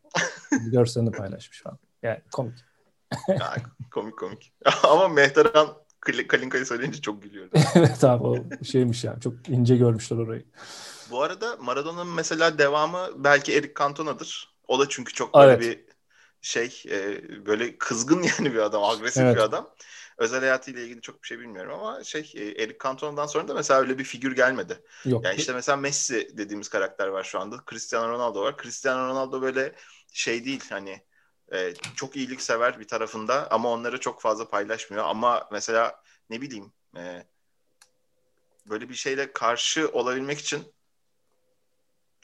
[0.51, 1.79] Görselini paylaşmış falan.
[2.03, 2.59] Yani komik.
[3.29, 3.57] ya,
[3.91, 4.53] komik komik.
[4.83, 5.69] Ama Mehteran
[6.29, 7.51] Kalinka'yı söyleyince çok gülüyorum.
[7.75, 9.21] evet abi o şeymiş ya.
[9.21, 10.45] Çok ince görmüşler orayı.
[11.11, 14.55] Bu arada Maradona'nın mesela devamı belki Eric Cantona'dır.
[14.69, 15.61] O da çünkü çok böyle evet.
[15.63, 15.85] bir
[16.41, 19.37] şey e, böyle kızgın yani bir adam, agresif evet.
[19.37, 19.71] bir adam.
[20.21, 23.81] Özel hayatıyla ilgili çok bir şey bilmiyorum ama şey e, Eric Cantona'dan sonra da mesela
[23.81, 24.83] öyle bir figür gelmedi.
[25.05, 25.25] Yok.
[25.25, 27.65] Yani işte mesela Messi dediğimiz karakter var şu anda.
[27.71, 28.57] Cristiano Ronaldo var.
[28.63, 29.75] Cristiano Ronaldo böyle
[30.13, 31.03] şey değil hani
[31.53, 35.05] e, çok iyilik sever bir tarafında ama onları çok fazla paylaşmıyor.
[35.05, 37.27] Ama mesela ne bileyim e,
[38.67, 40.73] böyle bir şeyle karşı olabilmek için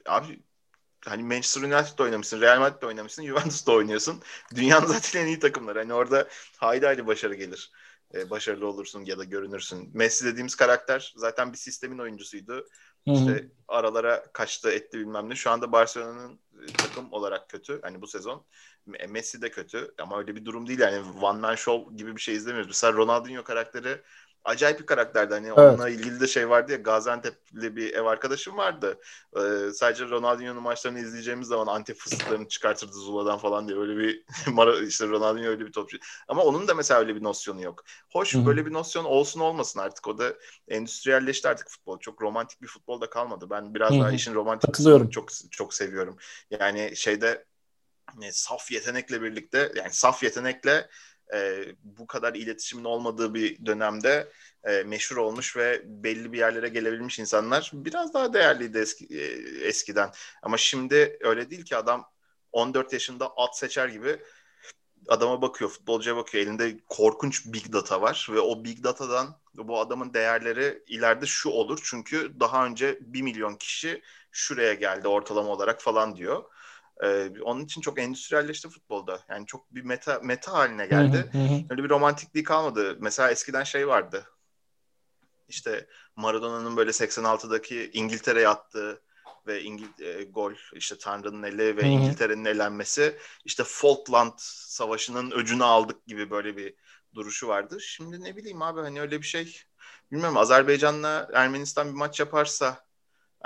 [0.06, 0.40] abi
[1.05, 4.23] hani Manchester United'da oynamışsın, Real Madrid'de oynamışsın, Juventus'ta oynuyorsun.
[4.55, 5.78] Dünyanın zaten en iyi takımları.
[5.78, 7.70] Hani orada hayli hayli başarı gelir.
[8.14, 9.90] Ee, başarılı olursun ya da görünürsün.
[9.94, 12.52] Messi dediğimiz karakter zaten bir sistemin oyuncusuydu.
[12.52, 13.14] Hı-hı.
[13.14, 15.34] İşte aralara kaçtı etti bilmem ne.
[15.34, 17.80] Şu anda Barcelona'nın e, takım olarak kötü.
[17.82, 18.46] Hani bu sezon
[19.08, 22.34] Messi de kötü ama öyle bir durum değil yani one man show gibi bir şey
[22.34, 22.68] izlemiyoruz.
[22.68, 24.02] Mesela Ronaldinho karakteri
[24.47, 25.35] acayip bir karakterdi.
[25.35, 25.59] Hani evet.
[25.59, 29.01] onunla ilgili de şey vardı ya Gaziantep'li bir ev arkadaşım vardı.
[29.36, 34.24] Ee, sadece Ronaldinho'nun maçlarını izleyeceğimiz zaman Antep fıstıklarını çıkartırdı Zula'dan falan diye öyle bir
[34.86, 35.98] işte Ronaldinho öyle bir topçu.
[36.28, 37.85] Ama onun da mesela öyle bir nosyonu yok.
[38.12, 38.47] Hoş Hı-hı.
[38.47, 40.09] böyle bir nosyon olsun olmasın artık.
[40.09, 40.35] O da
[40.68, 41.98] endüstriyelleşti artık futbol.
[41.98, 43.51] Çok romantik bir futbol da kalmadı.
[43.51, 44.01] Ben biraz Hı-hı.
[44.01, 46.16] daha işin romantik kısmını çok çok seviyorum.
[46.51, 47.44] Yani şeyde
[48.16, 50.89] ne, saf yetenekle birlikte yani saf yetenekle
[51.35, 54.28] e, bu kadar iletişimin olmadığı bir dönemde
[54.65, 59.23] e, meşhur olmuş ve belli bir yerlere gelebilmiş insanlar biraz daha değerliydi eski, e,
[59.66, 60.11] eskiden.
[60.43, 62.11] Ama şimdi öyle değil ki adam
[62.53, 64.19] 14 yaşında at seçer gibi
[65.09, 66.44] adama bakıyor, futbolcuya bakıyor.
[66.44, 71.81] Elinde korkunç big data var ve o big datadan bu adamın değerleri ileride şu olur.
[71.82, 76.44] Çünkü daha önce 1 milyon kişi şuraya geldi ortalama olarak falan diyor.
[77.05, 79.20] Ee, onun için çok endüstriyelleşti futbolda.
[79.28, 81.28] Yani çok bir meta meta haline geldi.
[81.32, 81.60] Hı hı hı.
[81.70, 82.97] Öyle bir romantikliği kalmadı.
[83.01, 84.27] Mesela eskiden şey vardı.
[85.48, 85.86] İşte
[86.16, 89.02] Maradona'nın böyle 86'daki İngiltere'ye attığı
[89.47, 91.89] ve İngil e, gol işte Tanrı'nın eli ve.
[91.89, 96.74] İngiltere'nin elenmesi işte Falkland Savaşı'nın öcünü aldık gibi böyle bir
[97.14, 97.81] duruşu vardı.
[97.81, 99.62] Şimdi ne bileyim abi hani öyle bir şey
[100.12, 102.86] bilmiyorum Azerbaycan'la Ermenistan bir maç yaparsa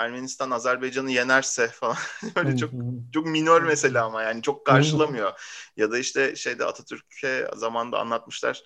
[0.01, 1.97] Ermenistan Azerbaycan'ı yenerse falan.
[2.37, 2.71] Öyle çok
[3.15, 5.33] çok minor mesela ama yani çok karşılamıyor.
[5.77, 8.63] ya da işte şeyde Atatürk'e zamanda anlatmışlar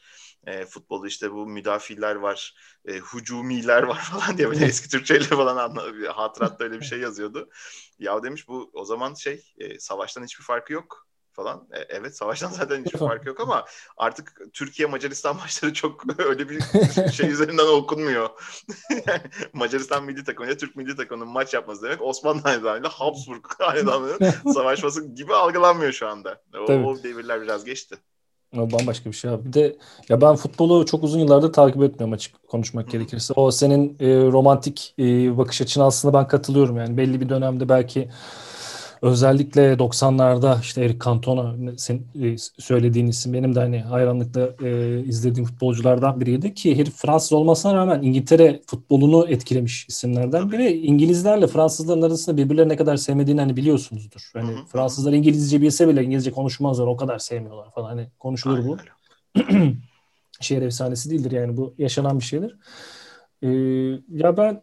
[0.47, 2.55] e, futbolu işte bu müdafiler var,
[2.85, 7.49] e, hücumiler var falan diye böyle eski Türkçeyle falan anla, hatıratta öyle bir şey yazıyordu.
[7.99, 11.69] Ya demiş bu o zaman şey e, savaştan hiçbir farkı yok falan.
[11.73, 13.65] E, evet savaştan zaten hiçbir farkı yok ama
[13.97, 16.61] artık Türkiye Macaristan maçları çok öyle bir
[17.13, 18.31] şey üzerinden okunmuyor.
[18.91, 25.07] yani Macaristan milli takımıyla Türk milli takımının maç yapması demek Osmanlı hanedanıyla Habsburg hanedanlığının savaşması
[25.07, 26.43] gibi algılanmıyor şu anda.
[26.69, 27.97] O, o devirler biraz geçti.
[28.59, 29.45] O bambaşka bir şey abi.
[29.45, 29.77] Bir de
[30.09, 33.35] ya ben futbolu çok uzun yıllardır takip etmiyorum açık konuşmak gerekirse.
[33.37, 36.97] O senin e, romantik e, bakış açına aslında ben katılıyorum yani.
[36.97, 38.09] Belli bir dönemde belki
[39.05, 45.45] Özellikle 90'larda işte Eric Cantona sen e, söylediğin isim benim de hani hayranlıkla e, izlediğim
[45.47, 50.73] futbolculardan biriydi ki herif Fransız olmasına rağmen İngiltere futbolunu etkilemiş isimlerden biri.
[50.73, 54.31] İngilizlerle Fransızların arasında birbirlerini ne kadar sevmediğini hani biliyorsunuzdur.
[54.33, 58.77] Hani Fransızlar İngilizce bilse bile İngilizce konuşmazlar o kadar sevmiyorlar falan hani konuşulur bu.
[60.41, 62.57] Şehir efsanesi değildir yani bu yaşanan bir şeydir.
[63.43, 63.49] Ee,
[64.09, 64.63] ya ben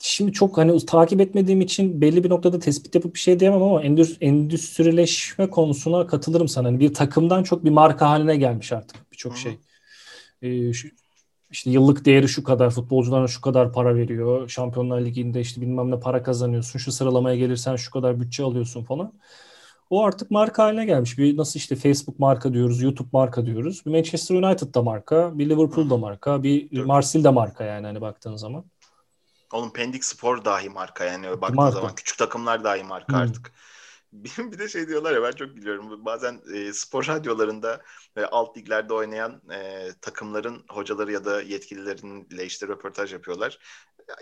[0.00, 3.82] Şimdi çok hani takip etmediğim için belli bir noktada tespit yapıp bir şey diyemem ama
[3.82, 6.68] endüstri, endüstrileşme konusuna katılırım sana.
[6.68, 9.58] Yani bir takımdan çok bir marka haline gelmiş artık birçok şey.
[10.42, 10.88] Ee, şu,
[11.50, 14.48] işte yıllık değeri şu kadar, futbolcularına şu kadar para veriyor.
[14.48, 16.78] Şampiyonlar Ligi'nde işte bilmem ne para kazanıyorsun.
[16.78, 19.12] Şu sıralamaya gelirsen şu kadar bütçe alıyorsun falan.
[19.90, 21.18] O artık marka haline gelmiş.
[21.18, 23.82] Bir nasıl işte Facebook marka diyoruz, YouTube marka diyoruz.
[23.86, 28.00] Bir Manchester United da marka, bir Liverpool da marka, bir Marsil de marka yani hani
[28.00, 28.64] baktığın zaman.
[29.52, 31.70] Onun Pendik Spor dahi marka yani baktığın marka.
[31.70, 33.22] zaman küçük takımlar dahi marka hmm.
[33.22, 33.52] artık.
[34.24, 36.04] Bir de şey diyorlar ya ben çok biliyorum.
[36.04, 37.82] Bazen e, spor radyolarında
[38.16, 43.58] ve alt liglerde oynayan e, takımların hocaları ya da yetkililerinle işte röportaj yapıyorlar.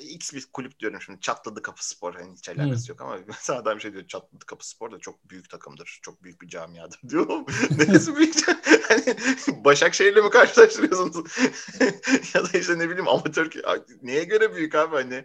[0.00, 2.88] X bir kulüp diyorum şimdi Çatladı Kapı Spor hani hiç alakası hmm.
[2.88, 5.98] yok ama mesela adam şey diyor Çatladı Kapı Spor da çok büyük takımdır.
[6.02, 7.26] Çok büyük bir camiadır diyor.
[7.70, 8.34] Neresi büyük?
[8.88, 9.16] hani
[9.64, 11.38] Başakşehir'le mi karşılaştırıyorsunuz?
[12.34, 13.50] ya da işte ne bileyim amatör
[14.02, 15.24] neye göre büyük abi hani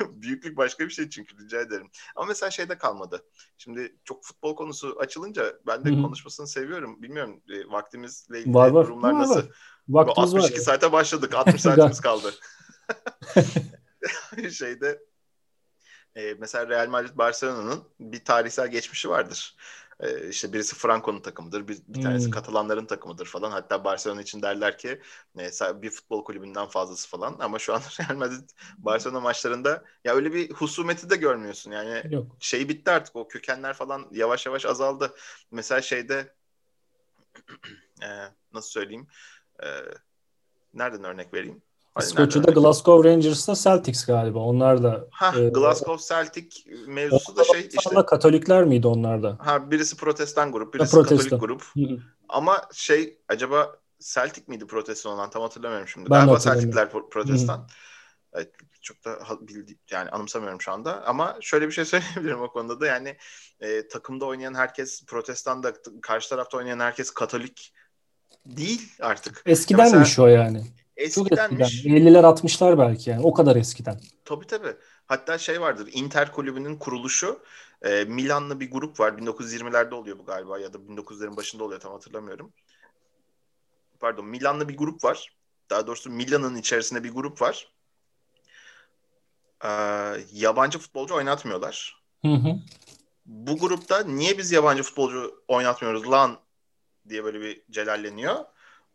[0.00, 1.90] büyüklük başka bir şey çünkü rica ederim.
[2.16, 3.24] Ama mesela şeyde kalmadı.
[3.58, 6.02] Şimdi çok futbol konusu açılınca ben de hmm.
[6.02, 7.02] konuşmasını seviyorum.
[7.02, 8.86] Bilmiyorum e, vaktimizle ilgili var, var.
[8.86, 9.40] durumlar var, nasıl?
[9.40, 9.46] Var.
[9.88, 10.64] Vaktimiz 62 var.
[10.64, 11.34] saate başladık.
[11.34, 12.34] 60 saatimiz kaldı.
[14.50, 15.02] şeyde
[16.16, 19.56] e, mesela Real Madrid Barcelona'nın bir tarihsel geçmişi vardır.
[20.00, 22.32] E, işte birisi Franco'nun takımıdır, bir, bir tanesi hmm.
[22.32, 23.50] Katalanların takımıdır falan.
[23.50, 25.00] Hatta Barcelona için derler ki
[25.38, 25.50] e,
[25.82, 27.36] bir futbol kulübünden fazlası falan.
[27.40, 28.48] Ama şu an Real Madrid
[28.78, 31.70] Barcelona maçlarında ya öyle bir husumeti de görmüyorsun.
[31.70, 32.36] Yani Yok.
[32.40, 35.14] şey bitti artık o kökenler falan yavaş yavaş azaldı.
[35.50, 36.34] Mesela şeyde
[38.02, 38.08] e,
[38.52, 39.06] nasıl söyleyeyim?
[39.62, 39.66] E,
[40.74, 41.62] nereden örnek vereyim?
[42.00, 44.38] İskoçya'da Glasgow Rangers'ta Celtics galiba.
[44.38, 46.48] Onlar da ha, e, Glasgow Celtic
[46.86, 48.06] mevzusu da şey işte.
[48.06, 49.36] Katolikler miydi onlar da?
[49.40, 51.62] Ha birisi protestan grup, birisi ha, Katolik grup.
[52.28, 56.10] Ama şey acaba Celtic miydi protestan olan tam hatırlamıyorum şimdi.
[56.10, 57.68] Ben Galiba Celtic'ler protestan.
[58.32, 58.52] Evet,
[58.82, 62.86] çok da bildi, yani anımsamıyorum şu anda ama şöyle bir şey söyleyebilirim o konuda da
[62.86, 63.16] yani
[63.60, 67.74] e, takımda oynayan herkes protestan da karşı tarafta oynayan herkes katolik
[68.46, 69.42] değil artık.
[69.46, 70.62] Eskidenmiş mesela, o yani.
[70.98, 71.58] Eskidenmiş.
[71.58, 71.96] Çok eskiden.
[71.96, 74.00] 50'ler 60'lar belki yani o kadar eskiden.
[74.24, 74.76] Tabii tabii.
[75.06, 77.42] Hatta şey vardır Inter kulübünün kuruluşu
[77.82, 79.12] e, Milanlı bir grup var.
[79.12, 82.52] 1920'lerde oluyor bu galiba ya da 1900'lerin başında oluyor tam hatırlamıyorum.
[84.00, 85.36] Pardon Milanlı bir grup var.
[85.70, 87.72] Daha doğrusu Milan'ın içerisinde bir grup var.
[89.64, 89.68] Ee,
[90.32, 92.02] yabancı futbolcu oynatmıyorlar.
[92.22, 92.58] Hı hı.
[93.26, 96.38] Bu grupta niye biz yabancı futbolcu oynatmıyoruz lan
[97.08, 98.36] diye böyle bir celalleniyor.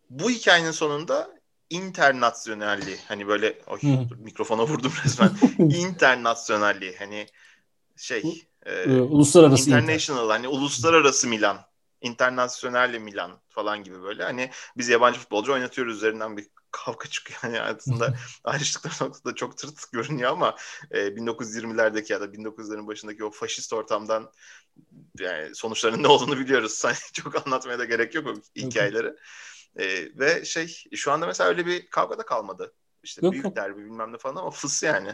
[0.09, 1.42] Bu hikayenin sonunda
[1.73, 3.79] internasyonelli hani böyle oy,
[4.17, 5.31] mikrofona vurdum resmen.
[5.59, 7.27] internasyonelli hani
[7.97, 10.35] şey e, uluslararası international inter.
[10.35, 11.59] hani uluslararası Milan
[12.01, 17.53] internasyonelli Milan falan gibi böyle hani biz yabancı futbolcu oynatıyoruz üzerinden bir kavga çıkıyor.
[17.53, 18.13] Yani aslında
[18.43, 20.55] ayrıştıkları noktada çok tırt görünüyor ama
[20.91, 24.31] e, 1920'lerdeki ya da 1900'lerin başındaki o faşist ortamdan
[25.19, 26.83] yani sonuçların ne olduğunu biliyoruz.
[26.85, 29.13] Hani çok anlatmaya da gerek yok o hikayeleri.
[29.79, 29.85] E,
[30.19, 32.73] ve şey şu anda mesela öyle bir kavga da kalmadı.
[33.03, 33.55] İşte yok, büyük yok.
[33.55, 35.09] derbi bilmem ne falan ama fıs yani.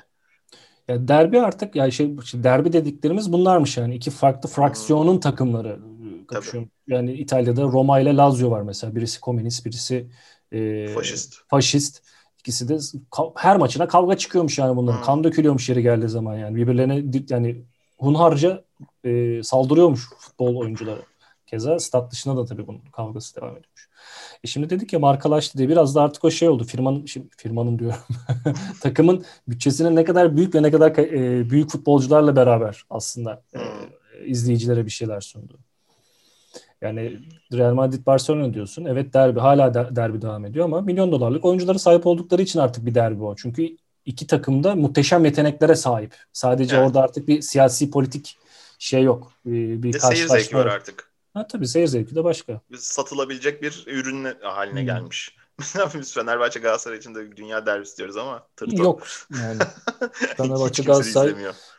[0.88, 5.20] Ya derbi artık yani şey derbi dediklerimiz bunlarmış yani iki farklı fraksiyonun hmm.
[5.20, 5.80] takımları
[6.28, 6.68] kapışıyor.
[6.88, 8.96] Yani İtalya'da Roma ile Lazio var mesela.
[8.96, 10.08] Birisi komünist, birisi
[10.52, 11.36] e, faşist.
[11.48, 12.04] faşist.
[12.40, 12.78] İkisi de
[13.36, 14.98] her maçına kavga çıkıyormuş yani bunların.
[14.98, 15.06] Hmm.
[15.06, 16.56] Kan dökülüyormuş yeri geldiği zaman yani.
[16.56, 17.62] Birbirlerine yani
[17.98, 18.64] hunharca
[19.04, 21.02] e, saldırıyormuş futbol oyuncuları.
[21.50, 23.90] Keza stat dışında da tabii bunun kavgası devam ediyormuş.
[24.44, 26.64] E şimdi dedik ya markalaştı diye biraz da artık o şey oldu.
[26.64, 28.00] Firmanın şimdi firmanın diyorum.
[28.82, 33.60] takımın bütçesinin ne kadar büyük ve ne kadar e, büyük futbolcularla beraber aslında e,
[34.26, 35.60] izleyicilere bir şeyler sundu.
[36.82, 37.20] Yani
[37.54, 38.86] Real Madrid Barcelona diyorsun.
[38.86, 42.86] Evet derbi hala de, derbi devam ediyor ama milyon dolarlık oyunculara sahip oldukları için artık
[42.86, 43.36] bir derbi o.
[43.36, 46.16] Çünkü iki takım da muhteşem yeteneklere sahip.
[46.34, 46.88] Sadece evet.
[46.88, 48.38] orada artık bir siyasi politik
[48.80, 49.32] şey yok.
[49.46, 51.09] Bir, bir seyir zevki var artık.
[51.34, 52.62] Ha tabii seyir zevki de başka.
[52.78, 54.86] Satılabilecek bir ürün haline hmm.
[54.86, 55.36] gelmiş.
[55.96, 58.84] Biz Fenerbahçe Galatasaray için de dünya derbisi diyoruz ama tırto.
[58.84, 59.08] Yok
[59.42, 59.60] yani.
[60.38, 61.36] Fenerbahçe Galatasaray.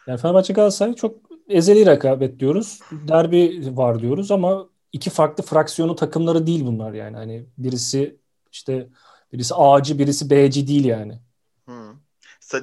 [0.06, 1.16] Yani Fenerbahçe Galatasaray çok
[1.48, 2.80] ezeli rekabet diyoruz.
[2.92, 7.16] Derbi var diyoruz ama iki farklı fraksiyonu takımları değil bunlar yani.
[7.16, 8.20] Hani birisi
[8.52, 8.88] işte
[9.32, 11.20] birisi A'cı birisi B'ci değil yani.
[11.64, 12.00] Hmm.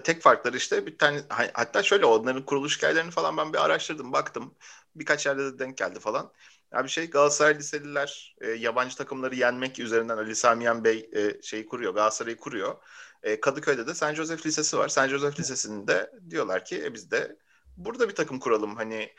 [0.04, 1.22] Tek farkları işte bir tane
[1.54, 4.56] hatta şöyle onların kuruluş hikayelerini falan ben bir araştırdım baktım.
[4.96, 6.32] Birkaç yerde de denk geldi falan.
[6.74, 11.66] Ya bir şey Galatasaray liseliler e, yabancı takımları yenmek üzerinden Ali Samiyen Bey e, şeyi
[11.66, 11.94] kuruyor.
[11.94, 12.76] Galatasaray'ı kuruyor.
[13.24, 14.90] E, Kadıköy'de de San Josef Lisesi var.
[14.90, 17.38] San Josef Lisesi'nde diyorlar ki e, biz de
[17.78, 18.76] burada bir takım kuralım.
[18.76, 19.14] Hani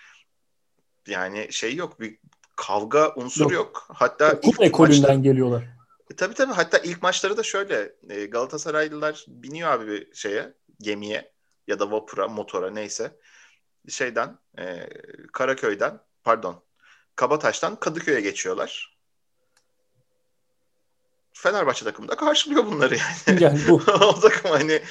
[1.07, 2.19] yani şey yok bir
[2.57, 3.67] kavga unsuru yok.
[3.67, 3.89] yok.
[3.95, 5.65] Hatta Okul ekolünden maçta, geliyorlar.
[6.11, 6.53] E, tabii tabii.
[6.53, 7.93] Hatta ilk maçları da şöyle.
[8.09, 11.33] E, Galatasaraylılar biniyor abi bir şeye, gemiye
[11.67, 13.17] ya da vapura, motora neyse.
[13.89, 14.89] Şeyden, e,
[15.33, 16.63] Karaköy'den, pardon,
[17.19, 18.99] Kabataş'tan Kadıköy'e geçiyorlar.
[21.33, 23.43] Fenerbahçe takımı da karşılıyor bunları yani.
[23.45, 23.75] Yani bu.
[23.93, 24.83] o takım hani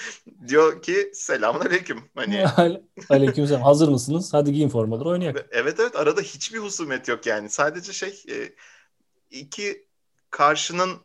[0.47, 2.09] diyor ki selamun aleyküm.
[2.15, 2.45] Hani...
[3.09, 3.61] aleyküm selam.
[3.61, 4.33] Hazır mısınız?
[4.33, 5.41] Hadi giyin formaları oynayalım.
[5.51, 7.49] Evet evet arada hiçbir husumet yok yani.
[7.49, 8.55] Sadece şey e,
[9.31, 9.87] iki
[10.29, 10.97] karşının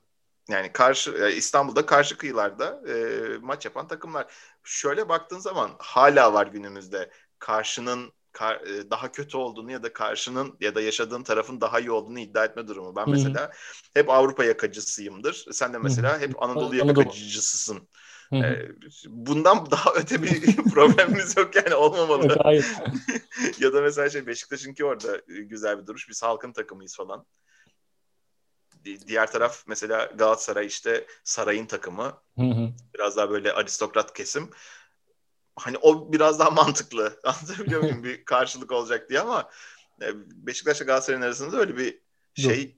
[0.48, 2.94] yani karşı e, İstanbul'da karşı kıyılarda e,
[3.40, 4.26] maç yapan takımlar.
[4.64, 8.21] Şöyle baktığın zaman hala var günümüzde karşının kar,
[8.90, 12.68] daha kötü olduğunu ya da karşının ya da yaşadığın tarafın daha iyi olduğunu iddia etme
[12.68, 12.96] durumu.
[12.96, 13.10] Ben Hı-hı.
[13.10, 13.52] mesela
[13.94, 15.46] hep Avrupa yakacısıyımdır.
[15.52, 16.20] Sen de mesela Hı-hı.
[16.20, 17.88] hep Anadolu yakacısısın.
[18.32, 18.68] Ee,
[19.06, 22.36] bundan daha öte bir problemimiz yok yani olmamalı.
[22.42, 22.66] Hayır.
[23.58, 26.08] ya da mesela şey Beşiktaş'ınki orada e, güzel bir duruş.
[26.08, 27.26] Biz halkın takımıyız falan.
[29.06, 32.20] Diğer taraf mesela Galatasaray işte sarayın takımı.
[32.38, 32.68] Hı hı.
[32.94, 34.50] Biraz daha böyle aristokrat kesim
[35.56, 37.20] hani o biraz daha mantıklı.
[37.24, 38.04] Anlatabiliyor muyum?
[38.04, 39.50] bir karşılık olacak diye ama
[40.02, 40.06] e,
[40.46, 41.98] Beşiktaş'la Galatasaray'ın arasında öyle bir
[42.34, 42.72] şey Yok.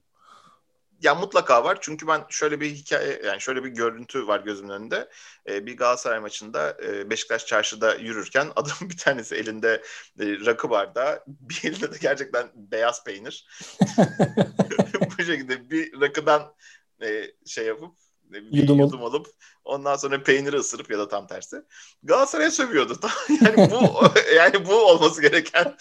[1.02, 1.78] ya mutlaka var.
[1.80, 5.10] Çünkü ben şöyle bir hikaye yani şöyle bir görüntü var gözümün önünde.
[5.48, 9.82] Ee, bir Galatasaray maçında e, Beşiktaş çarşıda yürürken adamın bir tanesi elinde
[10.20, 13.46] e, rakı bardağı, bir elinde de gerçekten beyaz peynir.
[15.18, 16.54] Bu şekilde bir rakıdan
[17.02, 19.26] e, şey yapıp bir yudum, yudum alıp
[19.64, 21.62] ondan sonra peyniri ısırıp ya da tam tersi
[22.02, 22.98] Galatasaray'a sövüyordu.
[23.40, 24.04] yani bu
[24.36, 25.76] yani bu olması gereken.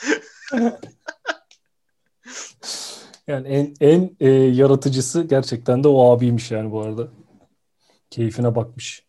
[3.27, 7.07] yani en en e, yaratıcısı gerçekten de o abiymiş yani bu arada.
[8.09, 9.05] Keyfine bakmış.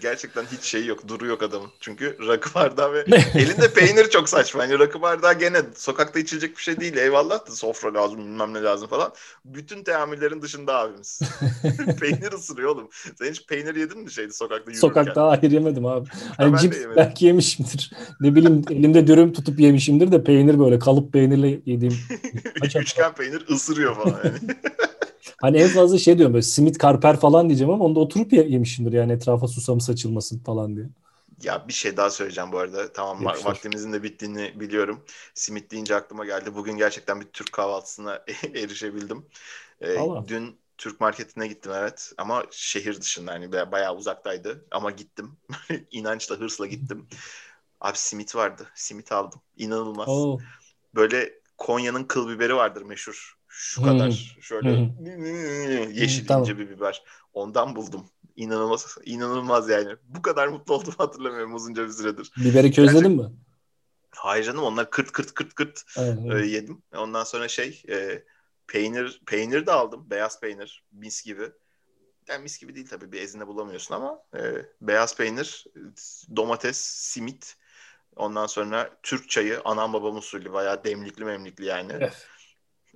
[0.00, 1.70] Gerçekten hiç şey yok, duru yok adamın.
[1.80, 3.04] Çünkü rakı bardağı ve
[3.34, 4.64] elinde peynir çok saçma.
[4.64, 6.96] Yani rakı bardağı gene sokakta içilecek bir şey değil.
[6.96, 9.12] Eyvallah da sofra lazım, bilmem ne lazım falan.
[9.44, 11.20] Bütün teamüllerin dışında abimiz.
[12.00, 12.88] peynir ısırıyor oğlum.
[13.18, 14.88] Sen hiç peynir yedin mi şeydi sokakta yürürken?
[14.88, 16.08] Sokakta hayır yemedim abi.
[16.36, 17.92] Hani cips belki yemişimdir.
[18.20, 21.98] Ne bileyim elimde dürüm tutup yemişimdir de peynir böyle kalıp peynirle yediğim.
[22.64, 24.38] Üçgen peynir ısırıyor falan yani.
[25.40, 29.12] Hani en fazla şey diyorum böyle simit karper falan diyeceğim ama onda oturup yemişimdir yani
[29.12, 30.86] etrafa susamı saçılmasın falan diye.
[31.42, 32.92] Ya bir şey daha söyleyeceğim bu arada.
[32.92, 33.44] Tamam Yapıştır.
[33.44, 35.04] vaktimizin de bittiğini biliyorum.
[35.34, 36.54] Simit deyince aklıma geldi.
[36.54, 38.24] Bugün gerçekten bir Türk kahvaltısına
[38.54, 39.26] erişebildim.
[39.82, 45.36] Ee, dün Türk marketine gittim evet ama şehir dışında yani bayağı uzaktaydı ama gittim.
[45.90, 47.08] İnançla hırsla gittim.
[47.80, 48.68] Abi simit vardı.
[48.74, 49.40] Simit aldım.
[49.56, 50.08] İnanılmaz.
[50.08, 50.38] Oo.
[50.94, 54.90] Böyle Konya'nın kıl biberi vardır meşhur şu kadar şöyle
[55.92, 56.42] yeşil tamam.
[56.42, 57.02] ince bir biber.
[57.32, 58.10] Ondan buldum.
[58.36, 59.96] İnanılmaz, inanılmaz yani.
[60.08, 62.32] Bu kadar mutlu oldum hatırlamıyorum uzunca bir süredir.
[62.36, 63.32] Biberi közledin mi?
[64.10, 66.82] Hayır canım onlar kırt kırt kırt kırt e, yedim.
[66.96, 68.22] Ondan sonra şey e,
[68.66, 70.10] peynir peynir de aldım.
[70.10, 71.50] Beyaz peynir mis gibi.
[72.28, 74.40] Yani mis gibi değil tabii bir ezine bulamıyorsun ama e,
[74.80, 75.64] beyaz peynir,
[76.36, 77.56] domates, simit.
[78.16, 81.92] Ondan sonra Türk çayı anam babam usulü bayağı demlikli memlikli yani.
[81.92, 82.26] Evet.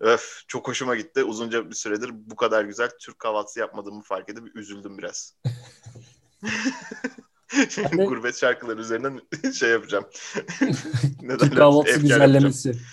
[0.01, 1.25] Öf çok hoşuma gitti.
[1.25, 5.37] Uzunca bir süredir bu kadar güzel Türk kahvaltısı yapmadığımı fark edip üzüldüm biraz.
[7.69, 9.21] Şimdi gurbet şarkıları üzerinden
[9.53, 10.05] şey yapacağım.
[11.41, 12.69] Türk kahvaltısı güzellemesi.
[12.69, 12.87] Yapacağım.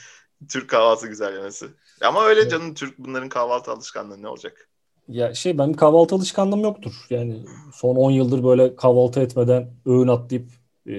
[0.49, 1.67] Türk kahvaltı güzellemesi.
[2.01, 2.51] Ama öyle evet.
[2.51, 4.69] canım Türk bunların kahvaltı alışkanlığı ne olacak?
[5.07, 6.93] Ya şey benim kahvaltı alışkanlığım yoktur.
[7.09, 10.49] Yani son 10 yıldır böyle kahvaltı etmeden öğün atlayıp
[10.85, 10.93] e,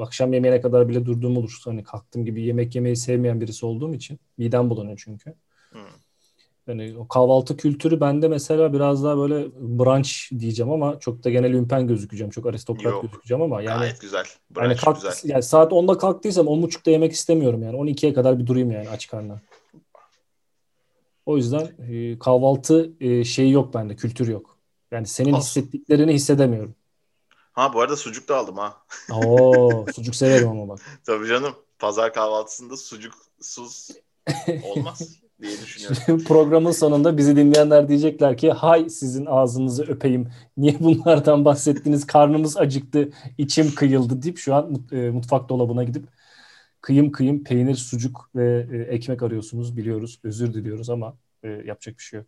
[0.00, 1.60] akşam yemeğine kadar bile durduğum olur.
[1.64, 4.18] Hani kalktığım gibi yemek yemeyi sevmeyen birisi olduğum için.
[4.38, 5.34] Midem bulanıyor çünkü.
[5.70, 5.80] Hmm.
[6.66, 11.52] Yani o kahvaltı kültürü bende mesela biraz daha böyle brunch diyeceğim ama çok da genel
[11.52, 12.30] ümpen gözükeceğim.
[12.30, 13.02] Çok aristokrat Yok.
[13.02, 14.24] gözükeceğim ama yani gayet güzel.
[14.50, 15.14] Brunch yani kalk, güzel.
[15.24, 17.76] Yani saat 10'da kalktıysam 10.30'da yemek istemiyorum yani.
[17.76, 19.40] 12'ye kadar bir durayım yani aç karnına.
[21.26, 24.58] O yüzden e, kahvaltı e, şeyi yok bende, kültür yok.
[24.90, 25.40] Yani senin Olsun.
[25.40, 26.74] hissettiklerini hissedemiyorum.
[27.52, 28.76] Ha bu arada sucuk da aldım ha.
[29.12, 30.80] Oo, sucuk severim ama bak.
[31.06, 31.54] Tabii canım.
[31.78, 33.90] Pazar kahvaltısında sucuk sus
[34.62, 36.24] olmaz diye düşünüyorum.
[36.24, 40.28] Programın sonunda bizi dinleyenler diyecekler ki hay sizin ağzınızı öpeyim.
[40.56, 42.06] Niye bunlardan bahsettiniz?
[42.06, 46.08] Karnımız acıktı, içim kıyıldı deyip şu an e, mutfak dolabına gidip
[46.80, 50.20] kıyım kıyım peynir, sucuk ve e, ekmek arıyorsunuz biliyoruz.
[50.24, 52.26] Özür diliyoruz ama e, yapacak bir şey yok.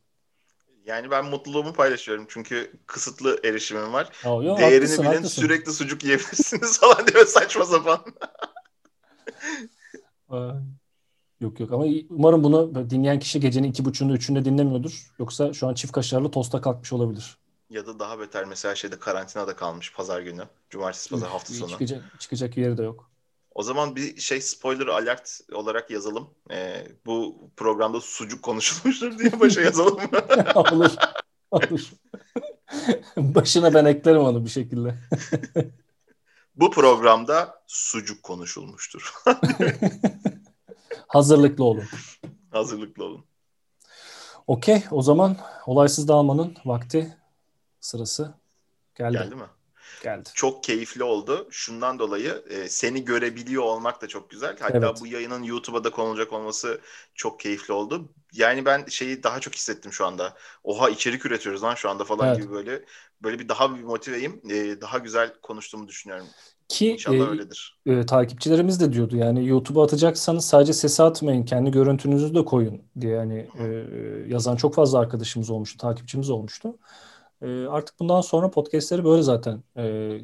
[0.87, 4.11] Yani ben mutluluğumu paylaşıyorum çünkü kısıtlı erişimim var.
[4.27, 5.43] Oh, yo, Değerini haklısın, bilin haklısın.
[5.43, 8.05] sürekli sucuk yiyebilirsiniz falan diyor saçma sapan.
[11.41, 15.07] yok yok ama umarım bunu dinleyen kişi gecenin iki buçuğunda üçünde dinlemiyordur.
[15.19, 17.39] Yoksa şu an çift kaşarlı tosta kalkmış olabilir.
[17.71, 20.43] Ya da daha beter mesela şeyde karantinada kalmış pazar günü.
[20.71, 21.71] Cumartesi pazar hafta sonu.
[21.71, 23.12] Çıkacak, çıkacak yeri de yok.
[23.55, 26.31] O zaman bir şey spoiler alert olarak yazalım.
[26.51, 29.99] Ee, bu programda sucuk konuşulmuştur diye başa yazalım.
[30.55, 30.91] olur.
[31.51, 31.91] Olur.
[33.17, 34.99] Başına ben eklerim onu bir şekilde.
[36.57, 39.13] bu programda sucuk konuşulmuştur.
[41.07, 41.85] Hazırlıklı olun.
[42.51, 43.25] Hazırlıklı olun.
[44.47, 47.17] Okey o zaman olaysız dağılmanın vakti
[47.81, 48.35] sırası
[48.95, 49.13] geldi.
[49.13, 49.47] Geldi mi?
[50.03, 50.29] Geldi.
[50.35, 51.49] Çok keyifli oldu.
[51.51, 54.57] Şundan dolayı e, seni görebiliyor olmak da çok güzel.
[54.61, 54.99] Hatta evet.
[55.01, 56.81] bu yayının YouTube'a da konulacak olması
[57.15, 58.09] çok keyifli oldu.
[58.33, 60.35] Yani ben şeyi daha çok hissettim şu anda.
[60.65, 62.37] Oha içerik üretiyoruz lan şu anda falan evet.
[62.37, 62.85] gibi böyle
[63.23, 64.41] böyle bir daha bir motiveyim.
[64.51, 66.27] E, daha güzel konuştuğumu düşünüyorum.
[66.69, 67.79] Ki İnşallah e, öyledir.
[67.87, 73.13] E, takipçilerimiz de diyordu yani YouTube'a atacaksanız sadece sesi atmayın kendi görüntünüzü de koyun diye
[73.13, 73.65] yani e,
[74.29, 76.79] yazan çok fazla arkadaşımız olmuştu, takipçimiz olmuştu.
[77.43, 80.19] E, artık bundan sonra podcastleri böyle zaten e,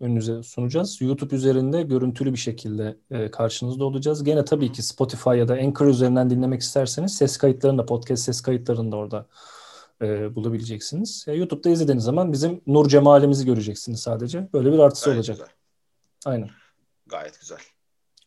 [0.00, 1.00] önünüze sunacağız.
[1.00, 4.24] YouTube üzerinde görüntülü bir şekilde e, karşınızda olacağız.
[4.24, 8.40] Gene tabii ki Spotify ya da Anchor üzerinden dinlemek isterseniz ses kayıtlarını da podcast ses
[8.40, 9.26] kayıtlarını da orada
[10.02, 11.24] e, bulabileceksiniz.
[11.28, 14.48] E, YouTube'da izlediğiniz zaman bizim nur cemalimizi göreceksiniz sadece.
[14.52, 15.36] Böyle bir artısı Gayet olacak.
[15.36, 15.52] Güzel.
[16.26, 16.50] Aynen.
[17.06, 17.58] Gayet güzel.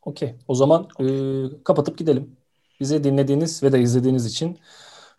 [0.06, 0.36] Okey.
[0.48, 1.46] O zaman okay.
[1.46, 2.36] e, kapatıp gidelim.
[2.80, 4.60] Bizi dinlediğiniz ve de izlediğiniz için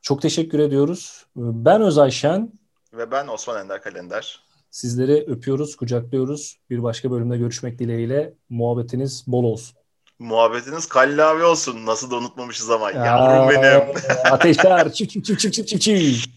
[0.03, 1.27] çok teşekkür ediyoruz.
[1.37, 2.62] Ben Özay Şen.
[2.93, 4.41] Ve ben Osman Ender Kalender.
[4.71, 6.59] Sizleri öpüyoruz, kucaklıyoruz.
[6.71, 8.35] Bir başka bölümde görüşmek dileğiyle.
[8.49, 9.77] Muhabbetiniz bol olsun.
[10.19, 11.87] Muhabbetiniz kallavi olsun.
[11.87, 12.91] Nasıl da unutmamışız ama.
[12.91, 13.83] Ya, Yavrum benim.
[14.33, 14.93] Ateşler.
[14.93, 16.29] çift çift çift çift çift çift çift.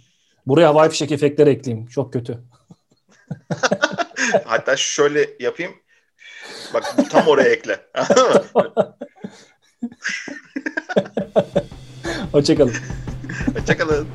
[0.45, 1.87] Buraya havai fişek efektleri ekleyeyim.
[1.87, 2.39] Çok kötü.
[4.45, 5.71] Hatta şöyle yapayım.
[6.73, 7.79] Bak tam oraya ekle.
[12.31, 12.73] Hoşçakalın.
[13.57, 14.07] Hoşçakalın.